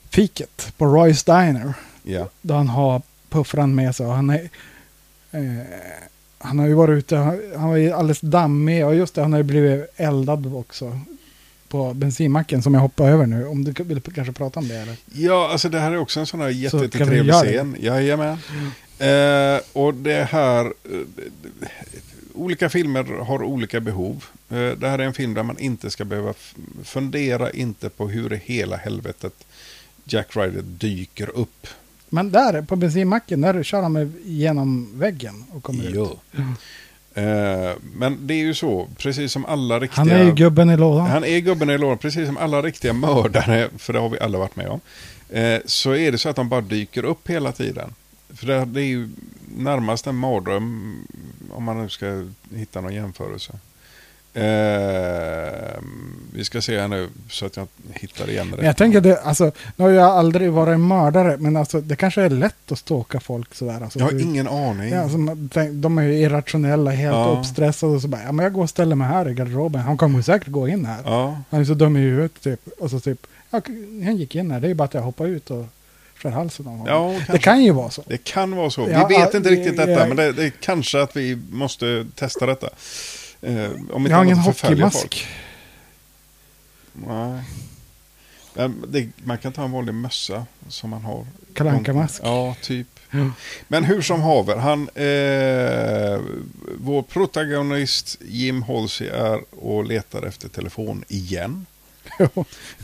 fiket 0.10 0.74
på 0.78 0.86
Royce 0.86 1.24
Diner. 1.26 1.74
Ja. 2.04 2.30
Då 2.42 2.54
han 2.54 2.68
har 2.70 3.02
puffran 3.30 3.76
med 3.76 3.96
sig 3.96 4.06
och 4.06 4.14
han 4.14 4.30
är 4.30 4.50
Eh, 5.32 5.66
han 6.38 6.60
har 6.60 6.68
ju 6.68 6.74
varit 6.74 6.98
ute, 6.98 7.16
han, 7.16 7.42
han 7.58 7.70
var 7.70 7.76
ju 7.76 7.92
alldeles 7.92 8.22
dammig 8.22 8.86
och 8.86 8.96
just 8.96 9.16
det, 9.16 9.22
han 9.22 9.32
har 9.32 9.40
ju 9.40 9.44
blivit 9.44 9.90
eldad 9.96 10.56
också. 10.56 11.00
På 11.68 11.94
bensinmacken 11.94 12.62
som 12.62 12.74
jag 12.74 12.82
hoppar 12.82 13.10
över 13.10 13.26
nu. 13.26 13.46
Om 13.46 13.64
du 13.64 13.84
vill 13.84 14.02
kanske 14.02 14.34
prata 14.34 14.60
om 14.60 14.68
det 14.68 14.76
eller? 14.76 14.96
Ja, 15.14 15.50
alltså 15.52 15.70
det 15.70 15.80
här 15.80 15.92
är 15.92 15.98
också 15.98 16.20
en 16.20 16.26
sån 16.26 16.42
här 16.42 16.50
jättetrevlig 16.50 17.26
det? 17.26 17.34
scen. 17.34 17.76
Jajamän. 17.80 18.38
Eh, 19.00 19.60
och 19.74 19.94
det 19.94 20.24
här... 20.32 20.66
Eh, 20.66 20.72
olika 22.34 22.70
filmer 22.70 23.04
har 23.04 23.44
olika 23.44 23.80
behov. 23.80 24.26
Eh, 24.50 24.56
det 24.58 24.90
här 24.90 25.00
är 25.00 25.04
en 25.04 25.14
film 25.14 25.34
där 25.34 25.44
man 25.44 25.60
inte 25.60 25.90
ska 25.90 26.06
behöva 26.06 26.34
fundera 26.84 27.52
inte 27.52 27.90
på 27.90 28.08
hur 28.08 28.34
i 28.34 28.42
hela 28.46 28.78
helvetet 28.78 29.34
Jack 30.04 30.36
Ryder 30.36 30.62
dyker 30.62 31.30
upp. 31.30 31.68
Men 32.10 32.32
där 32.32 32.62
på 32.62 32.76
bensinmacken, 32.76 33.42
där 33.42 33.64
kör 33.64 33.82
han 33.82 33.94
med 33.94 34.14
genom 34.26 35.00
väggen 35.00 35.44
och 35.52 35.64
kommer 35.64 35.84
ut. 35.84 36.20
Eh, 37.18 37.72
men 37.94 38.28
det 38.28 38.34
är 38.34 38.38
ju 38.38 38.54
så, 38.54 38.88
precis 38.98 39.32
som 39.32 39.46
alla 39.46 39.80
riktiga... 39.80 40.00
Han 40.00 40.12
är 40.12 40.24
ju 40.24 40.34
gubben 40.34 40.70
i 40.70 40.78
lådan. 40.78 41.08
Han 41.08 41.24
är 41.24 41.40
gubben 41.40 41.70
i 41.70 41.78
lådan, 41.78 41.98
precis 41.98 42.28
som 42.28 42.38
alla 42.38 42.62
riktiga 42.62 42.94
mördare, 42.94 43.70
för 43.78 43.94
det 43.94 44.00
har 44.00 44.10
vi 44.10 44.20
alla 44.20 44.38
varit 44.38 44.56
med 44.56 44.68
om. 44.68 44.80
Eh, 45.30 45.60
så 45.66 45.96
är 45.96 46.12
det 46.12 46.18
så 46.18 46.30
att 46.30 46.36
de 46.36 46.50
bara 46.50 46.62
dyker 46.62 47.06
upp 47.06 47.30
hela 47.30 47.52
tiden. 47.52 47.94
För 48.34 48.48
det, 48.48 48.66
det 48.66 48.82
är 48.82 48.86
ju 48.86 49.10
närmast 49.58 50.08
en 50.08 50.16
mardröm, 50.16 50.96
om 51.52 51.64
man 51.64 51.82
nu 51.82 51.90
ska 51.90 52.28
hitta 52.56 52.82
någon 52.82 52.94
jämförelse. 52.94 53.54
Eh, 54.38 55.80
vi 56.34 56.44
ska 56.44 56.62
se 56.62 56.80
här 56.80 56.88
nu, 56.88 57.10
så 57.30 57.46
att 57.46 57.58
jag 57.58 57.68
hittar 57.94 58.30
igen 58.30 58.54
Men 58.58 58.66
jag 58.66 58.78
tänker 58.78 59.02
det, 59.02 59.22
alltså, 59.22 59.52
nu 59.76 59.84
har 59.86 59.92
jag 59.92 60.06
aldrig 60.10 60.52
varit 60.52 60.74
en 60.74 60.88
mördare, 60.88 61.38
men 61.40 61.58
alltså, 61.58 61.82
det 61.82 61.96
kanske 61.96 62.22
är 62.22 62.30
lätt 62.30 62.72
att 62.72 62.80
stalka 62.80 63.20
folk 63.20 63.56
sådär. 63.56 63.82
Alltså, 63.84 64.00
Jag 64.00 64.06
har 64.06 64.12
du- 64.12 64.22
ingen 64.22 64.48
aning. 64.48 64.90
Ja, 64.94 65.02
alltså, 65.02 65.18
de 65.72 65.98
är 65.98 66.02
ju 66.04 66.14
irrationella, 66.14 66.92
helt 66.92 67.16
Ja. 67.16 67.38
uppstressade 67.40 67.96
och 67.96 68.02
så 68.02 68.08
bara, 68.08 68.22
ja 68.26 68.32
men 68.32 68.44
jag 68.44 68.54
går 68.54 68.64
och 68.64 68.70
ställer 68.70 68.96
mig 68.96 69.08
här 69.08 69.30
i 69.30 69.34
garderoben, 69.34 69.82
han 69.82 69.98
kommer 69.98 70.22
säkert 70.22 70.48
gå 70.48 70.68
in 70.68 70.86
här. 70.86 71.00
Ja, 71.06 71.42
Han 71.50 71.60
är 71.62 71.66
så 71.66 71.74
dum 71.74 71.98
i 71.98 72.00
huvudet 72.00 72.42
typ. 72.42 72.68
Och 72.80 72.90
så 72.92 73.00
typ, 73.00 73.28
ja, 73.50 73.62
han 74.06 74.18
gick 74.18 74.36
in 74.36 74.52
här, 74.52 74.60
det 74.60 74.68
är 74.68 74.70
ju 74.70 74.76
bara 74.76 74.84
att 74.86 74.94
jag 74.94 75.02
hoppar 75.02 75.26
ut 75.26 75.52
och 75.52 75.66
skär 76.16 76.30
halsen 76.30 76.68
av 76.68 76.78
honom. 76.78 76.88
ja 76.88 77.34
det 77.34 77.40
kan 77.40 77.64
ju 77.64 77.72
vara 77.72 77.90
så. 77.90 78.04
Det 78.08 78.24
kan 78.24 78.56
vara 78.56 78.70
så. 78.70 78.86
Vi 78.86 79.16
vet 79.18 79.34
inte 79.34 79.50
riktigt 79.50 79.78
detta, 79.78 80.08
men 80.08 80.18
det, 80.18 80.32
det 80.32 80.44
är 80.46 80.50
kanske 80.50 81.02
att 81.02 81.18
vi 81.18 81.38
måste 81.52 82.06
testa 82.16 82.46
detta. 82.46 82.70
Eh, 83.42 83.72
om 83.92 84.02
inte 84.02 84.10
Jag 84.10 84.18
har 84.18 84.24
ingen 84.26 84.44
förfölja 84.44 84.90
folk. 84.90 85.04
hockeymask. 85.04 85.28
Nej. 86.94 87.44
Det, 88.88 89.10
man 89.24 89.38
kan 89.38 89.54
ta 89.54 89.64
en 89.64 89.72
vanlig 89.72 89.94
mössa 89.94 90.46
som 90.68 90.90
man 90.90 91.02
har. 91.02 91.26
Kalle 91.54 91.72
Anka-mask. 91.72 92.22
Ja, 92.24 92.56
typ. 92.62 92.88
Ja. 93.12 93.30
Men 93.68 93.84
hur 93.84 94.02
som 94.02 94.22
haver, 94.22 94.56
han, 94.56 94.82
eh, 94.90 96.20
vår 96.80 97.02
protagonist 97.02 98.18
Jim 98.22 98.62
Halsey 98.64 99.08
är 99.08 99.40
och 99.64 99.86
letar 99.86 100.24
efter 100.26 100.50
telefon 100.50 101.04
igen. 101.08 101.66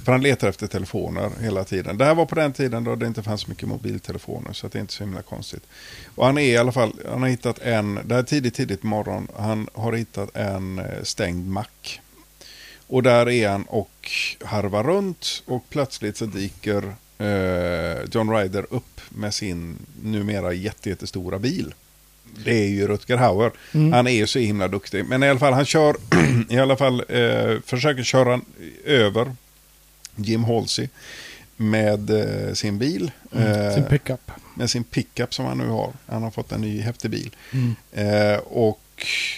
För 0.04 0.12
han 0.12 0.22
letar 0.22 0.50
efter 0.50 0.68
telefoner 0.68 1.32
hela 1.42 1.64
tiden. 1.64 1.98
Det 1.98 2.06
här 2.06 2.16
var 2.16 2.26
på 2.26 2.36
den 2.36 2.54
tiden 2.54 2.84
då 2.84 2.96
det 2.96 3.08
inte 3.08 3.24
fanns 3.24 3.42
så 3.42 3.50
mycket 3.50 3.68
mobiltelefoner 3.68 4.54
så 4.54 4.68
att 4.68 4.74
det 4.74 4.80
är 4.80 4.82
inte 4.82 4.94
så 4.94 5.04
himla 5.04 5.22
konstigt. 5.22 5.64
Och 6.16 6.26
han 6.26 6.38
är 6.38 6.42
i 6.42 6.58
alla 6.58 6.72
fall, 6.72 6.94
han 7.10 7.22
har 7.22 7.30
hittat 7.30 7.60
en, 7.60 8.00
det 8.06 8.16
här 8.16 8.22
är 8.22 8.26
tidigt, 8.26 8.54
tidigt 8.54 8.82
på 8.82 8.88
morgon, 8.88 9.28
han 9.36 9.70
har 9.74 9.94
hittat 9.94 10.36
en 10.36 10.80
eh, 10.80 11.04
stängd 11.04 11.48
mack. 11.48 12.02
Och 12.88 13.04
där 13.04 13.30
är 13.30 13.50
han 13.50 13.64
och 13.64 14.12
harvar 14.42 14.84
runt 14.84 15.44
och 15.46 15.64
plötsligt 15.70 16.18
så 16.18 16.26
dyker 16.26 16.96
eh, 17.18 18.04
John 18.12 18.32
Ryder 18.32 18.66
upp 18.70 19.02
med 19.10 19.34
sin 19.34 19.78
numera 20.04 20.54
jätte, 20.54 20.90
jättestora 20.90 21.40
bil. 21.40 21.74
Det 22.46 22.52
är 22.64 22.68
ju 22.68 22.88
Rutger 22.88 23.18
Hauer. 23.18 23.52
Mm. 23.72 23.94
Han 23.94 24.08
är 24.08 24.12
ju 24.12 24.28
så 24.28 24.40
himla 24.40 24.68
duktig. 24.68 25.06
Men 25.06 25.24
i 25.24 25.30
alla 25.30 25.40
fall, 25.40 25.54
han 25.54 25.66
kör, 25.66 25.96
i 26.50 26.58
alla 26.58 26.76
fall, 26.78 27.04
eh, 27.10 27.60
försöker 27.66 28.04
köra 28.04 28.42
över 28.86 29.36
Jim 30.16 30.44
Halsey 30.44 30.88
med 31.58 32.10
eh, 32.10 32.54
sin 32.54 32.78
bil. 32.80 33.12
Eh, 33.32 33.74
Sin 33.76 33.84
pickup. 33.84 34.32
med 34.56 34.70
sin 34.70 34.84
pickup 34.84 35.34
som 35.34 35.46
han 35.46 35.58
nu 35.58 35.68
har. 35.68 35.94
Han 36.06 36.24
har 36.24 36.32
fått 36.32 36.52
en 36.52 36.62
ny 36.62 36.82
häftig 36.82 37.12
bil. 37.12 37.36
Mm. 37.52 37.76
Eh, 37.92 38.38
och 38.38 38.80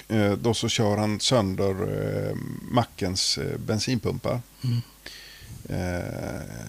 eh, 0.07 0.31
då 0.31 0.53
så 0.53 0.69
kör 0.69 0.97
han 0.97 1.19
sönder 1.19 1.69
eh, 1.71 2.35
mackens 2.71 3.39
bensinpumpar. 3.57 4.39
Mm. 4.63 4.81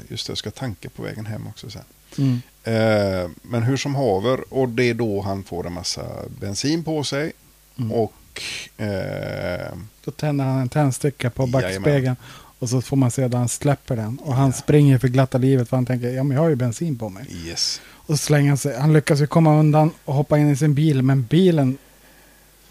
Just 0.09 0.27
det, 0.27 0.31
jag 0.31 0.39
ska 0.39 0.51
tanka 0.51 0.89
på 0.89 1.03
vägen 1.03 1.27
hem 1.27 1.47
också 1.47 1.71
sen. 1.71 1.83
Mm. 2.19 2.43
Eh, 2.67 3.31
men 3.43 3.63
hur 3.63 3.77
som 3.77 3.95
haver, 3.95 4.55
och 4.55 4.69
det 4.69 4.91
är 4.91 4.95
då 4.95 5.21
han 5.21 5.45
får 5.45 5.67
en 5.67 5.73
massa 5.73 6.05
bensin 6.41 6.85
på 6.85 7.05
sig. 7.05 7.33
Mm. 7.79 7.93
Och 7.93 8.43
eh, 8.77 9.73
Då 10.05 10.11
tänder 10.11 10.45
han 10.45 10.59
en 10.59 10.69
tändsticka 10.69 11.31
på 11.31 11.43
Jajamän. 11.43 11.63
backspegeln. 11.83 12.17
Och 12.59 12.69
så 12.69 12.81
får 12.83 12.97
man 12.97 13.11
se 13.11 13.29
där 13.29 13.39
han 13.39 13.49
släpper 13.49 13.97
den. 13.97 14.19
Och 14.19 14.35
han 14.35 14.53
springer 14.53 14.99
för 14.99 15.09
glatta 15.09 15.39
livet 15.39 15.69
för 15.69 15.77
han 15.77 15.87
tänker, 15.87 16.09
ja 16.11 16.23
men 16.23 16.35
jag 16.35 16.43
har 16.43 16.49
ju 16.49 16.55
bensin 16.57 16.99
på 16.99 17.09
mig. 17.09 17.27
yes. 17.47 17.81
Och 17.89 18.21
slänger 18.21 18.49
han 18.49 18.59
sig. 18.59 18.77
Han 18.79 18.93
lyckas 18.93 19.21
ju 19.21 19.27
komma 19.27 19.59
undan 19.61 19.91
och 20.05 20.15
hoppa 20.15 20.39
in 20.39 20.51
i 20.51 20.57
sin 20.57 20.75
bil. 20.75 21.03
Men 21.03 21.23
bilen 21.23 21.79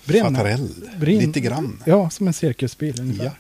brinner. 0.06 0.46
Eld. 0.46 0.90
Brinn- 1.00 1.20
Lite 1.28 1.40
grann. 1.40 1.84
Ja, 1.86 2.10
som 2.10 2.28
en 2.28 2.34
cirkusbil 2.34 3.00
ungefär. 3.02 3.26
Ja. 3.26 3.32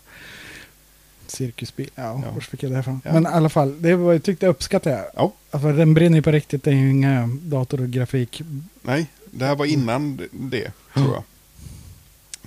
Cirkusbil, 1.32 1.90
ja, 1.96 2.22
Ja. 2.26 2.32
var 2.32 2.42
fick 2.42 2.64
jag 2.64 2.72
det 2.72 2.80
ifrån? 2.80 3.02
Ja. 3.06 3.14
Men 3.14 3.24
i 3.24 3.28
alla 3.28 3.50
fall, 3.50 3.82
det 3.82 3.96
var, 3.96 4.14
jag 4.14 4.24
tyckte 4.24 4.46
jag 4.46 4.52
uppskattade 4.52 4.96
jag. 4.96 5.06
Ja, 5.16 5.34
Alltså, 5.52 5.72
den 5.74 5.94
brinner 5.94 6.16
ju 6.18 6.22
på 6.22 6.32
riktigt, 6.32 6.64
det 6.64 6.70
är 6.72 6.76
ju 6.76 6.90
inga 6.90 7.30
datorgrafik. 7.42 8.42
nej, 8.82 9.08
det 9.32 9.46
här 9.46 9.56
var 9.56 9.66
innan 9.66 10.22
det, 10.32 10.72
tror 10.94 11.14
jag. 11.14 11.24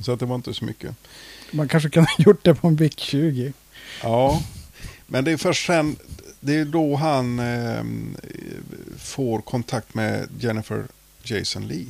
Så 0.05 0.12
att 0.12 0.20
det 0.20 0.26
var 0.26 0.35
inte 0.37 0.55
så 0.55 0.64
mycket. 0.64 0.95
Man 1.51 1.68
kanske 1.68 1.91
kunde 1.91 2.09
ha 2.18 2.24
gjort 2.24 2.45
det 2.45 2.55
på 2.55 2.68
en 2.68 2.76
VIC 2.76 2.95
20. 2.99 3.53
Ja, 4.03 4.43
men 5.07 5.24
det 5.24 5.33
är 5.33 5.37
först 5.37 5.66
sen, 5.66 5.97
det 6.41 6.55
är 6.55 6.64
då 6.64 6.97
han 6.97 7.39
eh, 7.39 7.83
får 8.99 9.41
kontakt 9.41 9.95
med 9.95 10.29
Jennifer 10.41 10.85
Jason 11.22 11.66
Lee. 11.68 11.87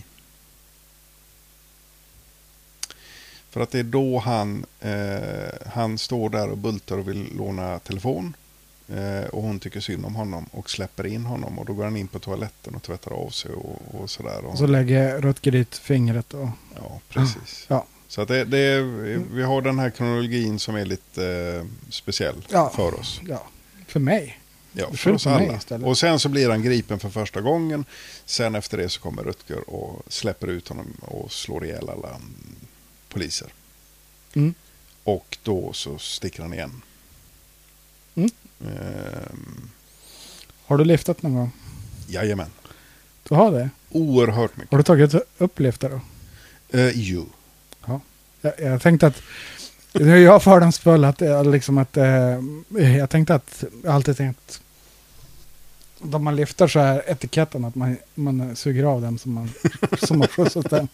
För 3.50 3.60
att 3.60 3.70
det 3.70 3.78
är 3.78 3.82
då 3.82 4.18
han, 4.18 4.64
eh, 4.80 5.70
han 5.72 5.98
står 5.98 6.30
där 6.30 6.48
och 6.48 6.58
bultar 6.58 6.98
och 6.98 7.08
vill 7.08 7.36
låna 7.36 7.78
telefon. 7.78 8.36
Eh, 8.88 9.28
och 9.28 9.42
hon 9.42 9.60
tycker 9.60 9.80
synd 9.80 10.04
om 10.06 10.14
honom 10.14 10.46
och 10.52 10.70
släpper 10.70 11.06
in 11.06 11.24
honom. 11.24 11.58
Och 11.58 11.64
då 11.64 11.72
går 11.72 11.84
han 11.84 11.96
in 11.96 12.08
på 12.08 12.18
toaletten 12.18 12.74
och 12.74 12.82
tvättar 12.82 13.12
av 13.12 13.30
sig 13.30 13.50
och, 13.52 13.82
och 14.00 14.10
sådär. 14.10 14.44
Och, 14.44 14.58
så 14.58 14.66
lägger 14.66 15.20
Rutger 15.20 15.52
dit 15.52 15.76
fingret 15.76 16.34
och... 16.34 16.48
ja, 16.76 17.00
precis. 17.08 17.64
Ja. 17.68 17.86
Så 18.08 18.20
att 18.20 18.28
det, 18.28 18.44
det 18.44 18.58
är, 18.58 18.82
vi 19.32 19.42
har 19.42 19.62
den 19.62 19.78
här 19.78 19.90
kronologin 19.90 20.58
som 20.58 20.76
är 20.76 20.84
lite 20.84 21.26
eh, 21.26 21.90
speciell 21.90 22.46
Ja. 22.48 22.72
för 22.76 23.00
oss. 23.00 23.20
Ja, 23.28 23.42
för 23.86 24.00
mig. 24.00 24.38
Ja, 24.72 24.92
för 24.92 25.12
oss 25.12 25.26
alla. 25.26 25.60
Och 25.84 25.98
sen 25.98 26.18
så 26.18 26.28
blir 26.28 26.50
han 26.50 26.62
gripen 26.62 26.98
för 26.98 27.08
första 27.10 27.40
gången. 27.40 27.84
Sen 28.24 28.54
efter 28.54 28.78
det 28.78 28.88
så 28.88 29.00
kommer 29.00 29.22
Rutger 29.22 29.70
och 29.70 30.02
släpper 30.08 30.46
ut 30.46 30.68
honom 30.68 30.86
och 31.00 31.32
slår 31.32 31.64
ihjäl 31.64 31.88
alla 31.88 32.08
poliser. 33.08 33.48
Mm. 34.34 34.54
Och 35.04 35.38
då 35.42 35.72
så 35.72 35.98
sticker 35.98 36.42
han 36.42 36.54
igen. 36.54 36.82
Mm. 38.14 38.30
Ehm, 38.60 39.70
Har 40.66 40.78
du 40.78 40.84
liftat 40.84 41.22
någon 41.22 41.34
gång? 41.34 41.50
jajamän. 42.08 42.50
Du 43.28 43.34
har 43.34 43.52
det? 43.52 43.70
Oerhört 43.90 44.56
mycket. 44.56 44.70
Har 44.70 44.78
du 44.78 44.84
tagit 44.84 45.14
upp 45.38 45.58
liftar 45.60 45.90
då? 45.90 46.00
Eh, 46.78 46.90
jo. 46.94 47.26
Jag, 48.40 48.52
jag 48.58 48.82
tänkte 48.82 49.06
att... 49.06 49.22
Nu 49.92 50.12
är 50.12 50.16
jag 50.16 50.42
fördomsfull 50.42 51.04
att, 51.04 51.22
eh, 51.22 51.50
liksom 51.50 51.78
att 51.78 51.96
eh, 51.96 52.38
jag 52.98 53.10
tänkte 53.10 53.34
att, 53.34 53.64
jag 53.84 53.94
alltid 53.94 54.16
tänkt 54.16 54.60
de 56.02 56.24
man 56.24 56.36
lyfter 56.36 56.68
så 56.68 56.80
är 56.80 57.10
etiketten 57.10 57.64
att 57.64 57.74
man, 57.74 57.96
man 58.14 58.56
suger 58.56 58.84
av 58.84 59.02
dem 59.02 59.18
som 59.18 59.32
man 59.32 59.50
som 60.02 60.20
har 60.20 60.28
skjutsat 60.28 60.70
dem. 60.70 60.88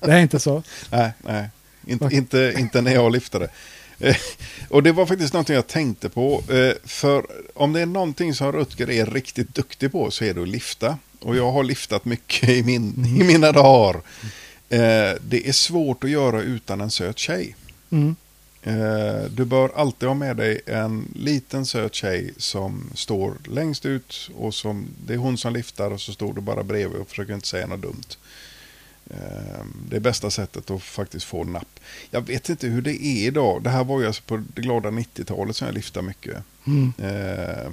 Det 0.00 0.12
är 0.12 0.18
inte 0.18 0.38
så. 0.38 0.62
Nej, 0.90 1.10
nej. 1.22 1.48
Inte, 1.86 2.08
inte, 2.12 2.54
inte 2.58 2.80
när 2.80 2.94
jag 2.94 3.12
lyftade. 3.12 3.48
Eh, 3.98 4.16
och 4.68 4.82
det 4.82 4.92
var 4.92 5.06
faktiskt 5.06 5.32
någonting 5.32 5.54
jag 5.54 5.66
tänkte 5.66 6.08
på. 6.08 6.42
Eh, 6.48 6.72
för 6.84 7.26
om 7.54 7.72
det 7.72 7.80
är 7.80 7.86
någonting 7.86 8.34
som 8.34 8.52
Rutger 8.52 8.90
är 8.90 9.06
riktigt 9.06 9.54
duktig 9.54 9.92
på 9.92 10.10
så 10.10 10.24
är 10.24 10.34
det 10.34 10.42
att 10.42 10.48
lyfta. 10.48 10.98
Och 11.20 11.36
jag 11.36 11.52
har 11.52 11.64
lyftat 11.64 12.04
mycket 12.04 12.48
i, 12.48 12.62
min, 12.62 13.04
i 13.20 13.24
mina 13.24 13.52
dagar. 13.52 13.94
Eh, 14.68 15.14
det 15.20 15.48
är 15.48 15.52
svårt 15.52 16.04
att 16.04 16.10
göra 16.10 16.42
utan 16.42 16.80
en 16.80 16.90
söt 16.90 17.18
tjej. 17.18 17.56
Mm. 17.90 18.16
Eh, 18.62 19.24
du 19.30 19.44
bör 19.44 19.70
alltid 19.76 20.08
ha 20.08 20.14
med 20.14 20.36
dig 20.36 20.60
en 20.66 21.12
liten 21.14 21.66
söt 21.66 21.94
tjej 21.94 22.34
som 22.36 22.90
står 22.94 23.34
längst 23.44 23.86
ut 23.86 24.30
och 24.36 24.54
som, 24.54 24.86
det 25.06 25.14
är 25.14 25.18
hon 25.18 25.38
som 25.38 25.52
lyfter 25.52 25.92
och 25.92 26.00
så 26.00 26.12
står 26.12 26.32
du 26.34 26.40
bara 26.40 26.62
bredvid 26.62 27.00
och 27.00 27.08
försöker 27.08 27.34
inte 27.34 27.46
säga 27.48 27.66
något 27.66 27.82
dumt. 27.82 28.16
Eh, 29.10 29.64
Det 29.90 29.96
är 29.96 30.00
bästa 30.00 30.30
sättet 30.30 30.70
att 30.70 30.82
faktiskt 30.82 31.26
få 31.26 31.44
napp. 31.44 31.80
Jag 32.10 32.20
vet 32.26 32.48
inte 32.48 32.66
hur 32.66 32.82
det 32.82 33.04
är 33.06 33.26
idag. 33.26 33.62
Det 33.62 33.70
här 33.70 33.84
var 33.84 34.00
ju 34.00 34.06
alltså 34.06 34.22
på 34.26 34.42
det 34.54 34.62
glada 34.62 34.90
90-talet 34.90 35.56
som 35.56 35.66
jag 35.66 35.74
lyftade 35.74 36.06
mycket. 36.06 36.36
Mm. 36.66 36.92
Eh, 36.98 37.72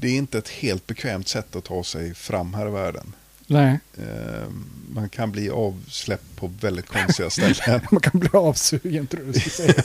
Det 0.00 0.08
är 0.08 0.14
inte 0.16 0.38
ett 0.38 0.48
helt 0.48 0.86
bekvämt 0.86 1.28
sätt 1.28 1.56
att 1.56 1.64
ta 1.64 1.84
sig 1.84 2.14
fram 2.14 2.54
här 2.54 2.68
i 2.68 2.70
världen. 2.70 3.12
Nej. 3.46 3.78
Eh, 3.98 4.48
man 4.94 5.08
kan 5.08 5.32
bli 5.32 5.50
avsläppt 5.50 6.36
på 6.36 6.50
väldigt 6.60 6.86
konstiga 6.86 7.30
ställen. 7.30 7.80
Man 7.90 8.00
kan 8.00 8.20
bli 8.20 8.28
avsugen 8.32 9.06
tror 9.06 9.24
jag 9.24 9.34
du 9.34 9.40
säga. 9.40 9.82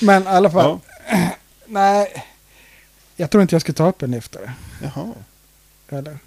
Men 0.00 0.22
i 0.22 0.26
alla 0.26 0.50
fall. 0.50 0.78
Nej. 1.66 2.24
Jag 3.16 3.30
tror 3.30 3.42
inte 3.42 3.54
jag 3.54 3.62
ska 3.62 3.72
ta 3.72 3.88
upp 3.88 4.02
en 4.02 4.10
liftare. 4.10 4.52
Jaha. 4.82 5.12
Eller? 5.88 6.18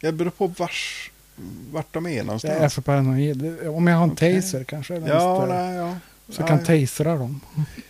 Jag 0.00 0.14
beror 0.14 0.30
på 0.30 0.46
vars, 0.46 1.10
vart 1.70 1.92
de 1.94 2.06
är 2.06 2.10
Jag 2.10 2.18
är 2.18 2.24
någonstans. 2.24 2.74
för 2.74 2.82
paranoid. 2.82 3.68
Om 3.68 3.86
jag 3.86 3.96
har 3.96 4.04
en 4.04 4.12
Okej. 4.12 4.42
taser 4.42 4.64
kanske. 4.64 4.94
Ja, 4.94 5.46
nej, 5.48 5.74
ja. 5.74 5.96
så 6.28 6.40
nej. 6.40 6.48
kan 6.48 6.64
tasera 6.64 7.16
dem. 7.16 7.40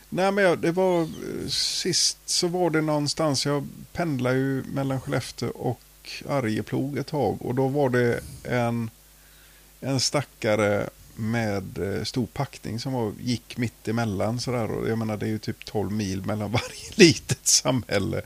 Nej, 0.08 0.32
men 0.32 0.44
jag, 0.44 0.58
det 0.58 0.72
var 0.72 1.02
eh, 1.02 1.08
sist 1.48 2.18
så 2.26 2.46
var 2.48 2.70
det 2.70 2.80
någonstans. 2.80 3.46
Jag 3.46 3.68
pendlade 3.92 4.36
ju 4.36 4.64
mellan 4.64 5.00
Skellefteå 5.00 5.48
och 5.48 5.80
Arjeplog 6.28 6.98
ett 6.98 7.06
tag. 7.06 7.42
Och 7.42 7.54
då 7.54 7.68
var 7.68 7.90
det 7.90 8.20
en, 8.44 8.90
en 9.80 10.00
stackare 10.00 10.88
med 11.16 11.78
eh, 11.78 12.04
stor 12.04 12.26
packning 12.26 12.80
som 12.80 12.92
var, 12.92 13.12
gick 13.20 13.56
mitt 13.56 13.88
emellan 13.88 14.40
sådär. 14.40 14.70
Och 14.70 14.88
jag 14.88 14.98
menar 14.98 15.16
det 15.16 15.26
är 15.26 15.30
ju 15.30 15.38
typ 15.38 15.64
12 15.64 15.92
mil 15.92 16.26
mellan 16.26 16.52
varje 16.52 16.90
litet 16.94 17.46
samhälle. 17.46 18.22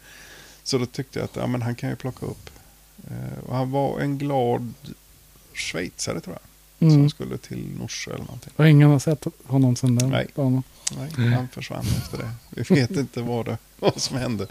Så 0.62 0.78
då 0.78 0.86
tyckte 0.86 1.18
jag 1.18 1.24
att 1.24 1.36
ja, 1.36 1.46
men 1.46 1.62
han 1.62 1.74
kan 1.74 1.90
ju 1.90 1.96
plocka 1.96 2.26
upp. 2.26 2.50
Eh, 3.10 3.44
och 3.46 3.56
han 3.56 3.70
var 3.70 4.00
en 4.00 4.18
glad 4.18 4.74
schweizare 5.54 6.20
tror 6.20 6.36
jag. 6.36 6.88
Mm. 6.88 6.94
Som 6.94 7.10
skulle 7.10 7.38
till 7.38 7.68
Norsjö 7.78 8.14
eller 8.14 8.24
någonting. 8.24 8.52
Och 8.56 8.68
ingen 8.68 8.90
har 8.90 8.98
sett 8.98 9.26
honom 9.46 9.76
sedan 9.76 9.96
den 9.96 10.10
Nej. 10.10 10.26
dagen. 10.34 10.62
Nej, 11.16 11.28
han 11.28 11.48
försvann 11.48 11.86
efter 11.98 12.18
det. 12.18 12.30
Vi 12.50 12.74
vet 12.74 12.90
inte 12.90 13.22
vad, 13.22 13.46
det, 13.46 13.58
vad 13.78 14.02
som 14.02 14.16
hände. 14.16 14.46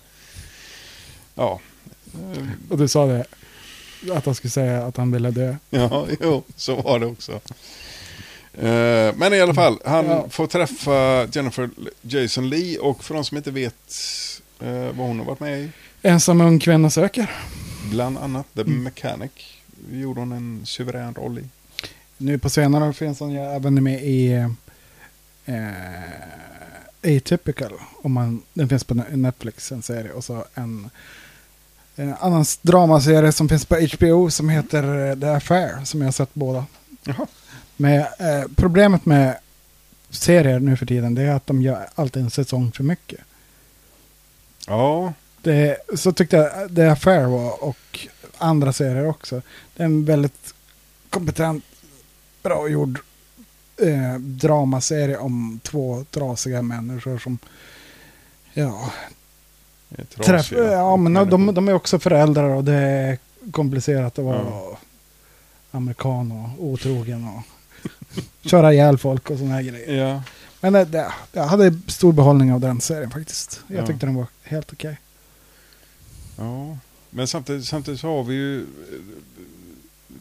Ja. 1.36 1.60
Och 2.70 2.78
du 2.78 2.88
sa 2.88 3.06
det. 3.06 3.26
Att 4.14 4.26
han 4.26 4.36
skulle 4.36 4.52
säga 4.52 4.84
att 4.86 4.98
han 4.98 5.12
ville 5.12 5.32
dö. 5.32 5.56
Ja, 5.70 6.08
jo, 6.22 6.44
så 6.56 6.76
var 6.82 7.00
det 7.00 7.06
också. 7.06 7.32
Eh, 8.54 9.16
Men 9.16 9.34
i 9.34 9.42
alla 9.42 9.54
fall, 9.54 9.80
han 9.86 10.06
Ja. 10.06 10.30
får 10.30 10.48
träffa 10.48 11.26
Jennifer 11.32 11.70
Jason 12.02 12.50
Lee 12.50 12.78
och 12.80 13.04
för 13.04 13.14
de 13.16 13.26
som 13.26 13.38
inte 13.38 13.52
vet 13.52 13.94
eh, 14.60 14.72
vad 14.72 15.08
hon 15.08 15.20
har 15.20 15.26
varit 15.26 15.40
med 15.40 15.60
i, 15.62 15.70
Ensam 16.02 16.42
ung 16.42 16.60
kvinna 16.60 16.90
söker. 16.90 17.32
bland 17.90 18.18
annat 18.18 18.46
The 18.56 18.62
Mm. 18.62 18.84
Mechanic, 18.84 19.32
gjorde 19.92 20.20
hon 20.20 20.32
en 20.32 20.62
suverän 20.66 21.14
roll 21.16 21.40
i. 21.40 21.44
Nu 22.18 22.38
på 22.40 22.50
senare 22.50 22.94
finns 22.94 23.22
ju 23.22 23.38
även 23.56 23.84
med 23.84 24.04
i 24.04 24.32
eh, 25.46 27.18
Atypical. 27.18 27.74
Om 28.04 28.12
man, 28.14 28.42
den 28.54 28.70
finns 28.70 28.84
på 28.84 28.94
Netflix, 28.94 29.72
en 29.72 29.82
serie. 29.82 30.12
Och 30.12 30.24
så 30.24 30.46
en, 30.54 30.90
en 32.02 32.16
annan 32.20 32.46
dramaserie 32.62 33.32
som 33.32 33.50
finns 33.50 33.66
på 33.66 33.76
HBO 33.76 34.30
som 34.30 34.50
heter 34.50 35.10
eh, 35.10 35.20
The 35.20 35.28
Affair. 35.28 35.86
Som 35.86 36.02
jag 36.02 36.08
har 36.08 36.12
sett 36.12 36.34
båda. 36.34 36.66
Jaha. 37.04 37.28
Men 37.78 38.00
eh, 38.00 38.44
problemet 38.56 39.06
med 39.06 39.38
serier 40.10 40.60
nu 40.60 40.78
för 40.78 40.86
tiden 40.86 41.16
det 41.16 41.22
är 41.22 41.32
att 41.32 41.48
de 41.48 41.62
gör 41.62 41.88
alltid 41.96 42.24
en 42.24 42.30
säsong 42.30 42.72
för 42.72 42.84
mycket. 42.84 43.20
Ja, 44.68 45.14
Det, 45.42 45.78
så 45.96 46.12
tyckte 46.12 46.36
jag 46.36 46.76
The 46.76 46.82
Affair 46.82 47.26
var 47.26 47.64
och 47.64 48.08
andra 48.38 48.74
serier 48.74 49.08
också. 49.08 49.42
Det 49.76 49.84
är 49.84 49.86
en 49.86 50.06
väldigt 50.06 50.54
kompetent, 51.10 51.64
bra 52.44 52.68
gjord 52.68 53.00
eh, 53.78 54.20
dramaserie 54.20 55.18
om 55.18 55.60
två 55.64 56.06
trasiga 56.12 56.62
människor 56.62 57.18
som 57.18 57.38
ja, 58.54 58.92
träff, 60.26 60.52
ja 60.52 60.98
men 60.98 61.14
de, 61.30 61.54
de 61.54 61.68
är 61.68 61.74
också 61.74 62.00
föräldrar 62.00 62.50
och 62.50 62.64
det 62.64 62.74
är 62.74 63.18
komplicerat 63.52 64.20
att 64.20 64.26
vara 64.26 64.38
Ja. 64.46 64.78
amerikan 65.72 66.32
och 66.32 66.66
otrogen 66.66 67.28
och 67.28 67.42
köra 68.50 68.74
ihjäl 68.74 68.98
folk 68.98 69.30
och 69.30 69.38
sådana 69.38 69.56
här 69.56 69.62
grejer. 69.62 70.06
Ja, 70.08 70.24
Men 70.60 70.74
det, 70.74 70.86
det, 70.86 71.12
jag 71.34 71.44
hade 71.44 71.80
stor 71.88 72.14
behållning 72.14 72.54
av 72.54 72.60
den 72.60 72.82
serien 72.82 73.12
faktiskt. 73.12 73.62
Jag 73.68 73.78
Ja. 73.84 73.88
tyckte 73.88 74.06
den 74.06 74.16
var 74.16 74.26
helt 74.44 74.74
okej. 74.74 74.98
ja. 76.38 76.78
Men 77.10 77.28
samtidigt, 77.28 77.66
samtidigt 77.66 78.00
så 78.00 78.08
har 78.08 78.24
vi 78.24 78.34
ju 78.34 78.60
eh, 78.60 78.66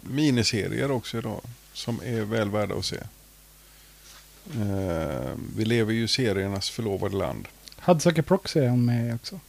miniserier 0.03 0.91
också 0.91 1.19
idag 1.19 1.41
som 1.73 2.01
är 2.05 2.21
väl 2.21 2.51
värda 2.51 2.75
att 2.75 2.85
se. 2.85 2.97
Eh, 4.55 5.31
vi 5.57 5.65
lever 5.65 5.93
ju 5.93 6.05
i 6.05 6.09
seriernas 6.09 6.71
förlovade 6.71 7.17
land. 7.17 7.49
Hudsucker 7.81 8.23
Proxy 8.23 8.61
är 8.61 8.69
hon 8.69 8.85
med 8.85 9.15
också. 9.15 9.41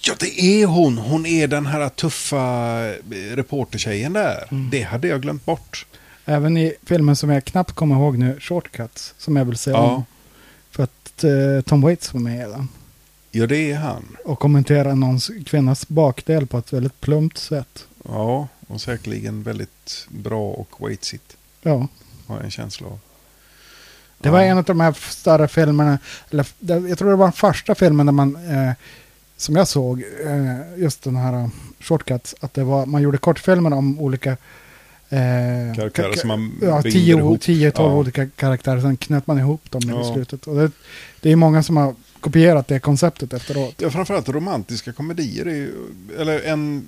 Ja, 0.00 0.14
det 0.20 0.40
är 0.40 0.66
hon. 0.66 0.98
Hon 0.98 1.26
är 1.26 1.46
den 1.46 1.66
här 1.66 1.88
tuffa 1.88 2.78
eh, 2.88 3.36
reportertjejen 3.36 4.12
där. 4.12 4.48
Mm. 4.50 4.70
Det 4.70 4.82
hade 4.82 5.08
jag 5.08 5.22
glömt 5.22 5.44
bort. 5.44 5.86
Även 6.24 6.56
i 6.56 6.74
filmen 6.86 7.16
som 7.16 7.30
jag 7.30 7.44
knappt 7.44 7.72
kommer 7.72 7.94
ihåg 7.96 8.18
nu, 8.18 8.36
Shortcuts, 8.40 9.14
som 9.18 9.36
jag 9.36 9.44
vill 9.44 9.56
se 9.58 9.70
Ja. 9.70 9.78
om. 9.78 10.04
För 10.70 10.82
att 10.82 11.24
eh, 11.24 11.60
Tom 11.66 11.80
Waits 11.80 12.14
var 12.14 12.20
med 12.20 12.48
i 12.48 12.50
den. 12.50 12.68
Ja, 13.30 13.46
det 13.46 13.70
är 13.72 13.76
han. 13.76 14.16
Och 14.24 14.38
kommenterar 14.38 14.94
någons 14.94 15.30
kvinnas 15.46 15.88
bakdel 15.88 16.46
på 16.46 16.58
ett 16.58 16.72
väldigt 16.72 17.00
plumpt 17.00 17.38
sätt. 17.38 17.86
Ja, 18.04 18.48
och 18.68 18.80
säkerligen 18.80 19.42
väldigt 19.42 20.06
bra 20.08 20.50
och 20.50 20.86
weightsigt. 20.88 21.36
Ja, 21.62 21.86
Har 22.26 22.36
jag 22.36 22.44
en 22.44 22.50
känsla 22.50 22.86
av. 22.86 22.98
det 24.18 24.30
var 24.30 24.40
en 24.40 24.58
av 24.58 24.64
de 24.64 24.80
här 24.80 24.92
större 25.10 25.48
filmerna. 25.48 25.98
Eller, 26.30 26.46
jag 26.88 26.98
tror 26.98 27.10
det 27.10 27.16
var 27.16 27.26
den 27.26 27.32
första 27.32 27.74
filmen 27.74 28.06
där 28.06 28.12
man, 28.12 28.36
eh, 28.36 28.72
som 29.40 29.56
jag 29.56 29.68
såg, 29.68 30.02
eh, 30.24 30.80
just 30.82 31.02
den 31.02 31.16
här 31.16 31.32
eh, 31.32 31.48
Shortcuts, 31.80 32.34
att 32.40 32.54
det 32.54 32.64
var, 32.64 32.86
man 32.86 33.02
gjorde 33.02 33.18
kortfilmer 33.18 33.72
om 33.72 34.00
olika 34.00 34.30
eh, 35.08 35.74
Karaktärer 35.76 36.12
som 36.12 36.28
man 36.28 36.58
ja, 36.62 36.82
10, 36.82 37.18
ihop. 37.18 37.40
10 37.40 37.70
12 37.70 37.90
Ja. 37.92 37.96
olika 37.98 38.26
karaktärer, 38.28 38.80
sen 38.80 38.96
knöt 38.96 39.26
man 39.26 39.38
ihop 39.38 39.70
dem 39.70 39.80
Ja. 39.88 40.00
i 40.10 40.12
slutet. 40.14 40.46
Och 40.46 40.56
det, 40.56 40.70
det 41.20 41.32
är 41.32 41.36
många 41.36 41.62
som 41.62 41.76
har 41.76 41.94
kopierat 42.20 42.68
det 42.68 42.80
konceptet 42.80 43.32
efteråt. 43.32 43.74
Ja, 43.78 43.90
framförallt 43.90 44.28
romantiska 44.28 44.92
komedier. 44.92 45.46
Är 45.46 45.54
ju, 45.54 45.74
eller 46.18 46.40
en, 46.42 46.86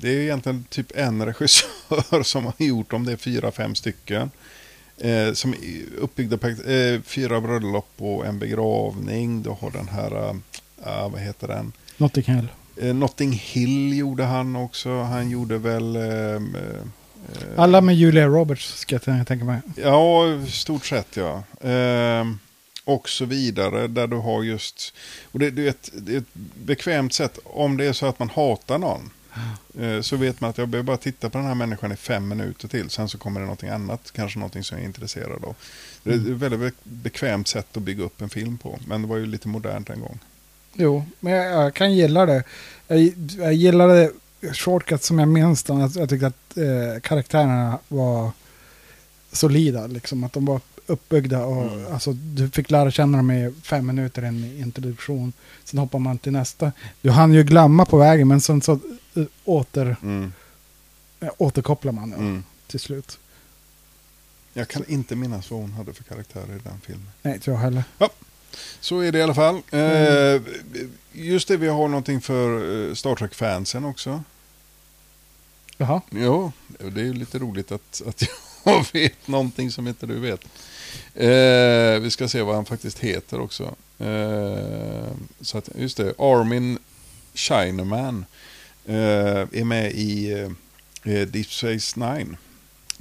det 0.00 0.08
är 0.08 0.20
egentligen 0.20 0.64
typ 0.68 0.92
en 0.96 1.26
regissör 1.26 2.22
som 2.22 2.44
har 2.44 2.54
gjort 2.58 2.92
om 2.92 3.04
det 3.04 3.12
är 3.12 3.16
fyra, 3.16 3.50
fem 3.50 3.74
stycken. 3.74 4.30
Eh, 4.98 5.32
som 5.32 5.52
är 5.52 5.98
uppbyggda 6.00 6.36
på 6.38 6.48
eh, 6.48 7.00
fyra 7.04 7.40
bröllop 7.40 7.88
och 7.96 8.26
en 8.26 8.38
begravning. 8.38 9.42
Du 9.42 9.50
har 9.50 9.70
den 9.70 9.88
här, 9.88 10.36
eh, 10.86 11.08
vad 11.10 11.20
heter 11.20 11.48
den? 11.48 11.72
Notting 11.96 12.24
Hill. 12.24 12.48
Eh, 12.76 12.94
Notting 12.94 13.32
Hill 13.32 13.96
gjorde 13.98 14.24
han 14.24 14.56
också. 14.56 15.02
Han 15.02 15.30
gjorde 15.30 15.58
väl... 15.58 15.96
Eh, 15.96 16.40
Alla 17.56 17.80
med 17.80 17.94
Julia 17.96 18.26
Roberts 18.26 18.74
ska 18.78 18.94
jag 19.04 19.26
tänka 19.26 19.44
mig. 19.44 19.60
Ja, 19.76 20.22
stort 20.48 20.86
sett 20.86 21.16
ja. 21.16 21.42
Ehm, 21.60 22.38
och 22.84 23.08
så 23.08 23.24
vidare 23.24 23.86
där 23.86 24.06
du 24.06 24.16
har 24.16 24.42
just, 24.42 24.94
och 25.32 25.38
det, 25.38 25.50
det, 25.50 25.64
är 25.64 25.68
ett, 25.70 25.90
det 25.92 26.14
är 26.14 26.18
ett 26.18 26.34
bekvämt 26.54 27.12
sätt 27.12 27.38
om 27.44 27.76
det 27.76 27.84
är 27.84 27.92
så 27.92 28.06
att 28.06 28.18
man 28.18 28.28
hatar 28.30 28.78
någon. 28.78 29.10
Så 30.02 30.16
vet 30.16 30.40
man 30.40 30.50
att 30.50 30.58
jag 30.58 30.68
behöver 30.68 30.86
bara 30.86 30.96
titta 30.96 31.30
på 31.30 31.38
den 31.38 31.46
här 31.46 31.54
människan 31.54 31.92
i 31.92 31.96
fem 31.96 32.28
minuter 32.28 32.68
till. 32.68 32.90
Sen 32.90 33.08
så 33.08 33.18
kommer 33.18 33.40
det 33.40 33.46
någonting 33.46 33.68
annat, 33.68 34.10
kanske 34.14 34.38
någonting 34.38 34.64
som 34.64 34.76
jag 34.76 34.82
är 34.82 34.86
intresserad 34.88 35.44
av. 35.44 35.54
Det 36.02 36.10
är 36.10 36.14
ett 36.14 36.20
väldigt 36.20 36.60
be- 36.60 36.72
bekvämt 36.82 37.48
sätt 37.48 37.76
att 37.76 37.82
bygga 37.82 38.04
upp 38.04 38.20
en 38.20 38.28
film 38.30 38.58
på. 38.58 38.78
Men 38.86 39.02
det 39.02 39.08
var 39.08 39.16
ju 39.16 39.26
lite 39.26 39.48
modernt 39.48 39.90
en 39.90 40.00
gång. 40.00 40.18
Jo, 40.80 41.04
men 41.20 41.32
jag, 41.32 41.64
jag 41.64 41.74
kan 41.74 41.92
gilla 41.94 42.26
det. 42.26 42.42
Jag, 42.88 43.12
jag 43.38 43.52
gillade 43.54 44.10
Shortcut 44.54 45.02
som 45.02 45.18
jag 45.18 45.28
minns 45.28 45.62
dem. 45.62 45.80
Jag, 45.80 45.90
jag 45.96 46.08
tyckte 46.08 46.26
att 46.26 46.56
eh, 46.56 47.00
karaktärerna 47.02 47.78
var 47.88 48.30
solida. 49.32 49.86
Liksom, 49.86 50.24
att 50.24 50.32
de 50.32 50.44
var 50.44 50.60
uppbyggda. 50.86 51.44
Och, 51.44 51.62
Mm. 51.72 51.92
alltså, 51.92 52.12
du 52.12 52.50
fick 52.50 52.70
lära 52.70 52.90
känna 52.90 53.16
dem 53.16 53.30
i 53.30 53.54
fem 53.62 53.86
minuter 53.86 54.22
i 54.22 54.26
en 54.26 54.44
introduktion. 54.60 55.32
Sen 55.64 55.78
hoppar 55.78 55.98
man 55.98 56.18
till 56.18 56.32
nästa. 56.32 56.72
Du 57.02 57.10
hann 57.10 57.32
ju 57.34 57.42
glömma 57.44 57.84
på 57.84 57.96
vägen 57.98 58.28
men 58.28 58.40
sen 58.40 58.62
så 58.62 58.72
eh, 59.14 59.24
åter, 59.44 59.96
Mm. 60.02 60.32
eh, 61.20 61.28
återkopplar 61.38 61.92
man 61.92 62.10
ja, 62.10 62.16
Mm. 62.16 62.44
till 62.66 62.80
slut. 62.80 63.18
Jag 64.52 64.68
kan 64.68 64.84
inte 64.88 65.16
minnas 65.16 65.50
vad 65.50 65.60
hon 65.60 65.72
hade 65.72 65.92
för 65.92 66.04
karaktär 66.04 66.40
i 66.48 66.58
den 66.68 66.80
filmen. 66.86 67.08
Nej, 67.22 67.34
inte 67.34 67.50
jag 67.50 67.58
heller. 67.58 67.84
Så 68.80 69.00
är 69.00 69.12
det 69.12 69.18
i 69.18 69.22
alla 69.22 69.34
fall. 69.34 69.62
Eh, 69.70 70.42
just 71.12 71.48
det, 71.48 71.56
vi 71.56 71.68
har 71.68 71.88
någonting 71.88 72.20
för 72.20 72.88
eh, 72.88 72.94
Star 72.94 73.14
Trek-fansen 73.14 73.84
också. 73.84 74.22
Jaha. 75.76 76.00
Ja, 76.10 76.52
det 76.78 77.00
är 77.00 77.04
ju 77.04 77.14
lite 77.14 77.38
roligt 77.38 77.72
att, 77.72 78.02
att 78.06 78.22
jag 78.64 78.86
vet 78.92 79.28
någonting 79.28 79.70
som 79.70 79.88
inte 79.88 80.06
du 80.06 80.20
vet. 80.20 80.44
Eh, 81.14 82.02
vi 82.02 82.10
ska 82.10 82.28
se 82.28 82.42
vad 82.42 82.54
han 82.54 82.64
faktiskt 82.64 82.98
heter 82.98 83.40
också. 83.40 83.74
Eh, 83.98 85.08
så 85.40 85.58
att, 85.58 85.68
just 85.74 85.96
det, 85.96 86.14
Armin 86.18 86.78
Shinerman 87.34 88.24
eh, 88.86 89.46
är 89.52 89.64
med 89.64 89.92
i 89.92 90.32
eh, 91.02 91.26
Deep 91.26 91.52
Space 91.52 92.00
Nine. 92.00 92.36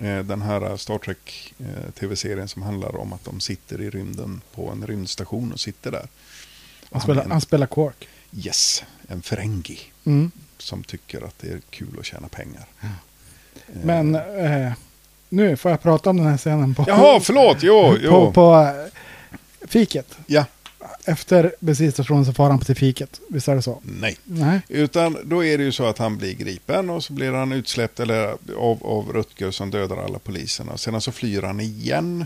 Eh, 0.01 0.19
den 0.19 0.41
här 0.41 0.77
Star 0.77 0.97
Trek 0.97 1.53
eh, 1.59 2.45
som 2.45 2.61
handlar 2.61 2.95
om 2.97 3.13
att 3.13 3.25
de 3.25 3.39
sitter 3.39 3.81
i 3.81 3.89
rymden 3.89 4.41
på 4.55 4.69
en 4.69 4.87
rymdstation 4.87 5.51
och 5.51 5.59
sitter 5.59 5.91
där. 5.91 6.07
Han 6.91 7.01
spelar, 7.01 7.25
han 7.29 7.41
spelar 7.41 7.67
Quark. 7.67 8.07
Yes, 8.31 8.83
en 9.07 9.21
Ferengi 9.21 9.79
Mm. 10.05 10.31
som 10.57 10.83
tycker 10.83 11.21
att 11.25 11.39
det 11.39 11.47
är 11.47 11.61
kul 11.69 11.97
att 11.99 12.05
tjäna 12.05 12.27
pengar. 12.27 12.65
Eh, 12.81 12.87
Men 13.83 14.15
eh, 14.15 14.71
Nu 15.29 15.57
får 15.57 15.71
jag 15.71 15.81
prata 15.81 16.09
om 16.09 16.17
den 16.17 16.25
här 16.27 16.37
scenen 16.37 16.75
på, 16.75 16.85
Jaha, 16.87 17.19
förlåt, 17.19 17.57
jo, 17.61 17.81
på, 17.91 17.97
jo. 18.01 18.33
på 18.33 18.55
eh, 18.55 19.67
fiket. 19.67 20.17
Ja, 20.25 20.45
Efter 21.05 21.55
bensinstationen 21.59 22.25
så 22.25 22.33
far 22.33 22.49
han 22.49 22.59
till 22.59 22.75
fiket. 22.75 23.21
Visst 23.29 23.47
är 23.47 23.55
det 23.55 23.61
så? 23.61 23.79
nej. 23.83 24.17
Nej. 24.23 24.61
Utan 24.67 25.17
då 25.23 25.43
är 25.45 25.57
det 25.57 25.63
ju 25.63 25.71
så 25.71 25.85
att 25.85 25.97
han 25.97 26.17
blir 26.17 26.33
gripen 26.33 26.89
och 26.89 27.03
så 27.03 27.13
blir 27.13 27.31
han 27.31 27.51
utsläppt 27.51 27.99
eller, 27.99 28.23
av, 28.57 28.83
av 28.83 29.13
Rutger 29.13 29.51
som 29.51 29.71
dödar 29.71 29.97
alla 29.97 30.19
poliserna. 30.19 30.77
Sedan 30.77 31.01
så 31.01 31.11
flyr 31.11 31.41
han 31.41 31.59
igen. 31.59 32.25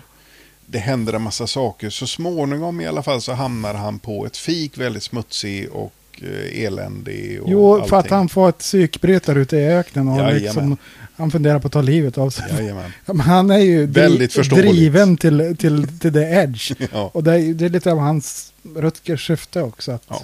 Det 0.66 0.80
händer 0.80 1.14
en 1.14 1.22
massa 1.22 1.48
saker. 1.48 1.90
Så 1.90 2.08
småningom 2.08 2.82
i 2.82 2.88
alla 2.88 3.04
fall 3.04 3.22
så 3.22 3.34
hamnar 3.34 3.74
han 3.74 4.00
på 4.00 4.26
ett 4.26 4.38
fik 4.38 4.78
väldigt 4.78 5.04
smutsig 5.04 5.70
och 5.72 5.94
eh, 6.22 6.64
eländig. 6.64 7.42
Och 7.42 7.50
Jo, 7.50 7.78
för 7.78 7.86
att 7.86 7.94
allting. 7.94 8.14
han 8.18 8.30
får 8.30 8.50
ett 8.50 8.58
psykbrytare 8.58 9.40
ute 9.40 9.58
i 9.58 9.66
öknen 9.68 10.08
och 10.08 10.18
Jajamän. 10.18 10.42
liksom, 10.44 10.78
han 11.16 11.32
funderar 11.32 11.60
på 11.60 11.68
att 11.68 11.74
ta 11.74 11.82
livet 11.82 12.18
av 12.18 12.30
sig. 12.30 12.46
Jajamän. 12.58 12.92
Han 13.20 13.50
är 13.52 13.58
ju 13.58 13.86
Väldigt 13.86 14.50
driven 14.50 15.18
till, 15.18 15.56
till, 15.60 16.00
till 16.00 16.14
the 16.14 16.20
edge. 16.20 16.72
Ja. 16.94 17.12
Och 17.14 17.24
det 17.24 17.34
är, 17.34 17.54
det 17.54 17.66
är 17.66 17.70
lite 17.70 17.92
av 17.92 17.98
hans 17.98 18.51
Rutgers 18.76 19.28
syfte 19.28 19.62
också. 19.62 19.92
Att 19.92 20.04
Ja. 20.08 20.22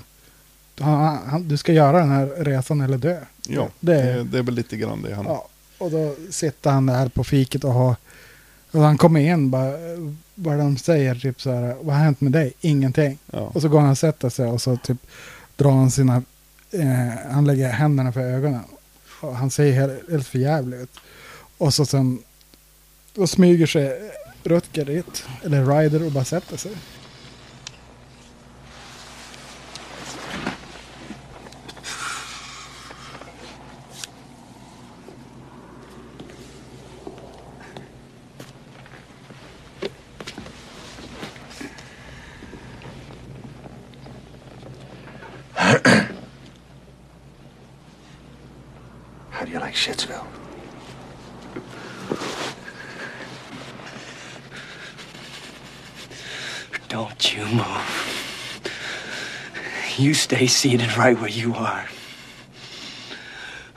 han, 0.79 1.17
han, 1.29 1.47
du 1.47 1.57
ska 1.57 1.73
göra 1.73 1.99
den 1.99 2.11
här 2.11 2.25
resan 2.37 2.81
eller 2.81 2.97
dö. 2.97 3.19
Ja, 3.47 3.69
det, 3.79 3.93
det, 4.03 4.23
det 4.23 4.37
är 4.37 4.43
väl 4.43 4.53
lite 4.53 4.77
grann 4.77 5.01
det 5.01 5.15
han... 5.15 5.25
ja. 5.25 5.47
Och 5.77 5.91
då 5.91 6.15
sitter 6.29 6.71
han 6.71 6.85
där 6.85 7.09
på 7.09 7.23
fiket 7.23 7.63
och 7.63 7.73
har... 7.73 7.95
Och 8.71 8.81
han 8.81 8.97
kommer 8.97 9.19
in 9.19 9.49
bara... 9.49 9.71
Vad 10.35 10.57
de 10.57 10.77
säger 10.77 11.15
typ 11.15 11.41
så 11.41 11.51
här. 11.51 11.75
Vad 11.81 11.95
har 11.95 12.03
hänt 12.03 12.21
med 12.21 12.31
dig? 12.31 12.53
Ingenting. 12.61 13.17
Ja. 13.31 13.39
Och 13.39 13.61
så 13.61 13.69
går 13.69 13.79
han 13.79 13.89
och 13.89 13.97
sätter 13.97 14.29
sig 14.29 14.45
och 14.47 14.61
så 14.61 14.77
typ 14.77 14.97
drar 15.55 15.71
han 15.71 15.91
sina... 15.91 16.23
Eh, 16.71 17.31
han 17.31 17.45
lägger 17.45 17.69
händerna 17.69 18.11
för 18.11 18.21
ögonen. 18.21 18.61
Och 19.21 19.35
han 19.35 19.51
ser 19.51 19.71
helt, 19.71 20.11
helt 20.11 20.27
för 20.27 20.39
jävlig 20.39 20.77
ut. 20.77 20.91
Och 21.57 21.73
så 21.73 21.85
sen... 21.85 22.19
Då 23.13 23.27
smyger 23.27 23.65
sig 23.67 24.11
Rutger 24.43 24.85
dit. 24.85 25.23
Eller 25.43 25.65
Ryder 25.65 26.05
och 26.05 26.11
bara 26.11 26.25
sätter 26.25 26.57
sig. 26.57 26.71
How 49.31 49.43
do 49.43 49.51
you 49.51 49.59
like 49.59 49.73
Shitsville? 49.73 50.25
Don't 56.89 57.35
you 57.35 57.43
move. 57.45 58.63
You 59.97 60.13
stay 60.13 60.45
seated 60.45 60.95
right 60.95 61.19
where 61.19 61.29
you 61.29 61.55
are. 61.55 61.87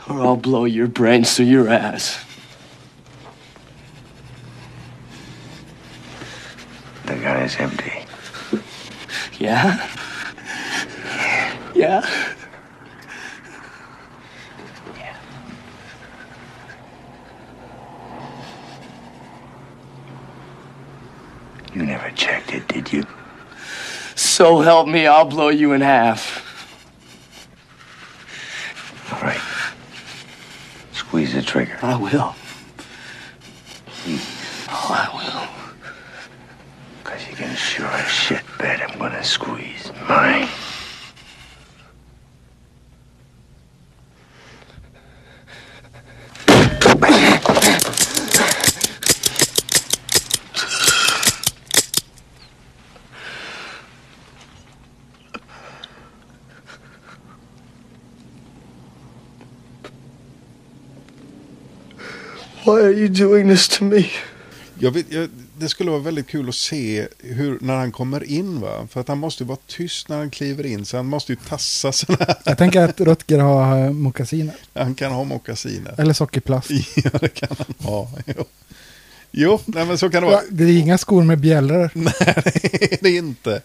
Or 0.08 0.20
I'll 0.20 0.36
blow 0.36 0.66
your 0.66 0.86
brains 0.86 1.34
through 1.34 1.46
your 1.46 1.70
ass. 1.70 2.22
The 7.06 7.14
gun 7.14 7.42
is 7.42 7.56
empty. 7.56 8.04
Yeah? 9.38 9.88
Yeah? 11.80 12.06
You 21.72 21.86
never 21.86 22.10
checked 22.10 22.52
it, 22.52 22.68
did 22.68 22.92
you? 22.92 23.06
So 24.14 24.60
help 24.60 24.88
me, 24.88 25.06
I'll 25.06 25.24
blow 25.24 25.48
you 25.48 25.72
in 25.72 25.80
half. 25.80 26.44
All 29.10 29.22
right. 29.22 29.40
Squeeze 30.92 31.32
the 31.32 31.40
trigger. 31.40 31.78
I 31.80 31.96
will. 31.96 32.34
Oh, 34.68 34.86
I 34.90 35.08
will. 35.14 35.48
Because 37.02 37.26
you 37.26 37.36
can 37.36 37.56
sure 37.56 37.86
as 37.86 38.06
shit 38.10 38.42
bet 38.58 38.82
I'm 38.82 38.98
gonna 38.98 39.24
squeeze 39.24 39.90
mine. 40.06 40.46
Why 62.70 62.82
are 62.82 62.92
you 62.92 63.08
doing 63.08 63.48
this 63.48 63.68
to 63.68 63.84
me? 63.84 64.04
Jag 64.78 64.90
vet, 64.90 65.06
jag, 65.12 65.28
det 65.58 65.68
skulle 65.68 65.90
vara 65.90 66.00
väldigt 66.00 66.26
kul 66.26 66.48
att 66.48 66.54
se 66.54 67.06
hur, 67.18 67.58
när 67.60 67.76
han 67.76 67.92
kommer 67.92 68.24
in. 68.24 68.60
Va? 68.60 68.86
För 68.90 69.00
att 69.00 69.08
han 69.08 69.18
måste 69.18 69.42
ju 69.42 69.48
vara 69.48 69.58
tyst 69.66 70.08
när 70.08 70.16
han 70.16 70.30
kliver 70.30 70.66
in. 70.66 70.84
Så 70.84 70.96
han 70.96 71.06
måste 71.06 71.32
ju 71.32 71.36
tassa 71.48 71.92
sådana 71.92 72.24
här. 72.24 72.36
Jag 72.44 72.58
tänker 72.58 72.80
att 72.80 73.00
Rutger 73.00 73.38
har 73.38 73.84
eh, 73.84 73.90
mockasiner. 73.90 74.54
Han 74.74 74.94
kan 74.94 75.12
ha 75.12 75.24
mockasiner. 75.24 75.94
Eller 75.98 76.12
sockerplast. 76.12 76.70
Ja, 76.96 77.10
det 77.20 77.28
kan 77.28 77.48
han 77.58 77.74
ha. 77.78 78.10
Jo, 78.26 78.44
jo 79.30 79.60
nej, 79.66 79.86
men 79.86 79.98
så 79.98 80.10
kan 80.10 80.22
det 80.22 80.28
vara. 80.28 80.40
Ja, 80.42 80.48
Det 80.50 80.64
är 80.64 80.78
inga 80.78 80.98
skor 80.98 81.22
med 81.22 81.38
bjällror. 81.38 81.90
Nej, 81.94 82.98
det 83.00 83.08
är 83.08 83.18
inte. 83.18 83.62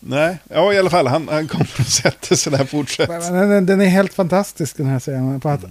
Nej, 0.00 0.38
ja 0.48 0.72
i 0.72 0.78
alla 0.78 0.90
fall. 0.90 1.06
Han, 1.06 1.28
han 1.28 1.48
kommer 1.48 1.70
och 1.78 1.86
sätter 1.86 2.36
sig 2.36 2.52
där 2.52 2.64
fortsätt. 2.64 3.08
Den, 3.08 3.48
den, 3.48 3.66
den 3.66 3.80
är 3.80 3.86
helt 3.86 4.14
fantastisk 4.14 4.76
den 4.76 4.86
här 4.86 5.00
scenen. 5.00 5.40
För 5.40 5.54
att 5.54 5.64
eh, 5.64 5.70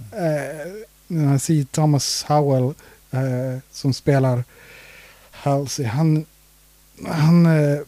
den 1.08 1.28
här 1.28 1.38
C. 1.38 1.66
Thomas 1.70 2.24
Howell 2.28 2.74
eh, 3.10 3.58
som 3.70 3.94
spelar 3.94 4.44
Halsey, 5.30 5.86
han, 5.86 6.24
han 7.06 7.46
eh, 7.46 7.78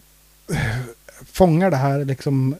fångar 1.33 1.71
det 1.71 1.77
här 1.77 2.05
liksom 2.05 2.55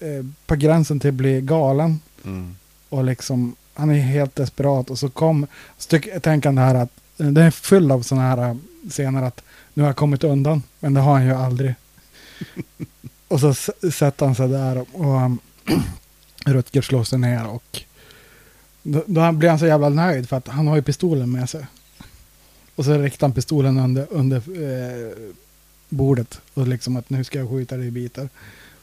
eh, 0.00 0.24
på 0.46 0.56
gränsen 0.56 1.00
till 1.00 1.08
att 1.08 1.14
bli 1.14 1.40
galen. 1.40 2.00
Mm. 2.24 2.56
Och 2.88 3.04
liksom, 3.04 3.56
han 3.74 3.90
är 3.90 4.00
helt 4.00 4.36
desperat. 4.36 4.90
Och 4.90 4.98
så 4.98 5.08
kom, 5.08 5.46
tänker 6.22 6.48
han 6.48 6.54
det 6.54 6.62
här 6.62 6.74
att, 6.74 6.90
eh, 7.18 7.26
den 7.26 7.46
är 7.46 7.50
full 7.50 7.92
av 7.92 8.02
sådana 8.02 8.28
här 8.28 8.50
eh, 8.50 8.56
scener 8.90 9.22
att 9.22 9.42
nu 9.74 9.82
har 9.82 9.88
jag 9.88 9.96
kommit 9.96 10.24
undan. 10.24 10.62
Men 10.80 10.94
det 10.94 11.00
har 11.00 11.12
han 11.12 11.26
ju 11.26 11.34
aldrig. 11.34 11.74
och 13.28 13.40
så 13.40 13.54
sätter 13.90 14.26
han 14.26 14.34
sig 14.34 14.48
där 14.48 14.78
och, 14.78 14.88
och 14.92 15.22
um, 15.22 15.38
Rutger 16.46 16.82
slår 16.82 17.04
sig 17.04 17.18
ner 17.18 17.46
och 17.46 17.82
då, 18.82 19.04
då 19.06 19.32
blir 19.32 19.48
han 19.48 19.58
så 19.58 19.66
jävla 19.66 19.88
nöjd 19.88 20.28
för 20.28 20.36
att 20.36 20.48
han 20.48 20.66
har 20.66 20.76
ju 20.76 20.82
pistolen 20.82 21.32
med 21.32 21.50
sig. 21.50 21.66
Och 22.74 22.84
så 22.84 22.98
riktar 22.98 23.26
han 23.26 23.34
pistolen 23.34 23.78
under, 23.78 24.06
under 24.10 24.36
eh, 24.36 25.12
bordet 25.88 26.40
och 26.54 26.68
liksom 26.68 26.96
att 26.96 27.10
nu 27.10 27.24
ska 27.24 27.38
jag 27.38 27.50
skjuta 27.50 27.76
dig 27.76 27.86
i 27.86 27.90
bitar. 27.90 28.28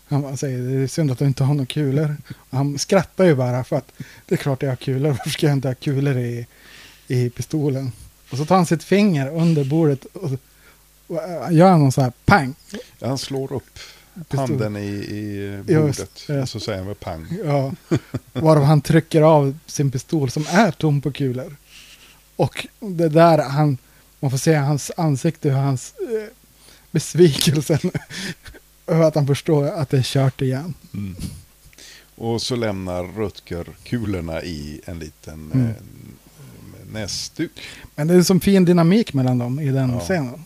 Han 0.08 0.38
säger 0.38 0.60
det 0.60 0.84
är 0.84 0.88
synd 0.88 1.12
att 1.12 1.20
du 1.20 1.26
inte 1.26 1.44
har 1.44 1.54
några 1.54 1.66
kulor. 1.66 2.18
Och 2.36 2.58
han 2.58 2.80
skrattar 2.80 3.26
ju 3.26 3.36
bara 3.36 3.64
för 3.64 3.76
att 3.76 3.92
det 4.26 4.36
är 4.36 4.38
klart 4.38 4.62
jag 4.62 4.70
har 4.70 4.76
kulor. 4.76 5.10
Varför 5.10 5.30
ska 5.30 5.48
jag 5.48 5.54
inte 5.54 5.68
ha 5.68 5.76
kulor 5.76 6.18
i, 6.18 6.48
i 7.08 7.30
pistolen? 7.30 7.92
Och 8.32 8.38
så 8.38 8.46
tar 8.46 8.56
han 8.56 8.66
sitt 8.66 8.84
finger 8.84 9.30
under 9.30 9.64
bordet 9.64 10.06
och, 10.06 10.32
och 11.08 11.52
gör 11.52 11.78
någon 11.78 11.92
så 11.92 12.02
här 12.02 12.12
pang. 12.26 12.56
Han 13.02 13.18
slår 13.18 13.54
upp 13.54 13.80
Pistol. 14.30 14.40
handen 14.40 14.78
i, 14.78 14.88
i 14.88 15.64
bordet. 15.68 16.24
ja. 16.28 16.42
Och 16.42 16.50
så 16.50 16.60
säger 16.60 16.78
han 16.78 16.88
med 16.88 17.00
pang. 17.00 17.28
Ja, 17.46 17.72
varav 18.34 18.64
han 18.64 18.82
trycker 18.82 19.22
av 19.22 19.58
sin 19.66 19.92
pistol 19.92 20.30
som 20.32 20.46
är 20.50 20.72
tom 20.72 21.02
på 21.02 21.12
kulor. 21.12 21.56
Och 22.36 22.68
det 22.80 23.10
där 23.10 23.38
han, 23.38 23.78
man 24.20 24.32
får 24.32 24.38
se 24.38 24.54
hans 24.56 24.92
ansikte, 24.98 25.50
hur 25.50 25.58
hans 25.58 25.94
eh, 26.00 26.34
besvikelsen 26.92 27.80
över 28.88 29.04
att 29.04 29.16
han 29.16 29.28
förstår 29.28 29.68
att 29.68 29.90
det 29.90 29.98
är 29.98 30.02
kört 30.04 30.42
igen. 30.42 30.74
Och 32.16 32.42
så 32.42 32.56
lämnar 32.56 33.04
Rutger 33.04 33.66
kulorna 33.84 34.44
i 34.44 34.82
en 34.86 35.00
liten 35.00 35.52
Mm. 35.54 35.68
eh, 35.68 35.74
näsduk. 36.92 37.52
Men 37.96 38.08
det 38.08 38.14
är 38.14 38.18
en 38.18 38.26
sån 38.26 38.40
fin 38.40 38.66
dynamik 38.66 39.14
mellan 39.14 39.38
dem 39.38 39.60
i 39.60 39.72
den 39.72 39.90
Ja. 39.90 40.00
scenen. 40.00 40.44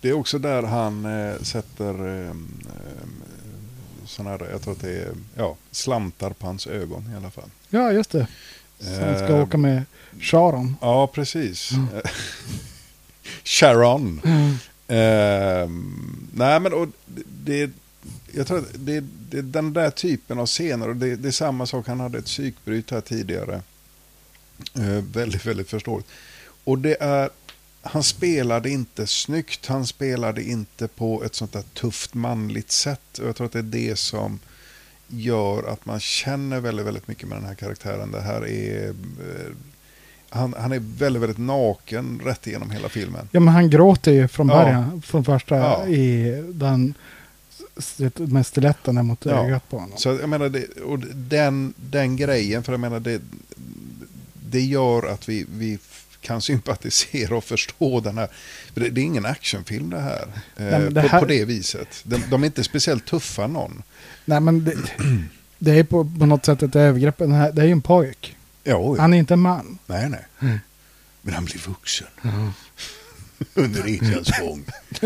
Det 0.00 0.08
är 0.08 0.12
också 0.12 0.38
där 0.38 0.62
han 0.62 1.04
eh, 1.04 1.42
sätter 1.42 2.24
eh, 2.28 2.34
såna 4.04 4.30
här, 4.30 4.48
jag 4.50 4.62
tror 4.62 4.72
att 4.72 4.80
det 4.80 4.90
är 4.90 5.12
ja, 5.34 5.56
slantar 5.70 6.30
på 6.30 6.46
hans 6.46 6.66
ögon 6.66 7.10
i 7.12 7.16
alla 7.16 7.30
fall. 7.30 7.50
Ja, 7.68 7.92
just 7.92 8.10
det. 8.10 8.26
Så 8.78 9.04
han 9.04 9.16
ska 9.16 9.26
Eh, 9.26 9.42
åka 9.42 9.58
med 9.58 9.82
Sharon. 10.20 10.76
Ja, 10.80 11.06
precis. 11.06 11.70
Sharon. 13.44 14.20
Eh, 14.88 15.68
nej, 16.34 16.60
men 16.60 16.72
och 16.72 16.88
det, 17.44 17.70
jag 18.32 18.46
tror 18.46 18.58
att 18.58 18.70
det, 18.74 19.04
det 19.30 19.38
är 19.38 19.42
den 19.42 19.72
där 19.72 19.90
typen 19.90 20.38
av 20.38 20.46
scener 20.46 20.88
och 20.88 20.96
det, 20.96 21.16
det 21.16 21.28
är 21.28 21.32
samma 21.32 21.66
sak. 21.66 21.86
Han 21.86 22.00
hade 22.00 22.18
ett 22.18 22.24
psykbryt 22.24 22.90
här 22.90 23.00
tidigare. 23.00 23.62
Eh, 24.74 25.04
väldigt, 25.12 25.46
väldigt 25.46 25.70
förståeligt. 25.70 26.08
Och 26.64 26.78
det 26.78 26.96
är 27.00 27.30
han 27.82 28.02
spelade 28.02 28.70
inte 28.70 29.06
snyggt, 29.06 29.66
han 29.66 29.86
spelade 29.86 30.42
inte 30.42 30.88
på 30.88 31.24
ett 31.24 31.34
sånt 31.34 31.52
där 31.52 31.62
tufft 31.74 32.14
manligt 32.14 32.70
sätt. 32.72 33.18
Och 33.18 33.28
jag 33.28 33.36
tror 33.36 33.46
att 33.46 33.52
det 33.52 33.58
är 33.58 33.62
det 33.62 33.98
som 33.98 34.38
gör 35.08 35.72
att 35.72 35.86
man 35.86 36.00
känner 36.00 36.60
väldigt, 36.60 36.86
väldigt 36.86 37.08
mycket 37.08 37.28
med 37.28 37.38
den 37.38 37.44
här 37.46 37.54
karaktären. 37.54 38.10
Det 38.12 38.20
här 38.20 38.46
är... 38.48 38.88
eh, 38.88 38.94
Han, 40.32 40.54
han 40.58 40.72
är 40.72 40.78
väldigt, 40.98 41.22
väldigt 41.22 41.38
naken 41.38 42.20
rätt 42.24 42.46
igenom 42.46 42.70
hela 42.70 42.88
filmen. 42.88 43.28
Ja, 43.32 43.40
men 43.40 43.54
han 43.54 43.70
gråter 43.70 44.12
ju 44.12 44.28
från 44.28 44.48
Ja. 44.48 44.62
början. 44.64 45.02
Från 45.02 45.24
första 45.24 45.56
Ja. 45.56 45.86
i 45.86 46.30
den 46.54 46.94
med 48.16 48.46
stiletten 48.46 49.06
mot 49.06 49.24
Ja. 49.24 49.46
ögat 49.46 49.68
på 49.70 49.78
honom. 49.78 49.98
Så 49.98 50.08
jag 50.08 50.28
menar, 50.28 50.48
det, 50.48 50.66
och 50.84 50.98
den, 51.14 51.74
den 51.76 52.16
grejen, 52.16 52.62
för 52.62 52.72
jag 52.72 52.80
menar 52.80 53.00
det, 53.00 53.20
det 54.50 54.60
gör 54.60 55.06
att 55.06 55.28
vi, 55.28 55.46
vi 55.50 55.78
kan 56.20 56.42
sympatisera 56.42 57.36
och 57.36 57.44
förstå 57.44 58.00
den 58.00 58.18
här. 58.18 58.28
För 58.74 58.80
det, 58.80 58.88
det 58.88 59.00
är 59.00 59.04
ingen 59.04 59.26
actionfilm 59.26 59.90
det 59.90 60.00
här. 60.00 60.22
eh, 60.56 60.64
men 60.64 60.94
det 60.94 61.02
på, 61.02 61.08
här- 61.08 61.20
på 61.20 61.24
det 61.26 61.44
viset. 61.44 62.00
De, 62.02 62.16
de 62.30 62.42
är 62.42 62.46
inte 62.46 62.64
speciellt 62.64 63.06
tuffa 63.06 63.46
någon. 63.46 63.82
Nej, 64.24 64.40
men 64.40 64.64
det, 64.64 64.74
det 65.58 65.70
är 65.78 65.84
på, 65.84 66.04
på 66.18 66.26
något 66.26 66.44
sätt 66.44 66.62
ett 66.62 66.76
övergrepp. 66.76 67.18
Den 67.18 67.32
här, 67.32 67.52
det 67.52 67.62
är 67.62 67.66
ju 67.66 67.72
en 67.72 67.82
pojk. 67.82 68.36
Jo, 68.64 68.96
Han 68.98 69.14
är 69.14 69.18
inte 69.18 69.34
en 69.34 69.40
man. 69.40 69.78
nej, 69.86 70.08
nej. 70.08 70.58
Men 71.22 71.34
han 71.34 71.44
blir 71.44 71.58
vuxen. 71.68 72.06
Under 73.54 73.82
resans 73.82 74.30
gång. 74.40 74.64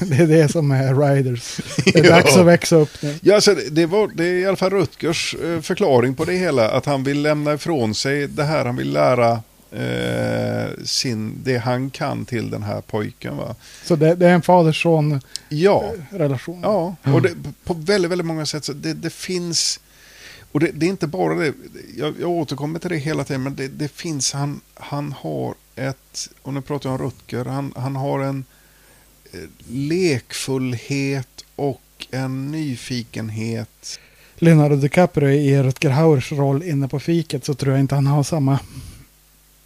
Det 0.00 0.16
är 0.16 0.26
det 0.26 0.48
som 0.52 0.70
är 0.70 0.94
Riders. 1.14 1.60
Det 1.84 1.98
är 1.98 2.04
Ja. 2.08 2.10
dags 2.10 2.36
att 2.36 2.46
växa 2.46 2.76
upp 2.76 3.02
nu. 3.02 3.18
Ja, 3.22 3.40
så 3.40 3.54
det, 3.54 3.70
det, 3.70 3.86
var, 3.86 4.08
det 4.14 4.24
är 4.24 4.32
i 4.38 4.46
alla 4.46 4.56
fall 4.56 4.70
Rutgers 4.70 5.34
eh, 5.44 5.60
förklaring 5.60 6.14
på 6.14 6.24
det 6.24 6.32
hela. 6.32 6.70
Att 6.70 6.86
han 6.86 7.04
vill 7.04 7.22
lämna 7.22 7.54
ifrån 7.54 7.94
sig 7.94 8.26
det 8.28 8.44
här. 8.44 8.64
Han 8.64 8.76
vill 8.76 8.92
lära 8.92 9.42
eh, 9.74 10.84
sin, 10.84 11.34
det 11.44 11.56
han 11.56 11.90
kan 11.90 12.24
till 12.24 12.50
den 12.50 12.62
här 12.62 12.80
pojken. 12.80 13.36
Va? 13.36 13.54
Så 13.84 13.96
det, 13.96 14.14
det 14.14 14.26
är 14.26 14.34
en 14.34 14.42
fader-son-relation. 14.42 16.60
Ja, 16.62 16.96
ja 17.02 17.12
och 17.12 17.22
det, 17.22 17.34
på 17.64 17.74
väldigt, 17.74 18.10
väldigt 18.10 18.26
många 18.26 18.46
sätt. 18.46 18.64
Så 18.64 18.72
det, 18.72 18.94
det 18.94 19.10
finns... 19.10 19.80
Och 20.52 20.60
det, 20.60 20.70
det 20.74 20.86
är 20.86 20.90
inte 20.90 21.06
bara 21.06 21.34
det. 21.34 21.54
Jag, 21.96 22.14
jag 22.20 22.30
återkommer 22.30 22.78
till 22.78 22.90
det 22.90 22.96
hela 22.96 23.24
tiden. 23.24 23.42
Men 23.42 23.54
det, 23.54 23.68
det 23.68 23.88
finns... 23.88 24.32
Han, 24.32 24.60
han 24.74 25.12
har 25.12 25.54
ett... 25.76 26.30
Och 26.42 26.54
nu 26.54 26.60
pratar 26.60 26.90
jag 26.90 27.00
om 27.00 27.06
Rutger. 27.06 27.44
Han, 27.44 27.72
han 27.76 27.96
har 27.96 28.20
en 28.20 28.44
eh, 29.32 29.40
lekfullhet 29.68 31.44
och 31.56 31.80
en 32.10 32.50
nyfikenhet. 32.50 34.00
Leonardo 34.36 34.76
DiCaprio 34.76 35.30
i 35.30 35.62
Rutger 35.62 35.90
Hauers 35.90 36.32
roll 36.32 36.62
inne 36.62 36.88
på 36.88 37.00
fiket 37.00 37.44
så 37.44 37.54
tror 37.54 37.72
jag 37.72 37.80
inte 37.80 37.94
han 37.94 38.06
har 38.06 38.22
samma... 38.22 38.58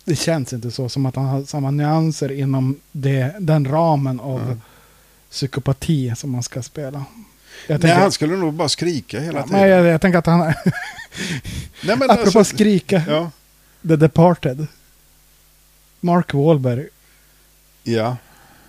Det 0.08 0.16
känns 0.16 0.52
inte 0.52 0.70
så 0.70 0.88
som 0.88 1.06
att 1.06 1.16
han 1.16 1.24
har 1.24 1.42
samma 1.44 1.70
nyanser 1.70 2.32
inom 2.32 2.80
det, 2.92 3.34
den 3.40 3.64
ramen 3.68 4.20
av 4.20 4.40
Mm. 4.42 4.60
psykopati 5.30 6.12
som 6.16 6.30
man 6.30 6.42
ska 6.42 6.62
spela. 6.62 7.04
Jag 7.66 7.82
Nej, 7.82 7.92
han 7.92 8.12
skulle 8.12 8.36
nog 8.36 8.54
bara 8.54 8.68
skrika 8.68 9.20
hela 9.20 9.38
ja, 9.38 9.44
tiden. 9.44 9.60
men 9.60 9.68
jag, 9.70 9.86
jag 9.86 10.00
tänker 10.00 10.18
att 10.18 10.26
han... 10.26 10.38
Nej, 11.82 11.96
men 11.96 12.02
apropå 12.02 12.22
alltså- 12.38 12.44
skrika, 12.44 13.02
Ja, 13.08 13.30
The 13.88 13.96
Departed. 13.96 14.66
Mark 16.00 16.34
Wahlberg. 16.34 16.86
ja. 17.82 18.16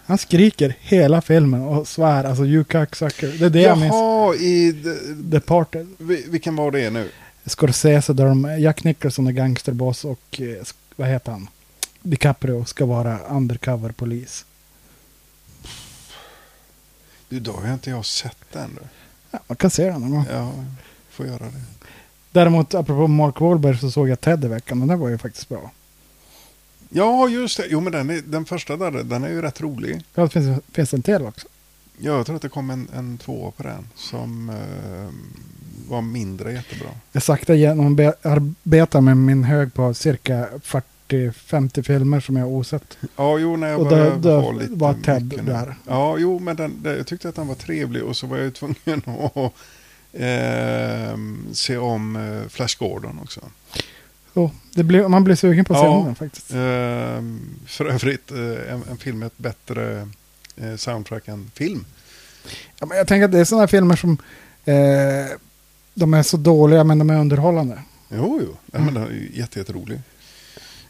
Han 0.06 0.18
skriker 0.18 0.76
hela 0.80 1.22
filmen 1.22 1.62
och 1.62 1.88
svär, 1.88 2.24
alltså 2.24 2.46
you 2.46 2.64
cocksucker. 2.64 3.28
Det 3.40 3.46
är 3.46 3.50
det 3.50 3.62
jag 3.62 3.78
minns. 3.78 3.94
Jaha, 3.94 4.36
i... 4.36 4.72
de- 4.72 5.14
Departed. 5.30 5.88
vi- 5.98 6.26
Vilken 6.30 6.56
var 6.56 6.72
det 6.72 6.90
nu? 6.90 7.10
Scorsese 7.46 8.14
där 8.14 8.26
de, 8.26 8.60
Jack 8.62 8.84
Nicholson 8.84 9.28
är 9.28 9.32
gangsterboss 9.32 10.06
och 10.06 10.42
eh, 10.42 10.64
vad 11.00 11.08
heter 11.08 11.32
han? 11.32 11.48
DiCaprio 12.02 12.66
ska 12.66 12.86
vara 12.86 13.20
undercover-polis. 13.20 14.46
Du, 17.30 17.40
då 17.40 17.52
har 17.52 17.74
inte 17.74 17.90
jag 17.90 18.06
sett 18.06 18.38
den. 18.52 18.76
Du. 18.76 18.82
Ja, 19.32 19.40
man 19.48 19.56
kan 19.56 19.70
se 19.70 19.90
den 19.90 20.02
någon 20.02 20.12
gång. 20.12 20.26
Ja, 20.32 20.52
får 21.10 21.28
göra 21.28 21.38
det. 21.46 21.62
Däremot, 22.32 22.74
apropå 22.74 23.08
Mark 23.08 23.40
Wahlberg 23.40 23.78
så 23.78 23.92
såg 23.92 24.10
jag 24.10 24.22
Ted 24.22 24.46
i 24.46 24.48
veckan 24.48 24.88
den 24.88 25.00
var 25.00 25.10
ju 25.10 25.18
faktiskt 25.18 25.50
bra. 25.50 25.72
Ja, 26.90 27.30
just 27.30 27.58
det. 27.58 27.66
Jo, 27.70 27.82
men 27.82 27.92
den, 27.92 28.10
är, 28.10 28.22
den 28.22 28.46
första 28.46 28.78
där, 28.78 28.92
den 28.92 29.24
är 29.24 29.30
ju 29.30 29.42
rätt 29.42 29.62
rolig. 29.62 30.04
Ja, 30.16 30.24
det 30.24 30.30
finns, 30.30 30.62
finns 30.72 30.94
en 30.94 31.02
till 31.02 31.26
också. 31.26 31.48
Ja, 31.98 32.12
jag 32.18 32.26
tror 32.26 32.36
att 32.36 32.42
det 32.42 32.50
kom 32.50 32.70
en, 32.70 32.90
en 32.96 33.18
tvåa 33.18 33.52
på 33.52 33.64
den 33.64 33.90
som 33.96 34.50
eh, 34.50 35.10
var 35.90 36.02
mindre 36.02 36.52
jättebra. 36.54 36.88
Jag 37.12 37.24
sakta 37.24 37.56
genom 37.56 37.96
be- 37.96 38.14
arbetar 38.22 39.02
med 39.02 39.18
min 39.18 39.44
hög 39.44 39.74
på 39.74 39.94
cirka 39.94 40.48
40-50 41.10 41.82
filmer 41.84 42.20
som 42.20 42.36
jag 42.36 42.44
har 42.46 42.52
osett. 42.52 42.98
Ja, 43.16 43.38
jo, 43.38 43.58
när 43.58 43.68
jag 43.68 43.80
Och 43.80 43.88
började 43.88 44.18
då- 44.30 44.40
ha 44.42 44.52
lite 44.52 44.74
var 44.74 44.94
Ted 44.94 45.24
mycket 45.26 45.46
där. 45.46 45.76
Ja, 45.88 46.18
jo, 46.18 46.40
men 46.40 46.56
den, 46.56 46.74
den, 46.84 46.98
jag 46.98 47.08
tyckte 47.08 47.30
att 47.30 47.36
den 47.36 47.48
var 47.48 47.56
trevlig 47.56 48.04
och 48.04 48.16
så 48.18 48.28
var 48.28 48.38
jag 48.38 48.46
ju 48.46 48.52
tvungen 48.52 48.76
att 49.06 49.54
eh, 50.14 51.18
se 51.54 51.78
om 51.78 52.16
eh, 52.16 52.50
Flash 52.50 52.78
Gordon 52.80 53.20
också. 53.24 53.42
Så 54.34 54.52
det 54.76 54.84
blir, 54.84 55.08
man 55.08 55.24
blir 55.24 55.36
sugen 55.36 55.66
på 55.66 55.74
att 55.74 55.80
se 55.80 55.86
Ja. 55.86 56.04
den 56.06 56.16
faktiskt. 56.16 56.52
Eh, 56.52 56.58
för 57.68 57.86
övrigt 57.86 58.32
eh, 58.32 58.74
en, 58.74 58.84
en 58.92 58.98
film 58.98 59.20
med 59.20 59.26
ett 59.28 59.38
bättre 59.38 60.08
eh, 60.58 60.76
soundtrack 60.76 61.28
än 61.28 61.52
film. 61.56 61.86
Ja, 62.80 62.86
men 62.86 62.98
jag 62.98 63.08
tänker 63.08 63.26
att 63.26 63.32
det 63.32 63.40
är 63.40 63.46
sådana 63.46 63.68
filmer 63.68 63.96
som 63.96 64.18
eh, 64.66 64.76
de 65.94 66.14
är 66.14 66.24
så 66.24 66.38
dåliga 66.38 66.84
men 66.84 67.00
de 67.00 67.10
är 67.10 67.20
underhållande. 67.20 67.82
Jo, 68.10 68.40
jo. 68.44 68.58
Ja, 68.72 68.80
men 68.80 68.94
den 68.94 69.04
är 69.04 69.30
jätterolig. 69.34 70.00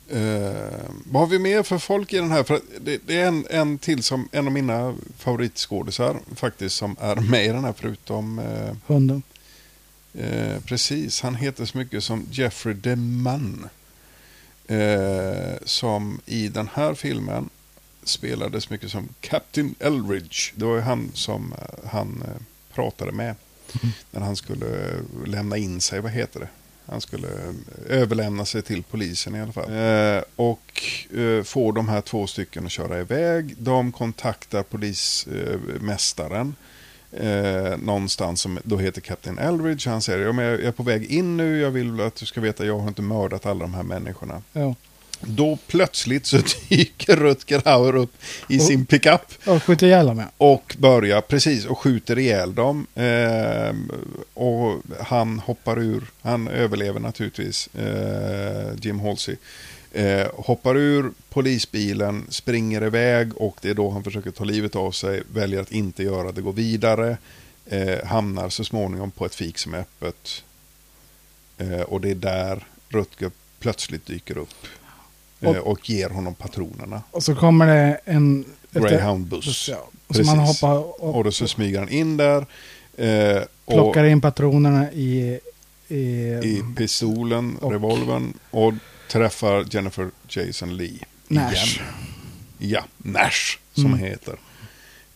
Eh, 0.09 0.89
vad 1.11 1.21
har 1.21 1.27
vi 1.27 1.39
mer 1.39 1.63
för 1.63 1.77
folk 1.77 2.13
i 2.13 2.17
den 2.17 2.31
här? 2.31 2.43
För 2.43 2.59
det, 2.81 2.99
det 3.07 3.21
är 3.21 3.27
en, 3.27 3.45
en 3.49 3.77
till 3.77 4.03
som 4.03 4.29
en 4.31 4.47
av 4.47 4.53
mina 4.53 4.95
favoritskådisar 5.17 6.17
faktiskt 6.35 6.75
som 6.75 6.95
är 6.99 7.15
med 7.15 7.45
i 7.45 7.47
den 7.47 7.63
här 7.63 7.73
förutom 7.77 8.39
eh, 8.39 8.75
Hunden. 8.87 9.23
eh, 10.13 10.59
precis. 10.65 11.21
Han 11.21 11.35
heter 11.35 11.65
så 11.65 11.77
mycket 11.77 12.03
som 12.03 12.25
Jeffrey 12.31 12.73
DeMunn. 12.75 13.69
Eh, 14.67 15.57
som 15.65 16.19
i 16.25 16.47
den 16.47 16.69
här 16.73 16.93
filmen 16.93 17.49
spelade 18.03 18.61
så 18.61 18.73
mycket 18.73 18.91
som 18.91 19.09
Captain 19.21 19.75
Elridge. 19.79 20.53
Det 20.55 20.65
var 20.65 20.75
ju 20.75 20.81
han 20.81 21.11
som 21.13 21.53
han 21.85 22.23
pratade 22.73 23.11
med. 23.11 23.35
När 24.11 24.21
han 24.21 24.35
skulle 24.35 24.95
lämna 25.25 25.57
in 25.57 25.81
sig, 25.81 25.99
vad 25.99 26.11
heter 26.11 26.39
det? 26.39 26.47
Han 26.85 27.01
skulle 27.01 27.27
eh, 27.27 27.53
överlämna 27.87 28.45
sig 28.45 28.61
till 28.61 28.83
polisen 28.83 29.35
i 29.35 29.41
alla 29.41 29.51
fall. 29.51 29.71
Eh, 29.71 30.23
och 30.35 30.83
eh, 31.19 31.43
får 31.43 31.73
de 31.73 31.89
här 31.89 32.01
två 32.01 32.27
stycken 32.27 32.65
att 32.65 32.71
köra 32.71 32.99
iväg. 32.99 33.55
De 33.57 33.91
kontaktar 33.91 34.63
polismästaren. 34.63 36.55
Eh, 37.11 37.77
någonstans 37.77 38.41
som 38.41 38.59
då 38.63 38.77
heter 38.77 39.01
Captain 39.01 39.37
Elridge. 39.37 39.89
Han 39.89 40.01
säger, 40.01 40.25
ja, 40.25 40.31
men 40.31 40.45
jag 40.45 40.63
är 40.63 40.71
på 40.71 40.83
väg 40.83 41.05
in 41.05 41.37
nu. 41.37 41.59
Jag 41.59 41.71
vill 41.71 42.01
att 42.01 42.15
du 42.15 42.25
ska 42.25 42.41
veta, 42.41 42.65
jag 42.65 42.79
har 42.79 42.87
inte 42.87 43.01
mördat 43.01 43.45
alla 43.45 43.59
de 43.59 43.73
här 43.73 43.83
människorna. 43.83 44.41
Ja. 44.53 44.75
Då 45.21 45.57
plötsligt 45.67 46.25
så 46.25 46.37
dyker 46.69 47.15
Rutger 47.15 47.61
Hauer 47.65 47.95
upp 47.95 48.13
i 48.47 48.59
sin 48.59 48.85
pickup. 48.85 49.21
Och 49.45 49.63
skjuter 49.63 49.87
ihjäl 49.87 50.05
dem. 50.05 50.23
Och 50.37 50.75
börjar 50.79 51.21
precis 51.21 51.65
och 51.65 51.79
skjuter 51.79 52.19
ihjäl 52.19 52.55
dem. 52.55 52.87
Ehm, 52.95 53.91
och 54.33 54.81
han 54.99 55.39
hoppar 55.39 55.79
ur. 55.79 56.03
Han 56.21 56.47
överlever 56.47 56.99
naturligtvis. 56.99 57.69
Eh, 57.75 58.73
Jim 58.81 58.99
Halsey. 58.99 59.35
Eh, 59.91 60.27
hoppar 60.33 60.77
ur 60.77 61.11
polisbilen, 61.29 62.25
springer 62.29 62.83
iväg 62.83 63.37
och 63.37 63.57
det 63.61 63.69
är 63.69 63.73
då 63.73 63.89
han 63.89 64.03
försöker 64.03 64.31
ta 64.31 64.43
livet 64.43 64.75
av 64.75 64.91
sig. 64.91 65.23
Väljer 65.33 65.61
att 65.61 65.71
inte 65.71 66.03
göra 66.03 66.31
det, 66.31 66.41
går 66.41 66.53
vidare. 66.53 67.17
Eh, 67.65 68.05
hamnar 68.05 68.49
så 68.49 68.63
småningom 68.63 69.11
på 69.11 69.25
ett 69.25 69.35
fik 69.35 69.57
som 69.57 69.73
är 69.73 69.79
öppet. 69.79 70.43
Eh, 71.57 71.81
och 71.81 72.01
det 72.01 72.09
är 72.09 72.15
där 72.15 72.67
Rutger 72.89 73.31
plötsligt 73.59 74.05
dyker 74.05 74.37
upp. 74.37 74.55
Eh, 75.41 75.49
Och- 75.49 75.67
och 75.71 75.89
ger 75.89 76.09
honom 76.09 76.35
patronerna. 76.35 77.01
Och 77.11 77.23
så 77.23 77.35
kommer 77.35 77.67
det 77.67 77.99
en... 78.05 78.45
Greyhound-buss. 78.71 79.69
Ja. 79.71 79.87
Och 80.07 80.15
så 80.15 80.23
man 80.23 80.37
Precis. 80.39 80.61
hoppar 80.61 80.77
och, 80.77 81.15
Och 81.17 81.23
då 81.23 81.31
så 81.31 81.47
smyger 81.47 81.79
han 81.79 81.89
in 81.89 82.17
där. 82.17 82.45
Eh, 82.97 83.41
och 83.65 83.73
plockar 83.73 84.03
in 84.03 84.21
patronerna 84.21 84.91
i... 84.91 85.39
i, 85.87 85.97
i 86.43 86.63
pistolen, 86.77 87.57
Och- 87.57 87.71
revolvern 87.71 88.33
och 88.51 88.73
träffar 89.11 89.65
Jennifer 89.71 90.09
Jason 90.29 90.77
Lee. 90.77 90.99
Nash. 91.27 91.53
Igen. 91.53 91.85
Ja, 92.57 92.83
Nash 92.97 93.57
som 93.73 93.85
Mm. 93.85 93.99
heter. 93.99 94.35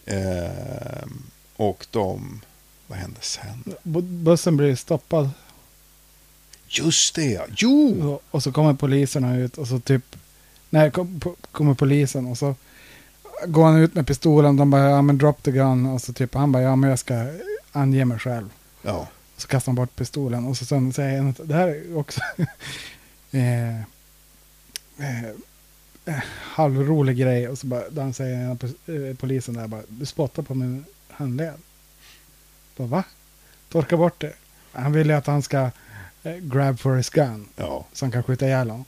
Eh, 0.06 1.08
och 1.56 1.86
de, 1.92 2.42
vad 2.88 2.98
händer 2.98 3.22
sen? 3.22 3.64
bu- 3.84 4.02
bussen 4.24 4.58
blir 4.58 4.76
stoppad. 4.76 5.30
Just 6.76 7.16
det, 7.16 7.26
ja. 7.32 7.46
jo! 7.58 8.12
Och, 8.12 8.24
och 8.32 8.44
så 8.44 8.52
kommer 8.52 8.74
poliserna 8.74 9.38
ut 9.38 9.58
och 9.58 9.68
så 9.68 9.80
typ... 9.80 10.16
Nej, 10.70 10.92
kom, 10.92 11.20
po- 11.20 11.36
kommer 11.52 11.74
polisen 11.74 12.28
och 12.28 12.38
så 12.38 12.56
går 13.46 13.66
han 13.66 13.78
ut 13.78 13.96
med 13.96 14.08
pistolen. 14.08 14.58
De 14.58 14.70
bara, 14.70 14.90
ja 14.90 15.02
men 15.02 15.18
drop 15.18 15.44
the 15.44 15.52
gun. 15.52 15.86
Och 15.86 16.02
så 16.02 16.14
typ 16.14 16.34
han 16.34 16.52
bara, 16.52 16.64
ja 16.64 16.76
men 16.76 16.90
jag 16.90 17.00
ska 17.00 17.26
ange 17.72 18.06
mig 18.06 18.20
själv. 18.20 18.50
Ja, 18.82 19.08
Så 19.38 19.48
kastar 19.48 19.70
han 19.70 19.76
bort 19.76 19.96
pistolen 19.96 20.46
och 20.46 20.58
så 20.58 20.66
sen 20.66 20.94
säger 20.94 21.22
han 21.22 21.36
det 21.44 21.54
här 21.56 21.68
är 21.68 21.98
också... 21.98 22.22
eh, 23.32 23.80
eh, 24.98 25.24
eh, 26.06 26.24
halvrolig 26.42 27.18
grej. 27.18 27.48
Och 27.48 27.58
så 27.58 27.68
bara, 27.68 27.90
där 27.90 28.02
han 28.02 28.14
säger 28.14 28.50
eh, 28.52 29.16
polisen 29.16 29.54
där 29.54 29.68
bara, 29.68 29.82
du 29.88 30.06
spottar 30.06 30.44
på 30.44 30.56
min 30.56 30.86
handled. 31.10 31.54
Bara, 32.78 32.88
va? 32.88 33.04
Torka 33.70 33.98
bort 33.98 34.22
det. 34.22 34.34
Han 34.72 34.92
vill 34.92 35.08
ju 35.08 35.14
att 35.14 35.28
han 35.28 35.42
ska 35.42 35.72
grab 36.42 36.80
for 36.80 36.96
his 36.96 37.10
gun. 37.10 37.48
Ja. 37.56 37.86
Så 37.94 38.06
han 38.06 38.12
kan 38.12 38.24
skjuta 38.24 38.46
ihjäl 38.46 38.70
honom. 38.70 38.86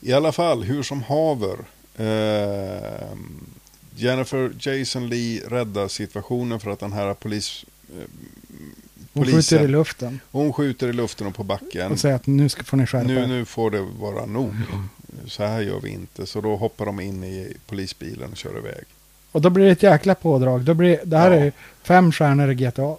I 0.00 0.12
alla 0.12 0.32
fall, 0.32 0.62
hur 0.62 0.82
som 0.82 1.02
haver. 1.02 1.58
Eh, 1.96 3.08
Jennifer 3.96 4.52
Jason 4.60 5.08
Lee 5.08 5.40
räddar 5.48 5.88
situationen 5.88 6.60
för 6.60 6.70
att 6.70 6.80
den 6.80 6.92
här 6.92 7.14
polis... 7.14 7.64
Eh, 7.88 8.04
Hon 9.12 9.24
polisen- 9.24 9.42
skjuter 9.58 9.64
i 9.64 9.68
luften. 9.68 10.20
hon 10.30 10.52
skjuter 10.52 10.88
i 10.88 10.92
luften 10.92 11.26
och 11.26 11.34
på 11.34 11.42
backen. 11.44 11.92
Och 11.92 11.98
säger 12.00 12.14
att 12.14 12.26
nu 12.26 12.48
ska, 12.48 12.64
får 12.64 12.76
ni 12.76 12.86
skärpa 12.86 13.06
Nu, 13.08 13.26
nu 13.26 13.44
får 13.44 13.70
det 13.70 13.80
vara 13.80 14.26
nog. 14.26 14.54
Så 15.26 15.44
här 15.44 15.60
gör 15.60 15.80
vi 15.80 15.90
inte. 15.90 16.26
Så 16.26 16.40
då 16.40 16.56
hoppar 16.56 16.86
de 16.86 17.00
in 17.00 17.24
i 17.24 17.56
polisbilen 17.66 18.30
och 18.30 18.36
kör 18.36 18.58
iväg. 18.58 18.84
Och 19.32 19.40
då 19.40 19.50
blir 19.50 19.64
det 19.64 19.70
ett 19.72 19.82
jäkla 19.82 20.14
pådrag. 20.14 20.60
Då 20.60 20.74
blir, 20.74 21.00
det 21.04 21.18
här 21.18 21.30
Ja. 21.30 21.36
är 21.36 21.52
fem 21.82 22.12
stjärnor 22.12 22.50
i 22.50 22.54
GTA. 22.54 22.96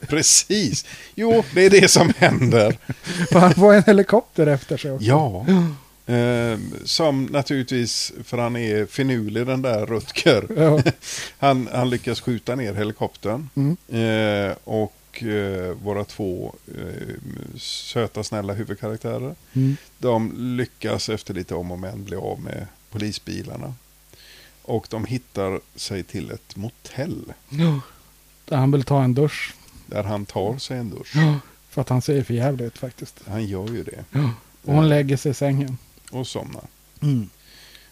Precis. 0.08 0.84
Jo, 1.14 1.44
det 1.54 1.66
är 1.66 1.70
det 1.70 1.88
som 1.88 2.12
händer. 2.18 2.78
Han 3.32 3.54
får 3.54 3.74
en 3.74 3.82
helikopter 3.86 4.46
efter 4.46 4.76
sig 4.76 4.90
också. 4.90 5.06
Ja. 5.06 5.46
Eh, 6.14 6.58
som 6.84 7.24
naturligtvis, 7.24 8.12
för 8.24 8.38
han 8.38 8.56
är 8.56 8.86
finurlig 8.86 9.46
den 9.46 9.62
där 9.62 9.86
Rutger. 9.86 10.46
Ja. 10.56 10.82
Han, 11.38 11.68
han 11.72 11.90
lyckas 11.90 12.20
skjuta 12.20 12.54
ner 12.54 12.74
helikoptern. 12.74 13.48
Mm. 13.54 13.76
Eh, 14.50 14.56
och 14.64 15.22
eh, 15.22 15.74
våra 15.82 16.04
två 16.04 16.54
eh, 16.78 17.14
söta 17.58 18.22
snälla 18.24 18.52
huvudkaraktärer. 18.52 19.34
Mm. 19.52 19.76
De 19.98 20.32
lyckas 20.36 21.08
efter 21.08 21.34
lite 21.34 21.54
om 21.54 21.70
och 21.70 21.78
men 21.78 22.04
bli 22.04 22.16
av 22.16 22.40
med 22.40 22.66
polisbilarna. 22.90 23.74
Och 24.62 24.86
de 24.90 25.04
hittar 25.04 25.60
sig 25.76 26.02
till 26.02 26.30
ett 26.30 26.56
motell. 26.56 27.32
Där 28.44 28.56
han 28.56 28.70
vill 28.70 28.84
ta 28.84 29.02
en 29.02 29.14
dusch. 29.14 29.54
Där 29.86 30.04
han 30.04 30.26
tar 30.26 30.58
sig 30.58 30.78
en 30.78 30.90
dusch. 30.90 31.14
För 31.68 31.80
att 31.80 31.88
han 31.88 32.02
ser 32.02 32.22
för 32.22 32.34
jävligt 32.34 32.66
ut 32.66 32.78
faktiskt. 32.78 33.20
Han 33.26 33.46
gör 33.46 33.68
ju 33.68 33.82
det. 33.84 34.04
Och 34.64 34.74
hon 34.74 34.88
lägger 34.88 35.16
sig 35.16 35.30
i 35.30 35.34
sängen. 35.34 35.78
Och 36.10 36.26
somnar. 36.26 36.64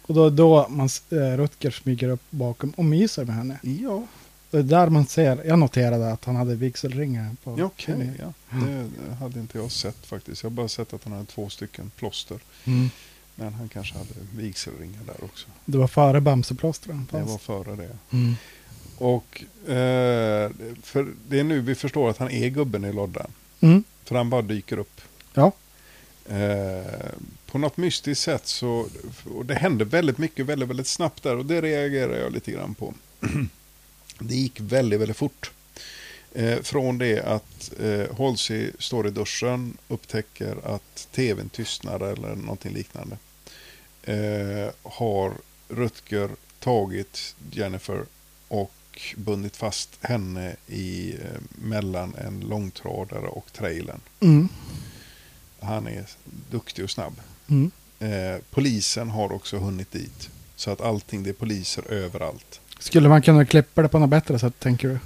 Och 0.01 0.15
då, 0.15 0.29
då 0.29 0.67
man, 0.69 0.89
eh, 1.11 1.15
Rutger 1.37 1.71
smyger 1.71 2.09
upp 2.09 2.21
bakom 2.29 2.71
och 2.71 2.85
myser 2.85 3.25
med 3.25 3.35
henne. 3.35 3.59
Ja, 3.61 4.03
Det 4.51 4.57
är 4.57 4.63
där 4.63 4.89
man 4.89 5.05
ser, 5.05 5.43
jag 5.45 5.59
noterade 5.59 6.11
att 6.11 6.25
han 6.25 6.35
hade 6.35 6.55
vigselringar 6.55 7.35
på 7.43 7.59
ja 7.59 7.65
okej. 7.65 7.95
henne. 7.95 8.13
ja. 8.19 8.33
Det 8.59 8.83
det 9.09 9.15
hade 9.19 9.39
inte 9.39 9.57
jag 9.57 9.71
sett 9.71 10.05
faktiskt. 10.05 10.43
Jag 10.43 10.49
har 10.49 10.55
bara 10.55 10.67
sett 10.67 10.93
att 10.93 11.03
han 11.03 11.13
hade 11.13 11.25
två 11.25 11.49
stycken 11.49 11.91
plåster. 11.95 12.39
Mm. 12.65 12.89
Men 13.39 13.53
han 13.53 13.69
kanske 13.69 13.97
hade 13.97 14.13
vigselringar 14.35 15.03
där 15.05 15.23
också. 15.23 15.47
Det 15.65 15.77
var 15.77 15.87
före 15.87 16.21
Bamseplåstren 16.21 17.07
Det 17.11 17.21
var 17.21 17.37
före 17.37 17.75
det. 17.75 17.97
Mm. 18.17 18.35
Och 18.97 19.43
eh, 19.69 20.51
för 20.83 21.13
det 21.27 21.39
är 21.39 21.43
nu 21.43 21.61
vi 21.61 21.75
förstår 21.75 22.09
att 22.09 22.17
han 22.17 22.31
är 22.31 22.49
gubben 22.49 22.85
i 22.85 22.93
loddan. 22.93 23.31
Mm. 23.59 23.83
För 24.03 24.15
han 24.15 24.29
bara 24.29 24.41
dyker 24.41 24.79
upp. 24.79 25.01
Ja. 25.33 25.51
Eh, 26.29 27.11
på 27.45 27.57
något 27.57 27.77
mystiskt 27.77 28.23
sätt 28.23 28.47
så, 28.47 28.87
och 29.35 29.45
det 29.45 29.55
hände 29.55 29.85
väldigt 29.85 30.17
mycket 30.17 30.45
väldigt, 30.45 30.69
väldigt 30.69 30.87
snabbt 30.87 31.23
där 31.23 31.37
och 31.37 31.45
det 31.45 31.61
reagerar 31.61 32.17
jag 32.17 32.33
lite 32.33 32.51
grann 32.51 32.75
på. 32.75 32.93
det 34.19 34.35
gick 34.35 34.59
väldigt, 34.59 34.99
väldigt 34.99 35.17
fort. 35.17 35.51
Eh, 36.33 36.61
från 36.61 36.97
det 36.97 37.21
att 37.21 37.71
eh, 37.79 38.17
Halsey 38.17 38.71
står 38.79 39.07
i 39.07 39.11
duschen, 39.11 39.77
upptäcker 39.87 40.57
att 40.63 41.07
tvn 41.11 41.49
tystnar 41.49 41.99
eller 41.99 42.35
någonting 42.35 42.73
liknande. 42.73 43.17
Eh, 44.09 44.69
har 44.83 45.33
Rutger 45.67 46.29
tagit 46.59 47.35
Jennifer 47.51 48.03
och 48.47 48.71
bundit 49.15 49.57
fast 49.57 49.97
henne 50.01 50.55
i 50.67 51.13
eh, 51.13 51.41
mellan 51.51 52.15
en 52.15 52.39
långtradare 52.39 53.27
och 53.27 53.53
trailern. 53.53 53.99
Mm. 54.19 54.49
Han 55.59 55.87
är 55.87 56.05
duktig 56.51 56.83
och 56.83 56.89
snabb. 56.89 57.13
Mm. 57.47 57.71
Eh, 57.99 58.41
polisen 58.51 59.09
har 59.09 59.31
också 59.31 59.57
hunnit 59.57 59.91
dit. 59.91 60.29
Så 60.55 60.71
att 60.71 60.81
allting, 60.81 61.23
det 61.23 61.29
är 61.29 61.33
poliser 61.33 61.91
överallt. 61.91 62.59
Skulle 62.79 63.09
man 63.09 63.21
kunna 63.21 63.45
klippa 63.45 63.81
det 63.81 63.89
på 63.89 63.99
något 63.99 64.09
bättre 64.09 64.39
sätt 64.39 64.59
tänker 64.59 64.87
du? 64.87 64.99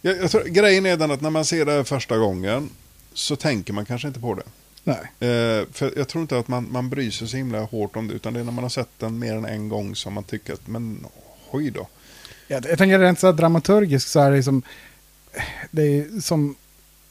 Jag, 0.00 0.18
jag 0.18 0.30
tror, 0.30 0.44
grejen 0.44 0.86
är 0.86 0.96
den 0.96 1.10
att 1.10 1.20
när 1.20 1.30
man 1.30 1.44
ser 1.44 1.64
det 1.64 1.72
här 1.72 1.84
första 1.84 2.18
gången 2.18 2.70
så 3.12 3.36
tänker 3.36 3.72
man 3.72 3.86
kanske 3.86 4.08
inte 4.08 4.20
på 4.20 4.34
det. 4.34 4.42
Nej. 4.84 4.96
Eh, 5.30 5.66
för 5.72 5.92
jag 5.96 6.08
tror 6.08 6.22
inte 6.22 6.38
att 6.38 6.48
man, 6.48 6.68
man 6.72 6.90
bryr 6.90 7.10
sig 7.10 7.28
så 7.28 7.36
himla 7.36 7.60
hårt 7.60 7.96
om 7.96 8.08
det. 8.08 8.14
Utan 8.14 8.34
det 8.34 8.40
är 8.40 8.44
när 8.44 8.52
man 8.52 8.64
har 8.64 8.68
sett 8.68 8.88
den 8.98 9.18
mer 9.18 9.34
än 9.34 9.44
en 9.44 9.68
gång 9.68 9.94
som 9.96 10.12
man 10.12 10.24
tycker 10.24 10.52
att, 10.52 10.66
men 10.66 11.06
oj 11.50 11.70
då. 11.70 11.88
Jag, 12.48 12.66
jag 12.66 12.78
tänker 12.78 12.98
rent 12.98 13.18
så 13.20 13.26
här 13.26 13.34
dramaturgiskt 13.34 14.08
så 14.10 14.20
är 14.20 14.30
det 14.30 14.42
som, 14.42 14.62
det 15.70 15.82
är 15.82 16.20
som 16.20 16.54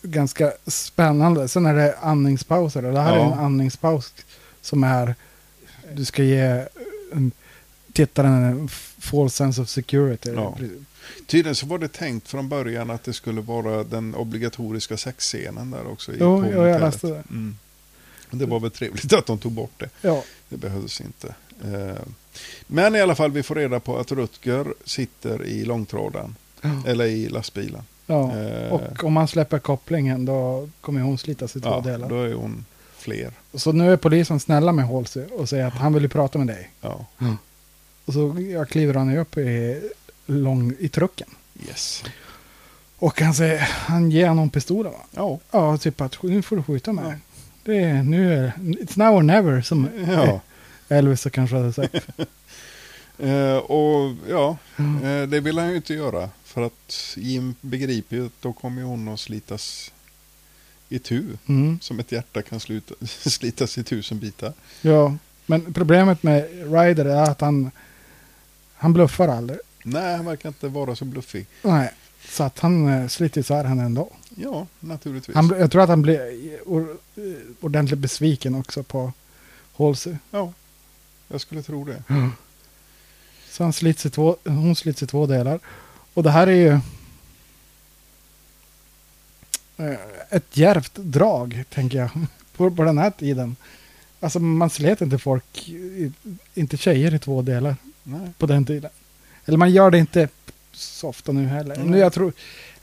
ganska 0.02 0.52
spännande. 0.68 1.48
Sen 1.48 1.66
är 1.66 1.74
det 1.74 1.96
andningspauser 2.02 2.86
och 2.86 2.94
det 2.94 3.00
här 3.02 3.16
Ja. 3.18 3.22
är 3.22 3.34
en 3.34 3.40
andningspaus 3.40 4.14
som 4.62 4.84
är, 4.84 5.16
du 5.94 6.06
ska 6.06 6.24
ge 6.24 6.66
en, 7.14 7.32
tittaren 7.94 8.44
en 8.44 8.68
full 9.00 9.30
sense 9.30 9.62
of 9.62 9.70
security. 9.70 10.30
Ja. 10.36 10.58
Tydligen 11.28 11.56
så 11.56 11.66
var 11.66 11.78
det 11.78 11.88
tänkt 11.88 12.28
från 12.28 12.50
början 12.50 12.90
att 12.90 13.04
det 13.04 13.14
skulle 13.14 13.42
vara 13.42 13.84
den 13.84 14.16
obligatoriska 14.16 14.98
sexscenen 14.98 15.72
där 15.72 15.88
också. 15.92 16.12
I, 16.14 16.18
Jo, 16.20 16.46
jag 16.52 16.82
läste 16.82 17.08
det. 17.08 17.24
Mm. 17.30 17.58
Det 18.32 18.46
var 18.46 18.60
väl 18.60 18.72
trevligt 18.72 19.14
att 19.14 19.26
de 19.26 19.38
tog 19.38 19.52
bort 19.52 19.72
det. 19.78 19.90
Ja. 20.02 20.24
Det 20.50 20.58
behövdes 20.58 21.02
inte. 21.02 21.28
Eh, 21.64 21.98
Men 22.68 22.96
i 22.96 23.02
alla 23.02 23.16
fall, 23.16 23.32
vi 23.32 23.44
får 23.44 23.56
reda 23.56 23.80
på 23.80 23.98
att 23.98 24.12
Rutger 24.12 24.74
sitter 24.86 25.46
i 25.46 25.66
långtradaren. 25.66 26.36
Eller 26.88 27.06
i 27.06 27.30
lastbilen. 27.30 27.82
ja. 28.06 28.38
Eh. 28.38 28.72
Och 28.74 29.04
om 29.04 29.14
man 29.14 29.28
släpper 29.28 29.60
kopplingen 29.60 30.26
då 30.26 30.70
kommer 30.82 31.02
hon 31.02 31.18
slitas 31.18 31.56
i 31.56 31.62
två 31.62 31.70
Ja, 31.70 31.82
delar. 31.82 32.10
då 32.10 32.22
är 32.22 32.34
hon 32.34 32.66
fler. 32.98 33.32
Så 33.54 33.72
nu 33.72 33.94
är 33.94 33.98
polisen 33.98 34.40
snälla 34.40 34.72
med 34.72 34.88
Halsey 34.88 35.26
och 35.26 35.50
säger 35.50 35.66
att 35.66 35.74
han 35.74 35.94
vill 35.94 36.04
ju 36.04 36.10
prata 36.10 36.38
med 36.38 36.48
dig. 36.48 36.70
Ja, 36.82 37.06
Och 38.06 38.14
så 38.14 38.36
ja, 38.54 38.66
kliver 38.66 38.94
han 38.94 39.18
upp 39.18 39.38
i, 39.38 39.82
lång, 40.30 40.74
i 40.80 40.90
trucken. 40.90 41.28
yes. 41.68 42.04
Och 42.98 43.22
han 43.22 43.34
säger, 43.34 43.60
han 43.60 44.12
ger 44.12 44.28
honom 44.28 44.50
pistolen 44.50 44.92
va? 44.92 45.00
Ja, 45.12 45.40
Ja, 45.52 45.78
typ 45.78 46.02
att 46.02 46.24
nu 46.24 46.42
får 46.42 46.56
du 46.56 46.64
skjuta 46.64 46.94
mig. 46.94 47.18
Det 47.64 47.78
är, 47.78 48.04
nu 48.04 48.34
är 48.34 48.52
it's 48.58 49.00
now 49.00 49.16
or 49.16 49.22
never 49.22 49.62
som 49.62 49.90
ja. 50.08 50.42
Elvis 50.96 51.28
kanske 51.34 51.56
hade 51.56 51.74
sagt. 51.74 51.96
Eh, 53.22 53.58
och 53.58 54.16
ja, 54.30 54.58
eh, 55.04 55.28
det 55.28 55.40
vill 55.40 55.58
han 55.58 55.70
ju 55.70 55.76
inte 55.76 55.94
göra. 55.94 56.30
För 56.44 56.62
att 56.62 57.14
Jim 57.18 57.56
begriper 57.62 58.16
ju 58.16 58.26
att 58.26 58.42
då 58.42 58.54
kommer 58.54 58.82
hon 58.82 59.08
att 59.08 59.20
slitas 59.20 59.92
i 60.90 61.00
tu. 61.00 61.24
Mm. 61.48 61.80
Som 61.82 62.00
ett 62.00 62.12
hjärta 62.12 62.42
kan 62.42 62.60
sluta, 62.60 62.94
slitas 63.06 63.78
i 63.78 63.84
tusen 63.84 64.20
bitar. 64.20 64.54
Ja, 64.82 65.16
men 65.46 65.74
problemet 65.74 66.24
med 66.24 66.48
Ryder 66.74 67.06
är 67.06 67.24
att 67.24 67.42
han, 67.42 67.72
han 68.74 68.94
bluffar 68.94 69.28
aldrig. 69.28 69.60
Nej, 69.84 70.16
han 70.16 70.26
verkar 70.26 70.50
inte 70.50 70.68
vara 70.68 70.96
så 70.96 71.06
bluffig. 71.06 71.48
Nej, 71.62 71.92
så 72.26 72.44
att 72.44 72.60
han 72.60 72.88
eh, 72.88 73.08
sliter 73.08 73.42
isär 73.42 73.64
henne 73.64 73.84
ändå. 73.84 74.10
Ja, 74.36 74.68
naturligtvis. 74.80 75.36
Han, 75.36 75.54
jag 75.60 75.72
tror 75.72 75.82
att 75.82 75.90
han 75.90 76.02
blir 76.02 76.20
or, 76.66 76.98
eh, 77.16 77.24
ordentligt 77.62 78.00
besviken 78.00 78.56
också 78.56 78.84
på 78.84 79.14
Halsey. 79.78 80.16
Ja, 80.32 80.54
jag 81.28 81.42
skulle 81.42 81.64
tro 81.64 81.86
det. 81.86 82.04
Så 83.50 83.64
han 83.64 83.74
slits 83.74 84.06
i 84.06 84.10
två, 84.10 84.38
hon 84.44 84.76
slits 84.76 85.04
i 85.04 85.08
två 85.08 85.26
delar. 85.26 85.60
Och 86.14 86.24
det 86.24 86.32
här 86.32 86.48
är 86.48 86.52
ju 86.52 86.80
eh, 89.78 90.00
ett 90.30 90.58
djärvt 90.58 90.96
drag, 90.96 91.64
tänker 91.70 91.98
jag, 91.98 92.10
på, 92.56 92.72
på 92.72 92.84
den 92.84 92.98
här 92.98 93.12
tiden. 93.12 93.56
Alltså 94.20 94.40
man 94.40 94.70
slet 94.70 95.02
inte 95.02 95.18
folk, 95.18 95.70
inte 96.54 96.78
tjejer 96.78 97.14
i 97.14 97.20
två 97.20 97.42
delar 97.42 97.76
Nej. 98.04 98.32
på 98.38 98.46
den 98.46 98.66
tiden. 98.66 98.92
Eller 99.50 99.58
man 99.58 99.72
gör 99.72 99.92
det 99.92 99.98
inte 99.98 100.28
så 100.74 101.08
ofta 101.10 101.32
nu 101.32 101.48
heller. 101.48 101.76
Mm. 101.76 101.88
Nu, 101.92 101.98
jag 101.98 102.14
tror, 102.14 102.34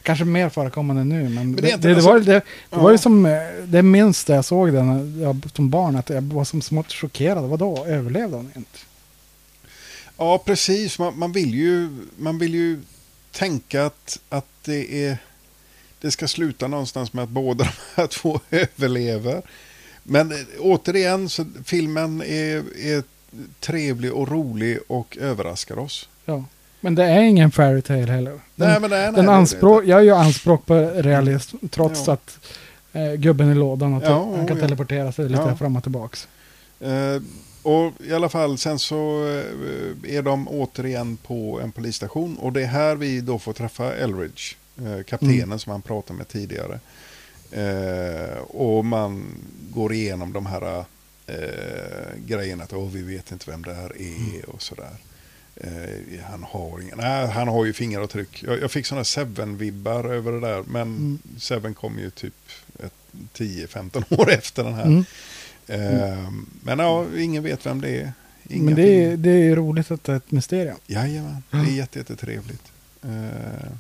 kanske 0.03 0.25
mer 0.25 0.49
förekommande 0.49 1.05
nu, 1.05 1.29
men, 1.29 1.57
det 1.57 1.73
är 1.73 1.77
det, 1.77 1.83
det, 1.83 1.89
det, 1.89 1.95
alltså- 1.95 2.11
var, 2.11 2.19
det, 2.21 2.25
det 2.25 2.43
Ja. 2.71 2.79
var 2.79 2.91
ju 2.91 2.99
som, 2.99 3.27
eh, 3.27 3.33
det 3.65 3.83
minns 3.83 4.25
det 4.25 4.35
jag 4.35 4.45
såg 4.45 4.73
den 4.73 5.21
jag, 5.21 5.41
som 5.55 5.71
barn, 5.71 5.97
att 5.97 6.09
jag 6.11 6.23
var 6.23 6.45
som 6.45 6.63
smått 6.63 6.93
chockerad. 6.93 7.45
Vadå, 7.45 7.85
överlevde 7.87 8.37
hon 8.37 8.51
inte? 8.57 8.79
Ja, 10.17 10.39
precis. 10.39 10.99
Man, 10.99 11.19
man, 11.19 11.33
vill 11.33 11.55
ju, 11.55 11.89
man 12.17 12.39
vill 12.39 12.55
ju 12.55 12.81
tänka 13.33 13.87
att, 13.87 14.21
att 14.29 14.47
det, 14.65 15.07
är, 15.07 15.19
det 16.01 16.11
ska 16.11 16.29
sluta 16.29 16.69
någonstans 16.69 17.13
med 17.13 17.25
att 17.25 17.31
båda 17.31 17.65
de 17.65 17.71
här 17.95 18.07
två 18.21 18.41
överlever. 18.51 19.43
Men 20.03 20.33
eh, 20.33 20.39
återigen, 20.59 21.29
så 21.29 21.47
filmen 21.65 22.23
är, 22.23 22.65
är 22.87 23.03
trevlig 23.61 24.13
och 24.13 24.29
rolig 24.29 24.79
och 24.89 25.17
överraskar 25.21 25.79
oss. 25.79 26.09
Ja. 26.25 26.45
Men 26.87 26.95
det 26.95 27.05
är 27.05 27.21
ingen 27.21 27.51
fairy 27.51 27.83
tale 27.83 28.13
heller. 28.13 28.31
Den, 28.31 28.41
Nej, 28.55 28.81
men 28.81 28.91
nej, 28.91 29.03
nej, 29.03 29.13
den 29.13 29.27
det 29.27 29.33
anspråk, 29.33 29.85
jag 29.87 30.05
gör 30.05 30.17
anspråk 30.19 30.67
på 30.67 30.75
realism 30.95 31.57
trots 31.71 32.07
Ja. 32.07 32.13
att 32.13 32.39
eh, 32.93 33.13
gubben 33.15 33.53
i 33.53 33.55
lådan 33.55 33.95
och 33.95 34.03
Ja, 34.05 34.35
han 34.37 34.47
kan 34.47 34.57
ja. 34.57 34.63
teleportera 34.63 35.13
sig 35.13 35.29
lite 35.29 35.43
Ja. 35.43 35.57
fram 35.57 35.77
och 35.77 35.83
tillbaks. 35.83 36.29
Eh, 36.81 37.23
och 37.63 37.93
i 38.05 38.13
alla 38.13 38.29
fall 38.29 38.59
sen 38.59 38.79
så 38.79 39.25
eh, 40.05 40.15
är 40.17 40.23
de 40.23 40.49
återigen 40.49 41.17
på 41.17 41.61
en 41.63 41.73
polisstation 41.73 42.37
och 42.37 42.53
det 42.53 42.63
är 42.63 42.67
här 42.67 42.95
vi 42.97 43.21
då 43.21 43.39
får 43.39 43.53
träffa 43.53 43.95
Elridge, 43.95 44.57
eh, 44.79 45.03
kaptenen 45.03 45.43
Mm. 45.43 45.59
som 45.59 45.73
han 45.73 45.83
pratade 45.83 46.17
med 46.19 46.29
tidigare. 46.29 46.81
Eh, 47.53 48.39
och 48.39 48.85
man 48.85 49.25
går 49.71 49.93
igenom 49.93 50.33
de 50.33 50.47
här 50.47 50.85
eh, 51.27 51.35
grejerna 52.27 52.65
att 52.65 52.73
"Åh, 52.73 52.89
vi 52.93 53.03
vet 53.03 53.33
inte 53.33 53.51
vem 53.51 53.63
det 53.63 53.75
här 53.75 53.93
är 54.03 54.51
och 54.51 54.63
sådär. 54.63 54.91
Eh, 55.61 56.21
han 56.31 56.43
har 56.43 56.81
ingen, 56.83 56.99
nej, 56.99 57.27
han 57.27 57.49
har 57.49 57.65
ju 57.65 57.73
fingeravtryck. 57.73 58.43
Jag, 58.47 58.61
jag 58.61 58.71
fick 58.71 58.87
sådana 58.87 59.05
Seven-vibbar 59.05 60.05
över 60.05 60.33
det 60.33 60.41
där, 60.41 60.63
men 60.67 60.83
Mm. 60.83 61.19
Seven 61.39 61.75
kom 61.75 61.99
ju 61.99 62.11
typ 62.11 62.35
ett 62.85 62.93
10-15 63.37 64.05
år 64.21 64.31
efter 64.31 64.65
den 64.65 64.75
här. 64.75 64.85
Mm. 64.85 65.05
Eh, 65.67 66.31
Men 66.63 66.79
ja, 66.79 67.07
ingen 67.19 67.43
vet 67.43 67.67
vem 67.67 67.81
det 67.81 67.89
är. 68.01 68.13
Inga 68.49 68.65
Men 68.65 68.75
det 68.75 69.05
är, 69.05 69.17
det 69.17 69.31
är 69.31 69.57
roligt 69.57 69.91
att 69.91 70.05
det 70.05 70.13
är 70.13 70.17
ett 70.17 70.31
mysterium. 70.31 70.77
Jajamän, 70.87 71.43
det 71.51 71.57
är 71.57 71.77
jätte, 71.77 71.99
jättetrevligt. 71.99 72.63
Eh, 73.03 73.71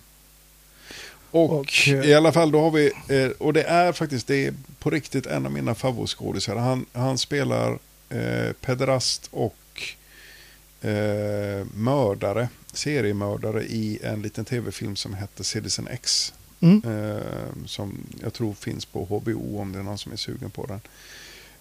och, 1.31 1.53
Och, 1.61 1.89
eh, 1.89 2.05
i 2.05 2.15
alla 2.15 2.33
fall 2.33 2.51
då 2.51 2.61
har 2.61 2.71
vi, 2.71 2.93
eh, 3.09 3.31
och 3.39 3.53
det 3.53 3.63
är 3.63 3.93
faktiskt 3.93 4.27
det 4.27 4.47
är 4.47 4.55
på 4.79 4.91
riktigt 4.91 5.27
en 5.27 5.47
av 5.47 5.53
mina 5.53 5.75
favoritskådisar. 5.75 6.57
Han, 6.57 6.87
han 6.93 7.19
spelar 7.19 7.79
eh, 8.09 8.53
pederast 8.61 9.29
och 9.31 9.55
eh, 10.81 11.67
mördare, 11.75 12.49
seriemördare 12.73 13.65
i 13.65 13.99
en 14.03 14.23
liten 14.23 14.45
tv-film 14.45 14.97
som 14.97 15.15
heter 15.15 15.45
Citizen 15.45 15.89
X. 15.91 16.33
Mm. 16.61 16.83
Eh, 16.85 17.67
som 17.67 17.99
jag 18.23 18.33
tror 18.33 18.55
finns 18.55 18.85
på 18.85 19.05
HBO 19.05 19.61
om 19.61 19.73
det 19.73 19.79
är 19.79 19.83
någon 19.83 19.99
som 19.99 20.13
är 20.13 20.17
sugen 20.17 20.51
på 20.51 20.67
den. 20.67 20.81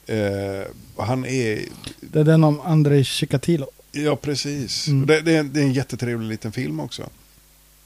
Eh, 0.08 0.68
han 0.98 1.26
är 1.26 1.62
Det 2.02 2.20
är 2.20 2.24
den 2.24 2.44
om 2.44 2.62
Andrei 2.62 3.04
Chikatilo. 3.04 3.68
Ja, 3.92 4.16
precis. 4.16 4.88
Mm. 4.88 5.08
Det, 5.08 5.22
det, 5.22 5.36
är, 5.36 5.44
det 5.44 5.60
är 5.60 5.64
en 5.64 5.74
jättetrevlig 5.74 6.30
liten 6.30 6.52
film 6.52 6.80
också. 6.80 7.10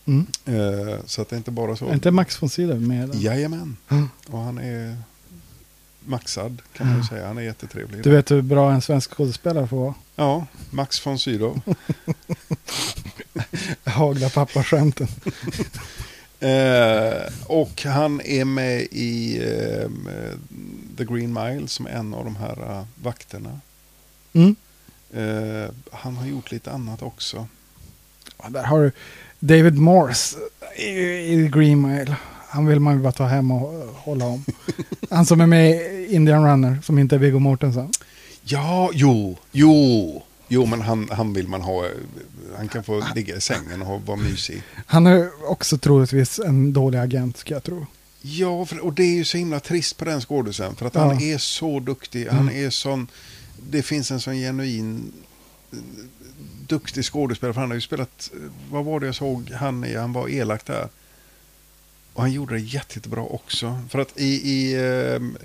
Mm. 0.06 0.26
Eh, 0.46 0.98
så 1.06 1.22
att 1.22 1.30
det 1.30 1.36
är 1.36 1.38
inte 1.38 1.52
bara 1.52 1.76
så. 1.76 1.88
Är 1.88 1.94
inte 1.94 2.12
Max 2.12 2.42
von 2.42 2.50
Sydow 2.50 2.82
med 2.82 3.10
den? 3.10 3.22
Jajamän. 3.22 3.78
Mm. 3.90 4.10
Och 4.28 4.40
han 4.40 4.58
är 4.58 4.98
maxad 6.06 6.62
kan 6.74 6.88
man 6.88 6.98
ju 6.98 7.04
säga. 7.04 7.28
Han 7.28 7.38
är 7.38 7.42
jättetrevlig. 7.42 8.04
Du 8.04 8.10
vet 8.10 8.32
hur 8.32 8.42
bra 8.42 8.72
en 8.72 8.82
svensk 8.82 9.14
skådespelare 9.14 9.68
får 9.68 9.78
vara? 9.78 9.94
Ja, 10.16 10.46
Max 10.70 11.06
von 11.06 11.20
Sydow. 11.20 11.62
Hagla 13.84 14.30
pappa-skämten. 14.30 15.08
eh, 16.40 17.34
och 17.46 17.84
han 17.84 18.22
är 18.22 18.46
med 18.46 18.82
i 18.82 19.38
eh, 19.38 19.90
The 20.98 21.06
Green 21.06 21.34
Mile 21.34 21.68
som 21.68 21.88
en 21.88 22.14
av 22.14 22.26
de 22.26 22.36
här 22.36 22.72
eh, 22.72 22.86
vakterna. 22.96 23.60
Mm. 24.34 24.56
Eh, 25.14 25.70
han 25.92 26.16
har 26.16 26.26
gjort 26.26 26.52
lite 26.52 26.72
annat 26.72 27.02
också. 27.02 27.48
Ja, 28.38 28.50
där 28.50 28.64
har 28.64 28.80
du 28.80 28.92
David 29.40 29.78
Morse 29.78 30.38
i, 30.78 30.90
i 31.34 31.50
Green 31.54 31.82
Mile. 31.82 32.16
Han 32.50 32.66
vill 32.66 32.80
man 32.80 32.94
ju 32.96 33.02
bara 33.02 33.12
ta 33.12 33.26
hem 33.26 33.52
och 33.52 33.74
eh, 33.74 33.90
hålla 33.96 34.26
om. 34.26 34.46
Han 35.10 35.26
som 35.26 35.42
är 35.42 35.46
med 35.48 35.70
i 35.72 36.08
Indian 36.16 36.46
Runner, 36.48 36.78
som 36.84 37.00
inte 37.00 37.16
är 37.16 37.20
Viggo 37.20 37.40
Mortensen. 37.40 37.90
Ja, 38.44 38.90
jo, 38.94 39.38
jo. 39.52 40.24
Jo, 40.52 40.66
men 40.66 40.82
han, 40.82 41.10
han 41.12 41.34
vill 41.34 41.48
man 41.48 41.62
ha. 41.62 41.86
eh, 41.86 41.92
Han 42.58 42.68
kan 42.68 42.84
få 42.84 43.04
ligga 43.16 43.36
i 43.36 43.42
sängen 43.42 43.82
och 43.82 44.02
vara 44.06 44.18
mysig. 44.18 44.64
Han 44.86 45.08
är 45.08 45.30
också 45.52 45.78
troligtvis 45.78 46.40
en 46.40 46.74
dålig 46.74 47.00
agent, 47.00 47.38
ska 47.38 47.54
jag 47.54 47.64
tro. 47.64 47.86
Ja, 48.22 48.66
för, 48.66 48.80
och 48.86 48.94
det 48.94 49.04
är 49.04 49.16
ju 49.16 49.26
så 49.26 49.38
himla 49.38 49.60
trist 49.60 49.98
på 49.98 50.06
den 50.06 50.22
skådisen. 50.22 50.76
För 50.76 50.86
att 50.86 50.96
Ja. 50.96 51.02
han 51.02 51.22
är 51.22 51.38
så 51.38 51.80
duktig. 51.80 52.28
Han 52.28 52.50
är 52.52 52.70
sån... 52.70 53.08
Det 53.70 53.82
finns 53.82 54.12
en 54.12 54.20
sån 54.20 54.34
genuin 54.36 55.12
eh, 55.72 55.78
duktig 56.68 57.04
skådespelare. 57.06 57.54
För 57.54 57.62
han 57.62 57.70
har 57.70 57.76
ju 57.76 57.82
spelat... 57.82 58.32
Vad 58.72 58.86
var 58.86 59.00
det 59.00 59.06
jag 59.06 59.16
såg 59.16 59.52
han 59.52 59.86
i? 59.86 59.96
Han 59.96 60.14
var 60.14 60.30
elak 60.30 60.66
där. 60.66 60.88
Och 62.14 62.22
han 62.22 62.32
gjorde 62.32 62.54
det 62.56 62.62
jätte, 62.62 62.96
jättebra 62.96 63.22
också. 63.22 63.80
För 63.90 64.00
att 64.00 64.18
i, 64.20 64.26
i 64.26 64.76
ehm, 64.76 65.38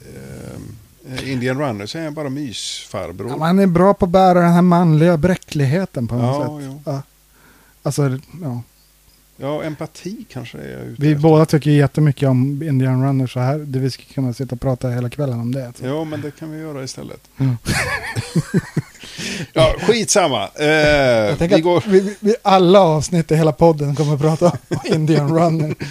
ehm, 1.07 1.29
Indian 1.29 1.59
Runner 1.61 1.87
så 1.87 1.99
är 1.99 2.05
han 2.05 2.15
bara 2.15 2.29
mysfarbror. 2.29 3.31
Ja, 3.31 3.45
han 3.45 3.59
är 3.59 3.67
bra 3.67 3.95
på 3.95 4.05
att 4.05 4.11
bära 4.11 4.41
den 4.41 4.53
här 4.53 4.62
manliga 4.62 5.17
bräckligheten 5.17 6.09
på 6.09 6.15
något 6.15 6.51
Ja, 6.51 6.61
sätt. 6.61 6.81
Ja. 6.87 7.03
Alltså, 7.83 8.19
ja. 8.43 8.62
Ja, 9.37 9.62
empati 9.62 10.25
kanske 10.31 10.59
är 10.59 10.73
jag 10.73 10.81
ute 10.87 11.03
Vi 11.03 11.12
efter. 11.12 11.23
båda 11.23 11.47
tycker 11.47 11.71
jättemycket 11.71 12.29
om 12.29 12.62
Indian 12.62 13.07
Runner 13.07 13.27
så 13.27 13.41
här. 13.41 13.59
Det 13.59 13.79
vi 13.79 13.91
skulle 13.91 14.09
kunna 14.15 14.33
sitta 14.33 14.55
och 14.55 14.61
prata 14.61 14.91
hela 14.91 15.11
kvällen 15.11 15.41
om 15.41 15.55
det. 15.55 15.67
Alltså. 15.67 15.87
Ja, 15.87 16.05
men 16.05 16.21
det 16.21 16.31
kan 16.31 16.51
vi 16.51 16.59
göra 16.61 16.85
istället. 16.85 17.21
Mm. 17.39 17.57
ja, 19.53 19.75
skitsamma. 19.81 20.49
Eh, 20.55 20.67
Jag 20.69 21.49
vi 21.49 21.61
går... 21.61 21.85
vi, 21.87 22.17
vi, 22.21 22.37
alla 22.43 22.81
avsnitt 22.81 23.31
i 23.31 23.37
hela 23.37 23.53
podden 23.53 23.95
kommer 23.97 24.15
att 24.15 24.21
prata 24.21 24.47
om 24.69 24.79
Indian 24.85 25.39
Runner. 25.39 25.75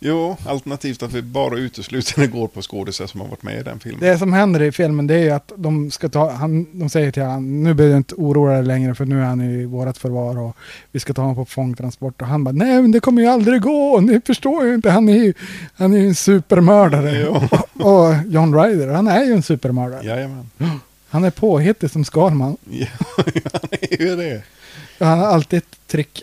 Jo, 0.00 0.36
alternativt 0.46 1.02
att 1.02 1.12
vi 1.12 1.22
bara 1.22 1.58
uteslutande 1.58 2.26
går 2.38 2.48
på 2.48 2.62
skådisar 2.62 3.06
som 3.06 3.20
har 3.20 3.28
varit 3.28 3.42
med 3.42 3.60
i 3.60 3.62
den 3.62 3.78
filmen. 3.80 4.00
Det 4.00 4.18
som 4.18 4.32
händer 4.32 4.62
i 4.62 4.72
filmen 4.72 5.06
det 5.06 5.14
är 5.14 5.18
ju 5.18 5.30
att 5.30 5.52
de 5.56 5.90
ska 5.90 6.08
ta, 6.08 6.30
han, 6.30 6.66
de 6.72 6.88
säger 6.88 7.10
till 7.12 7.22
honom, 7.22 7.62
nu 7.62 7.74
behöver 7.74 7.94
du 7.94 7.98
inte 7.98 8.14
oroa 8.14 8.52
dig 8.52 8.62
längre 8.62 8.94
för 8.94 9.04
nu 9.04 9.20
är 9.20 9.24
han 9.24 9.40
i 9.40 9.64
vårat 9.64 9.98
förvar 9.98 10.38
och 10.38 10.56
vi 10.92 11.00
ska 11.00 11.12
ta 11.12 11.22
honom 11.22 11.36
på 11.36 11.44
fångtransport. 11.44 12.22
Och 12.22 12.28
han 12.28 12.44
bara, 12.44 12.52
nej 12.52 12.82
men 12.82 12.92
det 12.92 13.00
kommer 13.00 13.22
ju 13.22 13.28
aldrig 13.28 13.62
gå, 13.62 14.00
ni 14.00 14.20
förstår 14.26 14.66
ju 14.66 14.74
inte, 14.74 14.90
han 14.90 15.08
är 15.08 15.24
ju, 15.24 15.34
han 15.74 15.92
är 15.92 15.98
ju 15.98 16.06
en 16.06 16.14
supermördare. 16.14 17.18
Ja. 17.18 17.48
Och 17.84 18.14
John 18.26 18.54
Ryder, 18.62 18.88
han 18.88 19.08
är 19.08 19.24
ju 19.24 19.32
en 19.32 19.42
supermördare. 19.42 20.06
Jajamän. 20.06 20.50
Han 21.08 21.24
är 21.24 21.30
påhittig 21.30 21.90
som 21.90 22.04
Skalman. 22.04 22.56
Ja, 22.70 22.86
han 23.52 23.68
är 23.80 24.02
ju 24.02 24.16
det. 24.16 24.42
Han 24.98 25.18
har 25.18 25.26
alltid 25.26 25.56
ett 25.58 25.78
trick. 25.86 26.22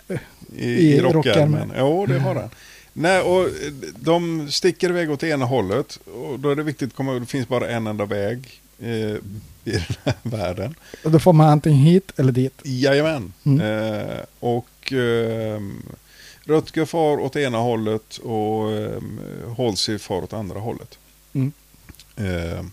I, 0.55 0.65
I 0.65 1.01
rockärmen. 1.01 1.71
Jo, 1.77 2.05
det 2.05 2.19
har 2.19 2.35
han. 2.35 2.49
Nej, 2.93 3.21
och 3.21 3.41
eh, 3.43 3.73
de 3.95 4.51
sticker 4.51 4.89
iväg 4.89 5.11
åt 5.11 5.23
ena 5.23 5.45
hållet. 5.45 5.99
Och 6.05 6.39
då 6.39 6.49
är 6.49 6.55
det 6.55 6.63
viktigt 6.63 6.89
att 6.89 6.95
komma 6.95 7.11
ihåg 7.11 7.21
att 7.21 7.27
det 7.27 7.31
finns 7.31 7.47
bara 7.47 7.69
en 7.69 7.87
enda 7.87 8.05
väg 8.05 8.61
eh, 8.79 8.89
i 8.89 9.19
den 9.63 9.95
här 10.03 10.15
världen. 10.23 10.75
Och 11.03 11.11
då 11.11 11.19
får 11.19 11.33
man 11.33 11.49
antingen 11.49 11.79
hit 11.79 12.11
eller 12.15 12.31
dit. 12.31 12.61
Jajamän. 12.63 13.33
Mm. 13.43 13.61
Eh, 13.61 14.19
och 14.39 14.93
eh, 14.93 15.61
Rutger 16.45 16.85
far 16.85 17.19
åt 17.19 17.35
ena 17.35 17.57
hållet 17.57 18.17
och 18.17 18.71
eh, 18.71 19.01
Halsey 19.57 19.99
far 19.99 20.23
åt 20.23 20.33
andra 20.33 20.59
hållet. 20.59 20.97
Mm. 21.33 21.51
Eh, 22.15 22.65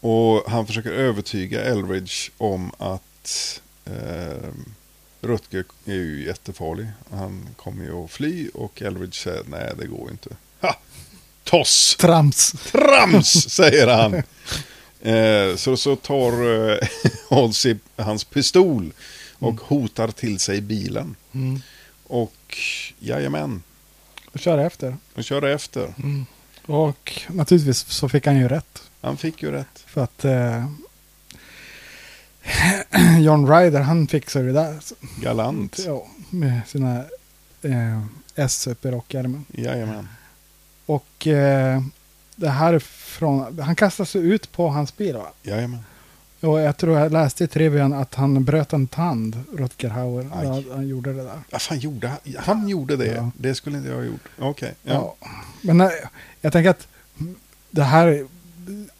och 0.00 0.50
han 0.50 0.66
försöker 0.66 0.90
övertyga 0.90 1.64
Elridge 1.64 2.30
om 2.38 2.72
att 2.78 3.60
eh, 3.84 4.50
Rutger 5.24 5.64
är 5.84 5.92
ju 5.94 6.24
jättefarlig. 6.26 6.86
Han 7.10 7.48
kommer 7.56 7.84
ju 7.84 8.04
att 8.04 8.10
fly 8.10 8.48
och 8.54 8.82
Elridge 8.82 9.14
säger 9.14 9.42
nej 9.46 9.72
det 9.78 9.86
går 9.86 10.10
inte. 10.10 10.28
Ha! 10.60 10.78
Toss! 11.44 11.96
Trams. 12.00 12.52
Trams, 12.72 13.32
säger 13.50 13.86
han. 13.86 14.14
Eh, 15.00 15.56
så, 15.56 15.76
så 15.76 15.96
tar 15.96 16.32
eh, 16.72 16.78
Halsey 17.30 17.76
hans 17.96 18.24
pistol 18.24 18.92
och 19.38 19.54
hotar 19.60 20.08
till 20.08 20.38
sig 20.38 20.60
bilen. 20.60 21.16
Mm. 21.34 21.60
Och 22.06 22.58
jajamän, 22.98 23.62
Och 24.32 24.40
kör 24.40 24.58
efter. 24.58 24.96
och 25.14 25.24
kör 25.24 25.42
efter. 25.42 25.94
Och 26.66 27.22
naturligtvis 27.28 27.78
så 27.88 28.08
fick 28.08 28.26
han 28.26 28.36
ju 28.38 28.48
rätt. 28.48 28.82
Han 29.00 29.16
fick 29.16 29.42
ju 29.42 29.50
rätt. 29.50 29.84
För 29.86 30.04
att 30.04 30.24
eh, 30.24 30.66
John 33.20 33.50
Ryder 33.52 33.80
han 33.80 34.06
fixar 34.06 34.42
det 34.42 34.52
där. 34.52 34.78
Galant. 35.20 35.78
Ja, 35.86 36.06
med 36.30 36.60
sina 36.66 37.04
eh, 37.62 38.02
S 38.34 38.66
upp 38.66 38.84
i 38.84 38.90
rockärmen. 38.90 39.44
Jajamän. 39.52 40.08
Och 40.86 41.26
eh, 41.26 41.82
det 42.36 42.48
här 42.48 42.74
är 42.74 42.78
från, 42.78 43.58
han 43.58 43.76
kastar 43.76 44.04
sig 44.04 44.20
ut 44.20 44.52
på 44.52 44.68
hans 44.68 44.96
bil 44.96 45.16
va? 45.16 45.26
Jajamän. 45.42 45.84
Och 46.40 46.60
jag 46.60 46.76
tror 46.76 46.98
jag 46.98 47.12
läste 47.12 47.44
i 47.44 47.46
trivian 47.46 47.92
att 47.92 48.14
han 48.14 48.44
bröt 48.44 48.72
en 48.72 48.86
tand, 48.86 49.44
Rutger 49.52 49.88
Hauer. 49.88 50.30
Aj. 50.34 50.46
Ja, 50.46 50.74
han 50.74 50.88
gjorde 50.88 51.12
det 51.12 51.22
där. 51.22 51.40
Vad 51.50 51.62
fan 51.62 51.78
gjorde 51.78 52.08
han? 52.08 52.18
Han 52.36 52.68
gjorde 52.68 52.96
det. 52.96 53.06
Ja. 53.06 53.30
Det 53.36 53.54
skulle 53.54 53.76
inte 53.76 53.88
jag 53.88 53.96
ha 53.96 54.04
gjort. 54.04 54.28
Okej. 54.38 54.74
Ja. 54.82 55.16
Ja. 55.20 55.28
Men 55.60 55.80
eh, 55.80 55.88
jag 56.40 56.52
tänker 56.52 56.70
att 56.70 56.88
det 57.70 57.82
här, 57.82 58.26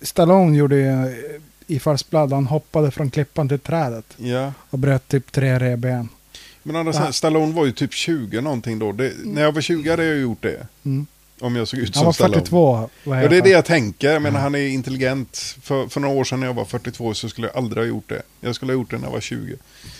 Stallone 0.00 0.56
gjorde 0.56 0.76
ju 0.76 1.40
i 1.72 1.78
First 1.80 2.10
Blood, 2.10 2.32
han 2.32 2.46
hoppade 2.46 2.90
från 2.90 3.10
klippan 3.10 3.48
till 3.48 3.58
trädet 3.58 4.04
ja. 4.16 4.52
och 4.70 4.78
bröt 4.78 5.08
typ 5.08 5.32
tre 5.32 5.58
revben. 5.58 6.08
Men 6.62 6.76
andra 6.76 6.92
sidan, 6.92 7.06
Ja. 7.06 7.12
Stallone 7.12 7.52
var 7.54 7.66
ju 7.66 7.72
typ 7.72 7.92
20 7.92 8.40
någonting 8.40 8.78
då. 8.78 8.92
Det, 8.92 9.12
när 9.24 9.42
jag 9.42 9.52
var 9.52 9.60
20 9.60 9.90
hade 9.90 10.04
jag 10.04 10.18
gjort 10.18 10.42
det. 10.42 10.66
Mm. 10.84 11.06
Om 11.40 11.56
jag 11.56 11.68
såg 11.68 11.80
ut 11.80 11.86
Han 11.86 11.92
som 11.94 12.04
var 12.04 12.12
Stallone. 12.12 12.34
42. 12.40 12.72
Vad 13.04 13.16
Ja, 13.16 13.20
heter 13.20 13.28
det 13.28 13.36
är 13.36 13.40
han? 13.40 13.44
det 13.48 13.50
jag 13.50 13.64
tänker. 13.64 14.18
Men 14.18 14.34
han 14.34 14.54
är 14.54 14.68
intelligent. 14.68 15.56
För, 15.62 15.86
för 15.88 16.00
några 16.00 16.14
år 16.14 16.24
sedan 16.24 16.40
när 16.40 16.46
jag 16.46 16.54
var 16.54 16.64
42 16.64 17.14
så 17.14 17.28
skulle 17.28 17.46
jag 17.46 17.56
aldrig 17.56 17.82
ha 17.82 17.88
gjort 17.88 18.08
det. 18.08 18.22
Jag 18.40 18.54
skulle 18.54 18.72
ha 18.72 18.74
gjort 18.74 18.90
det 18.90 18.98
när 18.98 19.04
jag 19.06 19.12
var 19.12 19.20
20. 19.20 19.56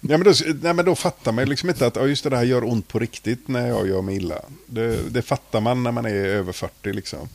ja, 0.00 0.18
men 0.18 0.22
då, 0.24 0.32
nej, 0.62 0.74
men 0.74 0.84
då 0.84 0.94
fattar 0.94 1.32
man 1.32 1.48
liksom 1.48 1.68
inte 1.68 1.86
att 1.86 1.96
ja, 1.96 2.06
just 2.06 2.24
det, 2.24 2.30
det 2.30 2.36
här 2.36 2.44
gör 2.44 2.64
ont 2.64 2.88
på 2.88 2.98
riktigt 2.98 3.48
när 3.48 3.68
jag 3.68 3.88
gör 3.88 4.02
mig 4.02 4.16
illa. 4.16 4.38
Det, 4.66 4.98
det 5.10 5.22
fattar 5.22 5.60
man 5.60 5.82
när 5.82 5.92
man 5.92 6.04
är 6.06 6.14
över 6.14 6.52
40 6.52 6.92
liksom. 6.92 7.28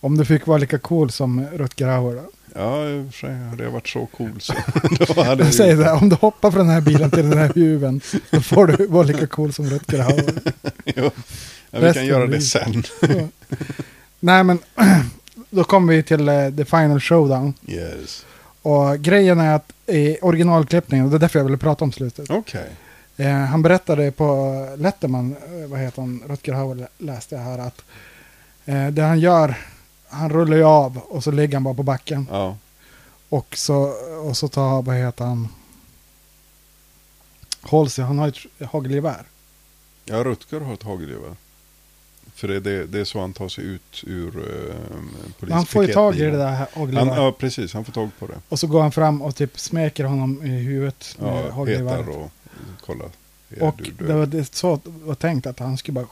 Om 0.00 0.16
du 0.18 0.24
fick 0.24 0.46
vara 0.46 0.58
lika 0.58 0.78
cool 0.78 1.10
som 1.10 1.46
Rutger 1.52 1.86
Hauer 1.86 2.14
då? 2.14 2.22
Ja, 2.54 2.88
i 2.88 3.00
och 3.08 3.14
för 3.14 3.18
sig. 3.26 3.34
Hade 3.34 3.64
jag 3.64 3.70
varit 3.70 3.88
så 3.88 4.06
cool 4.06 4.40
så 4.40 4.52
hade 5.22 5.44
Jag 5.44 5.54
säger 5.54 5.76
det, 5.76 5.92
om 5.92 6.08
du 6.08 6.16
hoppar 6.16 6.50
från 6.50 6.66
den 6.66 6.74
här 6.74 6.80
bilen 6.80 7.10
till 7.10 7.30
den 7.30 7.38
här 7.38 7.52
huven, 7.54 8.00
då 8.30 8.40
får 8.40 8.66
du 8.66 8.86
vara 8.86 9.02
lika 9.02 9.26
cool 9.26 9.52
som 9.52 9.70
Rutger 9.70 9.98
Hauer. 9.98 10.34
Jo. 10.84 11.10
Ja, 11.70 11.80
vi 11.80 11.86
Resten 11.86 11.92
kan 12.02 12.06
göra 12.06 12.26
det 12.26 12.40
sen. 12.40 12.82
Nej, 14.20 14.44
men 14.44 14.58
då 15.50 15.64
kommer 15.64 15.92
vi 15.94 16.02
till 16.02 16.28
eh, 16.28 16.50
The 16.56 16.64
Final 16.64 17.00
Showdown. 17.00 17.54
Yes. 17.68 18.24
Och 18.62 18.98
grejen 18.98 19.40
är 19.40 19.54
att 19.54 19.72
i 19.86 20.18
originalklippningen, 20.22 21.04
och 21.06 21.10
det 21.10 21.16
är 21.16 21.20
därför 21.20 21.38
jag 21.38 21.44
ville 21.44 21.56
prata 21.56 21.84
om 21.84 21.92
slutet. 21.92 22.30
Okej. 22.30 22.66
Eh, 23.16 23.28
han 23.32 23.62
berättade 23.62 24.10
på 24.12 24.56
Letterman, 24.78 25.36
eh, 25.46 25.68
vad 25.70 25.80
heter 25.80 26.00
han, 26.02 26.22
Rutger 26.28 26.52
Hauer 26.52 26.74
lä- 26.74 26.88
läste 26.98 27.34
jag 27.34 27.42
här 27.42 27.58
att 27.58 27.82
det 28.92 29.02
han 29.02 29.20
gör, 29.20 29.54
han 30.12 30.30
rullar 30.30 30.56
ju 30.56 30.64
av 30.64 30.98
och 30.98 31.24
så 31.24 31.30
ligger 31.30 31.54
han 31.56 31.64
bara 31.64 31.74
på 31.74 31.82
backen. 31.82 32.26
Ja. 32.30 32.56
Och 33.28 33.56
så, 33.56 33.74
och 34.28 34.36
så 34.36 34.48
tar, 34.48 34.82
vad 34.82 34.96
heter 34.96 35.24
han, 35.24 35.48
Halsey, 37.60 38.04
han 38.04 38.18
har 38.18 38.28
ett 38.28 38.70
hagelgevär. 38.70 39.24
ja, 40.04 40.24
Rutger 40.24 40.60
har 40.60 40.74
ett 40.74 40.82
hagelgevär. 40.82 41.36
För 42.34 42.48
det, 42.48 42.60
det, 42.60 42.86
det 42.86 43.00
är 43.00 43.04
så 43.04 43.20
han 43.20 43.32
tar 43.32 43.48
sig 43.48 43.64
ut 43.64 44.04
ur 44.06 44.38
uh, 44.38 44.74
Men 45.40 45.52
Han 45.52 45.66
får 45.66 45.86
ju 45.86 45.92
tag 45.92 46.16
i 46.16 46.22
det 46.22 46.36
där 46.36 46.66
hagelgeväret. 46.74 47.16
ja, 47.16 47.32
precis. 47.38 47.74
Han 47.74 47.84
får 47.84 47.92
tag 47.92 48.10
på 48.18 48.26
det. 48.26 48.40
Och 48.48 48.58
så 48.58 48.66
går 48.66 48.82
han 48.82 48.92
fram 48.92 49.22
och 49.22 49.36
typ 49.36 49.58
smeker 49.58 50.04
honom 50.04 50.42
i 50.46 50.48
huvudet 50.48 51.16
med 51.18 51.28
Ja, 51.28 51.42
petar 51.42 51.50
hagelgeväret. 51.50 52.08
och 52.08 52.30
kollar. 52.86 53.10
Och 53.60 53.74
du 53.76 53.90
död? 53.90 54.08
det 54.08 54.14
var 54.14 54.26
det 54.26 54.54
så 54.54 54.80
var 54.84 55.14
tänkt 55.14 55.46
att 55.46 55.58
han 55.58 55.78
skulle 55.78 55.94
bara 55.94 56.06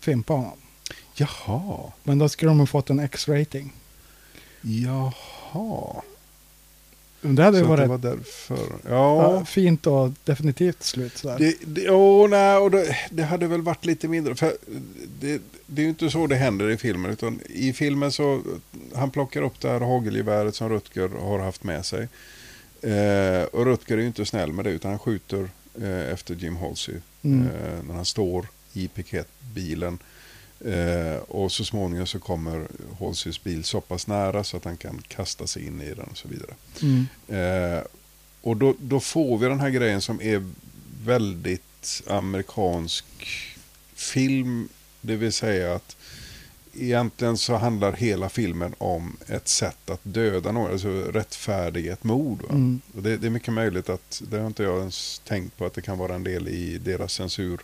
fimpa 0.00 0.32
honom. 0.32 0.58
Jaha. 1.18 1.92
Men 2.04 2.18
då 2.18 2.28
skulle 2.28 2.50
de 2.50 2.58
ha 2.58 2.66
fått 2.66 2.90
en 2.90 3.00
X-rating. 3.00 3.72
Jaha. 4.62 6.02
Men 7.20 7.34
Det 7.34 7.42
hade 7.42 7.56
Så 7.56 7.64
ju 7.64 7.76
det 7.76 7.86
varit 7.86 7.88
var 7.88 7.98
därför. 7.98 8.56
ja. 8.88 9.32
Ja. 9.34 9.44
fint 9.44 9.86
och 9.86 10.10
definitivt 10.24 10.82
slut. 10.82 11.16
Sådär. 11.18 11.38
Det, 11.38 11.56
det, 11.66 11.90
åh, 11.90 12.28
nej, 12.28 12.56
och 12.56 12.70
det, 12.70 12.96
det 13.10 13.22
hade 13.22 13.46
väl 13.46 13.62
varit 13.62 13.84
lite 13.84 14.08
mindre. 14.08 14.34
För 14.34 14.56
det, 15.20 15.42
det 15.66 15.80
är 15.82 15.84
ju 15.84 15.88
inte 15.88 16.10
så 16.10 16.26
det 16.26 16.36
händer 16.36 16.70
i 16.70 16.76
filmen. 16.76 17.10
Utan 17.10 17.40
I 17.48 17.72
filmen 17.72 18.12
så 18.12 18.42
han 18.94 19.10
plockar 19.10 19.42
upp 19.42 19.60
det 19.60 19.68
här 19.68 19.80
hagelgeväret 19.80 20.54
som 20.54 20.68
Rutger 20.68 21.08
har 21.08 21.38
haft 21.38 21.64
med 21.64 21.86
sig. 21.86 22.08
Eh, 22.82 23.42
och 23.42 23.64
Rutger 23.66 23.96
är 23.96 24.00
ju 24.00 24.06
inte 24.06 24.24
snäll 24.24 24.52
med 24.52 24.64
det 24.64 24.70
utan 24.70 24.90
han 24.90 24.98
skjuter 24.98 25.50
eh, 25.82 26.12
efter 26.12 26.34
Jim 26.34 26.56
Halsey. 26.56 26.94
Mm. 27.22 27.46
Eh, 27.48 27.82
när 27.88 27.94
han 27.94 28.04
står 28.04 28.46
i 28.72 28.88
piketbilen. 28.88 29.98
Eh, 30.64 31.16
och 31.16 31.52
så 31.52 31.64
småningom 31.64 32.06
så 32.06 32.18
kommer 32.18 32.66
Halseys 33.00 33.44
bil 33.44 33.64
så 33.64 33.80
pass 33.80 34.06
nära 34.06 34.44
så 34.44 34.56
att 34.56 34.64
han 34.64 34.76
kan 34.76 35.02
kasta 35.08 35.46
sig 35.46 35.66
in 35.66 35.82
i 35.82 35.94
den 35.94 36.08
och 36.10 36.16
så 36.16 36.28
vidare. 36.28 36.54
Mm. 36.82 37.06
Eh, 37.28 37.82
och 38.40 38.56
då, 38.56 38.74
då 38.80 39.00
får 39.00 39.38
vi 39.38 39.46
den 39.46 39.60
här 39.60 39.70
grejen 39.70 40.00
som 40.00 40.22
är 40.22 40.50
väldigt 41.04 42.02
amerikansk 42.06 43.04
film. 43.94 44.68
Det 45.00 45.16
vill 45.16 45.32
säga 45.32 45.74
att 45.74 45.96
egentligen 46.74 47.38
så 47.38 47.56
handlar 47.56 47.92
hela 47.92 48.28
filmen 48.28 48.74
om 48.78 49.16
ett 49.26 49.48
sätt 49.48 49.90
att 49.90 50.00
döda 50.02 50.52
någon. 50.52 50.70
Alltså 50.70 50.88
rättfärdiga 50.88 51.92
ett 51.92 52.04
mord. 52.04 52.42
Mm. 52.50 52.80
Och 52.94 53.02
det, 53.02 53.16
det 53.16 53.26
är 53.26 53.30
mycket 53.30 53.54
möjligt 53.54 53.88
att, 53.88 54.22
det 54.30 54.38
har 54.38 54.46
inte 54.46 54.62
jag 54.62 54.78
ens 54.78 55.22
tänkt 55.24 55.56
på, 55.56 55.66
att 55.66 55.74
det 55.74 55.82
kan 55.82 55.98
vara 55.98 56.14
en 56.14 56.24
del 56.24 56.48
i 56.48 56.78
deras 56.78 57.12
censur. 57.12 57.60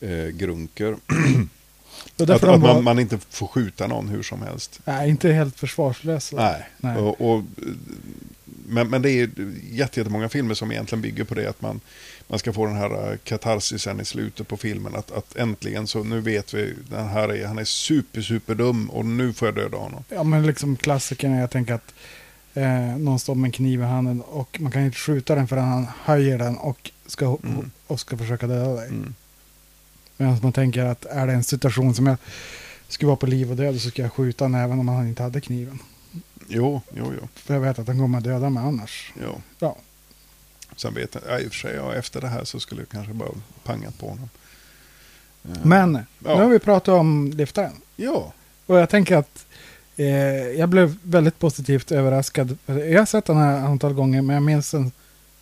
Eh, 0.00 0.26
grunker. 0.26 0.96
Att, 2.18 2.30
att 2.30 2.42
var, 2.42 2.58
man, 2.58 2.84
man 2.84 2.98
inte 2.98 3.18
får 3.30 3.46
skjuta 3.46 3.86
någon 3.86 4.08
hur 4.08 4.22
som 4.22 4.42
helst. 4.42 4.80
nej, 4.84 5.10
inte 5.10 5.32
helt 5.32 5.56
försvarslösa. 5.58 6.36
Nej. 6.36 6.68
Nej. 6.80 6.96
Och, 6.96 7.20
och, 7.34 7.42
men, 8.68 8.88
men 8.90 9.02
det 9.02 9.10
är 9.10 9.30
jätte- 9.70 10.00
jättemånga 10.00 10.28
filmer 10.28 10.54
som 10.54 10.72
egentligen 10.72 11.02
bygger 11.02 11.24
på 11.24 11.34
det. 11.34 11.48
Att 11.48 11.60
man, 11.62 11.80
man 12.28 12.38
ska 12.38 12.52
få 12.52 12.66
den 12.66 12.76
här 12.76 13.10
eh, 13.12 13.16
katarsisen 13.24 14.00
i 14.00 14.04
slutet 14.04 14.48
på 14.48 14.56
filmen. 14.56 14.94
Att, 14.94 15.10
att 15.12 15.36
äntligen 15.36 15.86
så 15.86 16.04
nu 16.04 16.20
vet 16.20 16.54
vi, 16.54 16.74
den 16.90 17.08
här 17.08 17.28
är, 17.28 17.46
han 17.46 17.58
är 17.58 17.64
super, 17.64 18.22
super 18.22 18.54
dum 18.54 18.90
och 18.90 19.04
nu 19.06 19.32
får 19.32 19.48
jag 19.48 19.54
döda 19.54 19.76
honom. 19.76 20.04
Ja, 20.08 20.22
men 20.22 20.46
liksom 20.46 20.76
klassiken 20.76 21.32
är 21.32 21.40
jag 21.40 21.50
tänker 21.50 21.74
att 21.74 21.94
eh, 22.54 22.96
någon 22.98 23.18
står 23.18 23.34
med 23.34 23.48
en 23.48 23.52
kniv 23.52 23.80
i 23.80 23.84
handen 23.84 24.20
och 24.20 24.60
man 24.60 24.72
kan 24.72 24.84
inte 24.84 24.98
skjuta 24.98 25.34
den 25.34 25.48
förrän 25.48 25.64
han 25.64 25.86
höjer 26.04 26.38
den 26.38 26.56
och 26.56 26.90
ska, 27.06 27.36
Mm. 27.44 27.70
och 27.86 28.00
ska 28.00 28.16
försöka 28.16 28.46
döda 28.46 28.74
dig. 28.74 28.88
Mm. 28.88 29.14
Medan 30.20 30.38
man 30.42 30.52
tänker 30.52 30.84
att 30.84 31.04
är 31.04 31.26
det 31.26 31.32
en 31.32 31.44
situation 31.44 31.94
som 31.94 32.06
jag 32.06 32.16
skulle 32.88 33.06
vara 33.06 33.16
på 33.16 33.26
liv 33.26 33.50
och 33.50 33.56
död 33.56 33.80
så 33.80 33.90
ska 33.90 34.02
jag 34.02 34.12
skjuta 34.12 34.44
honom 34.44 34.60
även 34.60 34.80
om 34.80 34.88
han 34.88 35.08
inte 35.08 35.22
hade 35.22 35.40
kniven. 35.40 35.78
Jo, 36.48 36.80
jo, 36.96 37.12
jo. 37.20 37.28
För 37.34 37.54
jag 37.54 37.60
vet 37.60 37.78
att 37.78 37.86
han 37.86 37.98
kommer 37.98 38.18
att 38.18 38.24
döda 38.24 38.50
mig 38.50 38.62
annars. 38.64 39.12
jo. 39.22 39.40
Ja. 39.58 39.76
Sen 40.76 40.94
vet 40.94 41.14
jag, 41.14 41.22
ja, 41.28 41.38
i 41.40 41.46
och 41.48 41.50
för 41.52 41.58
sig, 41.58 41.74
ja, 41.74 41.94
efter 41.94 42.20
det 42.20 42.28
här 42.28 42.44
så 42.44 42.60
skulle 42.60 42.80
jag 42.80 42.88
kanske 42.88 43.12
bara 43.12 43.28
pangat 43.64 43.98
på 43.98 44.08
honom. 44.08 44.28
Eh, 45.44 45.50
Men 45.62 45.94
Ja. 45.94 46.34
nu 46.36 46.42
har 46.42 46.48
vi 46.48 46.58
pratat 46.58 46.92
om 46.94 47.32
liftaren. 47.36 47.72
Ja, 47.96 48.32
Och 48.66 48.78
jag 48.78 48.88
tänker 48.90 49.16
att 49.16 49.46
eh, 49.96 50.06
jag 50.58 50.68
blev 50.68 50.96
väldigt 51.02 51.38
positivt 51.38 51.92
överraskad. 51.92 52.58
Jag 52.66 52.98
har 52.98 53.06
sett 53.06 53.24
den 53.24 53.36
här 53.36 53.58
antal 53.58 53.92
gånger 53.94 54.22
men 54.22 54.34
jag 54.34 54.42
minns 54.42 54.70
den 54.70 54.92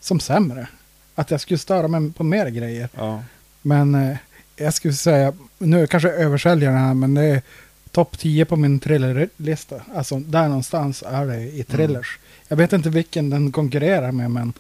som 0.01 0.21
sämre. 0.21 0.69
Att 1.15 1.31
jag 1.31 1.41
skulle 1.41 1.59
störa 1.59 1.89
mig 1.89 2.13
på 2.13 2.25
mer 2.25 2.47
grejer. 2.49 2.89
ja. 2.97 3.23
Men 3.63 3.95
eh, 3.95 4.17
jag 4.57 4.75
skulle 4.75 4.95
säga, 4.95 5.33
nu 5.59 5.87
kanske 5.87 6.09
jag 6.09 6.19
översäljer 6.21 6.71
den 6.71 6.79
här 6.79 6.95
men 6.95 7.15
det 7.15 7.23
är 7.25 7.43
topp 7.91 8.19
10 8.19 8.45
på 8.45 8.57
min 8.57 8.79
thrillerlista. 8.81 9.81
Alltså 9.95 10.19
där 10.21 10.49
någonstans 10.49 11.03
är 11.07 11.27
det 11.27 11.41
i 11.41 11.65
thrillers. 11.65 12.19
Jag 12.49 12.57
vet 12.57 12.73
inte 12.73 12.91
vilken 12.91 13.31
den 13.31 13.53
konkurrerar 13.53 14.13
med 14.13 14.31
men 14.31 14.53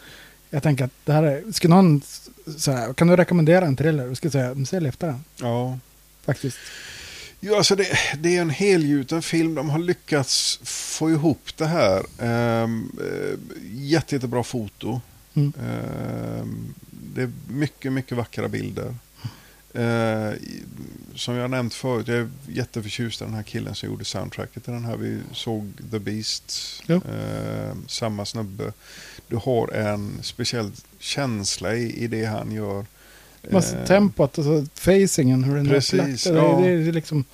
jag 0.50 0.62
tänker 0.62 0.84
att 0.84 0.90
det 1.04 1.12
här 1.12 1.22
är, 1.22 1.52
ska 1.52 1.68
någon 1.68 2.02
säga, 2.58 2.94
kan 2.94 3.06
du 3.08 3.16
rekommendera 3.16 3.66
en 3.66 3.76
thriller? 3.76 4.06
Jag 4.06 4.16
skulle 4.16 4.30
säga, 4.30 4.54
"Men 4.54 4.66
se 4.66 4.80
liftaren. 4.80 5.24
ja. 5.40 5.78
Faktiskt. 6.24 6.58
Ja, 7.40 7.56
alltså 7.56 7.76
det, 7.76 7.86
det 8.18 8.36
är 8.36 8.40
en 8.40 8.50
helgjuten 8.50 9.22
film. 9.22 9.54
De 9.54 9.70
har 9.70 9.78
lyckats 9.78 10.60
få 10.64 11.10
ihop 11.10 11.50
det 11.56 11.66
här. 11.66 12.02
Ehm, 12.18 12.90
eh, 13.00 13.38
jätte, 13.72 14.14
jättebra 14.14 14.42
foto. 14.42 15.00
Mm. 15.34 15.52
Ehm, 15.60 16.74
det 17.14 17.22
är 17.22 17.30
mycket, 17.48 17.92
mycket 17.92 18.16
vackra 18.18 18.48
bilder. 18.48 18.94
Eh, 19.76 20.32
som 21.14 21.34
jag 21.34 21.50
nämnt 21.50 21.74
förut, 21.74 22.08
jag 22.08 22.16
är 22.16 22.28
jätteförtjust 22.48 23.20
i 23.20 23.24
den 23.24 23.34
här 23.34 23.42
killen 23.42 23.74
som 23.74 23.88
gjorde 23.88 24.04
soundtracket 24.04 24.64
till 24.64 24.72
den 24.72 24.84
här. 24.84 24.96
Vi 24.96 25.18
såg 25.32 25.72
The 25.90 25.98
Beast, 25.98 26.52
Jo. 26.86 26.96
Ehm, 26.96 27.84
samma 27.88 28.24
snubbe. 28.24 28.72
Du 29.28 29.36
har 29.36 29.68
en 29.72 30.18
speciell 30.22 30.70
känsla 30.98 31.74
i, 31.74 32.04
i 32.04 32.06
det 32.06 32.24
han 32.24 32.52
gör. 32.52 32.86
Massa 33.50 33.78
Ehm, 33.78 33.86
tempot, 33.86 34.38
alltså 34.38 34.66
facingen, 34.74 35.44
hur 35.44 35.56
den 35.56 35.68
Precis, 35.68 35.94
är 35.94 36.02
upplagt. 36.02 36.24
Det, 36.24 36.30
ja. 36.30 36.60
det, 36.60 36.82
det 36.82 36.88
är 36.88 36.92
liksom... 36.92 37.24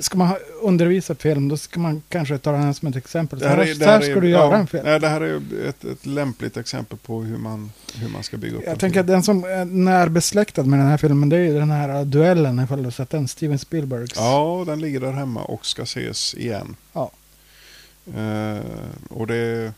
Ska 0.00 0.18
man 0.18 0.34
undervisa 0.62 1.14
film, 1.14 1.48
då 1.48 1.56
ska 1.56 1.80
man 1.80 2.02
kanske 2.08 2.38
ta 2.38 2.52
den 2.52 2.62
här 2.62 2.72
som 2.72 2.88
ett 2.88 2.96
exempel. 2.96 3.40
Så 3.40 3.46
här, 3.48 3.58
är, 3.58 3.74
så 3.74 3.84
här 3.84 4.00
ska 4.00 4.12
är, 4.12 4.20
du 4.20 4.28
göra 4.28 4.50
ja, 4.52 4.56
en 4.56 4.66
film. 4.66 4.84
Nej, 4.84 5.00
det 5.00 5.08
här 5.08 5.20
är 5.20 5.40
ett, 5.68 5.84
ett 5.84 6.06
lämpligt 6.06 6.56
exempel 6.56 6.98
på 6.98 7.22
hur 7.22 7.36
man, 7.38 7.72
hur 7.94 8.08
man 8.08 8.22
ska 8.22 8.36
bygga 8.36 8.56
upp 8.56 8.62
Jag 8.64 8.72
en 8.72 8.78
tänker 8.78 9.00
att 9.00 9.06
film. 9.06 9.12
den 9.14 9.22
som 9.22 9.44
är 9.44 9.64
närbesläktad 9.64 10.62
med 10.62 10.78
den 10.78 10.86
här 10.88 10.96
filmen, 10.96 11.28
det 11.28 11.36
är 11.36 11.40
ju 11.40 11.54
den 11.58 11.70
här 11.70 12.04
duellen, 12.04 12.60
ifall 12.60 12.82
du 12.82 12.90
sett 12.90 13.10
den, 13.10 13.28
Steven 13.28 13.58
Spielbergs. 13.58 14.12
Ja, 14.16 14.64
den 14.66 14.80
ligger 14.80 15.00
där 15.00 15.12
hemma 15.12 15.42
och 15.44 15.66
ska 15.66 15.82
ses 15.82 16.34
igen. 16.34 16.76
Ja. 16.92 17.10
Eh, 18.16 18.58
och 19.10 19.26
det 19.26 19.72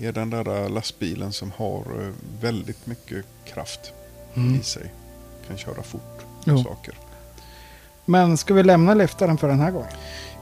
är 0.00 0.12
den 0.12 0.30
där 0.30 0.68
lastbilen 0.68 1.32
som 1.32 1.52
har 1.56 1.78
eh, 1.80 2.08
väldigt 2.40 2.86
mycket 2.86 3.24
kraft 3.44 3.92
Mm. 4.36 4.60
i 4.60 4.62
sig. 4.62 4.92
Kan 5.48 5.56
köra 5.58 5.82
fort 5.82 6.20
Jo. 6.44 6.62
saker. 6.64 6.94
Men 8.04 8.36
ska 8.36 8.54
vi 8.54 8.62
lämna 8.62 8.94
liftaren 8.94 9.38
för 9.38 9.48
den 9.48 9.60
här 9.60 9.70
gången? 9.70 9.88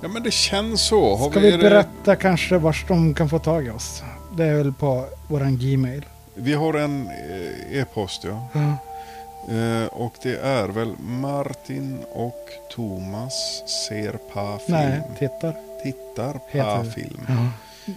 Ja, 0.02 0.09
men 0.09 0.22
det 0.22 0.30
känns 0.30 0.82
så. 0.82 1.16
Har 1.16 1.30
Ska 1.30 1.40
vi 1.40 1.51
det- 1.51 1.59
berätta 1.59 2.16
kanske 2.16 2.59
vars 2.59 2.84
de 2.89 3.14
kan 3.14 3.28
få 3.28 3.39
tag 3.39 3.66
i 3.66 3.70
oss? 3.70 4.02
Det 4.36 4.44
är 4.44 4.55
väl 4.55 4.72
på 4.72 5.05
våran 5.28 5.56
Gmail. 5.59 6.05
Vi 6.34 6.55
har 6.55 6.74
en 6.74 7.06
eh, 7.06 7.78
e-post, 7.80 8.24
ja. 8.24 8.48
Ja. 8.52 8.76
Eh, 9.55 9.86
och 9.86 10.14
det 10.22 10.36
är 10.36 10.68
väl 10.68 10.93
Martin 11.01 11.98
och 12.12 12.48
Thomas 12.74 13.62
ser 13.89 14.12
på 14.32 14.59
film. 14.66 14.78
Nej, 14.78 15.01
tittar. 15.18 15.55
Tittar 15.82 16.32
på 16.32 16.82
det. 16.84 16.90
film. 16.90 17.20
Ja. 17.28 17.48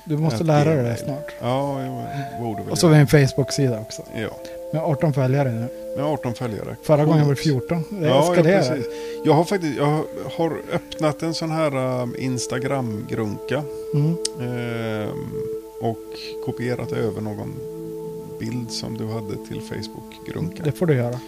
Du 0.05 0.17
måste 0.17 0.43
lära 0.43 0.75
dig 0.75 0.83
det 0.83 0.97
snart. 0.97 1.31
Ja, 1.41 1.81
jag 1.81 2.03
borde 2.41 2.61
väl 2.61 2.71
Och 2.71 2.77
så 2.77 2.87
har 2.87 2.93
vi 2.93 2.99
en 2.99 3.07
Facebook-sida 3.07 3.79
också. 3.79 4.01
Ja, 4.15 4.27
Med 4.75 4.83
18 4.83 5.13
följare 5.13 5.51
nu. 5.51 5.67
med 5.95 6.05
18 6.05 6.33
följare. 6.33 6.75
Förra 6.81 7.05
gången 7.05 7.27
var 7.27 7.35
det 7.35 7.43
Coolt. 7.43 7.67
14. 7.69 7.83
Det 7.89 8.07
Ja, 8.07 8.35
ja, 8.35 8.43
precis. 8.43 8.85
Jag 9.25 9.33
har 9.33 9.43
faktiskt 9.43 9.77
jag 9.77 10.03
har 10.37 10.61
öppnat 10.71 11.23
en 11.23 11.33
sån 11.33 11.51
här 11.51 12.01
um, 12.01 12.15
Instagram-grunka. 12.19 13.63
Mm. 13.93 14.15
ehm, 14.41 15.33
och 15.81 16.05
kopierat 16.45 16.91
över 16.91 17.21
någon 17.21 17.55
bild 18.39 18.71
som 18.71 18.97
du 18.97 19.07
hade 19.07 19.35
till 19.47 19.61
Facebook-grunka. 19.61 20.63
Det 20.63 20.71
får 20.71 20.85
du 20.85 20.93
göra. 20.95 21.19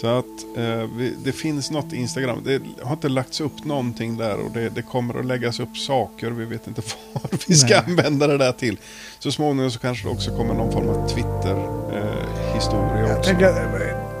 Så 0.00 0.06
att 0.06 0.56
eh, 0.56 0.84
vi, 0.96 1.14
det 1.24 1.32
finns 1.32 1.70
något 1.70 1.92
Instagram. 1.92 2.42
Det 2.44 2.62
har 2.82 2.92
inte 2.92 3.08
lagts 3.08 3.40
upp 3.40 3.64
någonting 3.64 4.16
där 4.16 4.36
och 4.38 4.50
det, 4.50 4.68
det 4.68 4.82
kommer 4.82 5.18
att 5.18 5.26
läggas 5.26 5.60
upp 5.60 5.76
saker. 5.76 6.30
Vi 6.30 6.44
vet 6.44 6.66
inte 6.66 6.82
vad 7.12 7.40
vi 7.46 7.54
ska 7.54 7.68
Nej. 7.74 7.82
använda 7.86 8.26
det 8.26 8.38
där 8.38 8.52
till. 8.52 8.78
Så 9.18 9.32
småningom 9.32 9.70
så 9.70 9.78
kanske 9.78 10.08
det 10.08 10.10
också 10.10 10.36
kommer 10.36 10.54
någon 10.54 10.72
form 10.72 10.88
av 10.88 11.08
Twitter-historia 11.08 12.21
Jag 12.54 13.18
också. 13.18 13.30
tänker, 13.30 13.54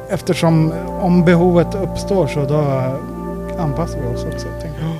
eftersom 0.08 0.72
om 1.00 1.24
behovet 1.24 1.74
uppstår 1.74 2.26
så 2.26 2.44
då 2.44 2.64
anpassar 3.58 3.98
vi 3.98 4.16
oss 4.16 4.24
också. 4.34 4.46
Tänker 4.60 4.80
jag. 4.80 4.96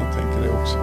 Jag 0.00 0.14
tänker 0.16 0.42
det 0.42 0.62
också. 0.62 0.78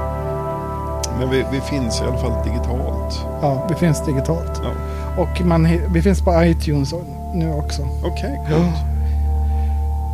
Men 1.19 1.29
vi, 1.29 1.45
vi 1.51 1.61
finns 1.61 2.01
i 2.01 2.03
alla 2.03 2.17
fall 2.17 2.43
digitalt. 2.45 3.25
Ja, 3.41 3.67
vi 3.69 3.75
finns 3.75 4.05
digitalt. 4.05 4.61
Ja. 4.63 4.69
Och 5.21 5.41
man, 5.41 5.67
vi 5.93 6.01
finns 6.01 6.21
på 6.21 6.43
iTunes 6.43 6.93
nu 7.33 7.53
också. 7.53 7.81
Okej, 8.03 8.41
coolt. 8.49 8.93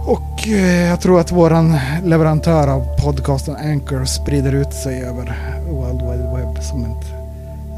Och 0.05 0.47
eh, 0.47 0.87
jag 0.89 1.01
tror 1.01 1.19
att 1.19 1.31
våran 1.31 1.77
leverantör 2.03 2.67
av 2.67 2.85
podcasten 3.03 3.55
Anchor 3.55 4.05
sprider 4.05 4.53
ut 4.55 4.73
sig 4.73 5.03
över 5.03 5.37
World 5.69 6.01
Wide 6.01 6.37
Web 6.37 6.63
som 6.63 6.85
ett, 6.85 7.05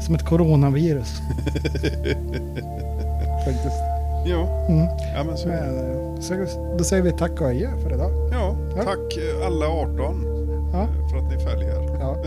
som 0.04 0.14
ett 0.14 0.24
coronavirus. 0.24 1.20
Faktiskt. 3.44 3.82
Ja, 4.26 4.66
Mm. 4.68 4.86
ja 5.16 5.24
men 5.24 5.36
så 5.36 5.48
är 5.48 5.52
det. 5.72 5.92
Eh, 5.92 6.20
så, 6.20 6.34
då 6.78 6.84
säger 6.84 7.02
vi 7.02 7.12
tack 7.12 7.40
och 7.40 7.46
adjö 7.46 7.68
för 7.82 7.94
idag. 7.94 8.10
Ja, 8.32 8.56
Ja. 8.76 8.82
tack 8.82 9.16
eh, 9.16 9.46
alla 9.46 9.66
18 9.66 10.24
Ja. 10.72 10.80
eh, 10.82 11.08
för 11.10 11.16
att 11.18 11.30
ni 11.30 11.38
följer. 11.38 11.98
Ja. 12.00 12.16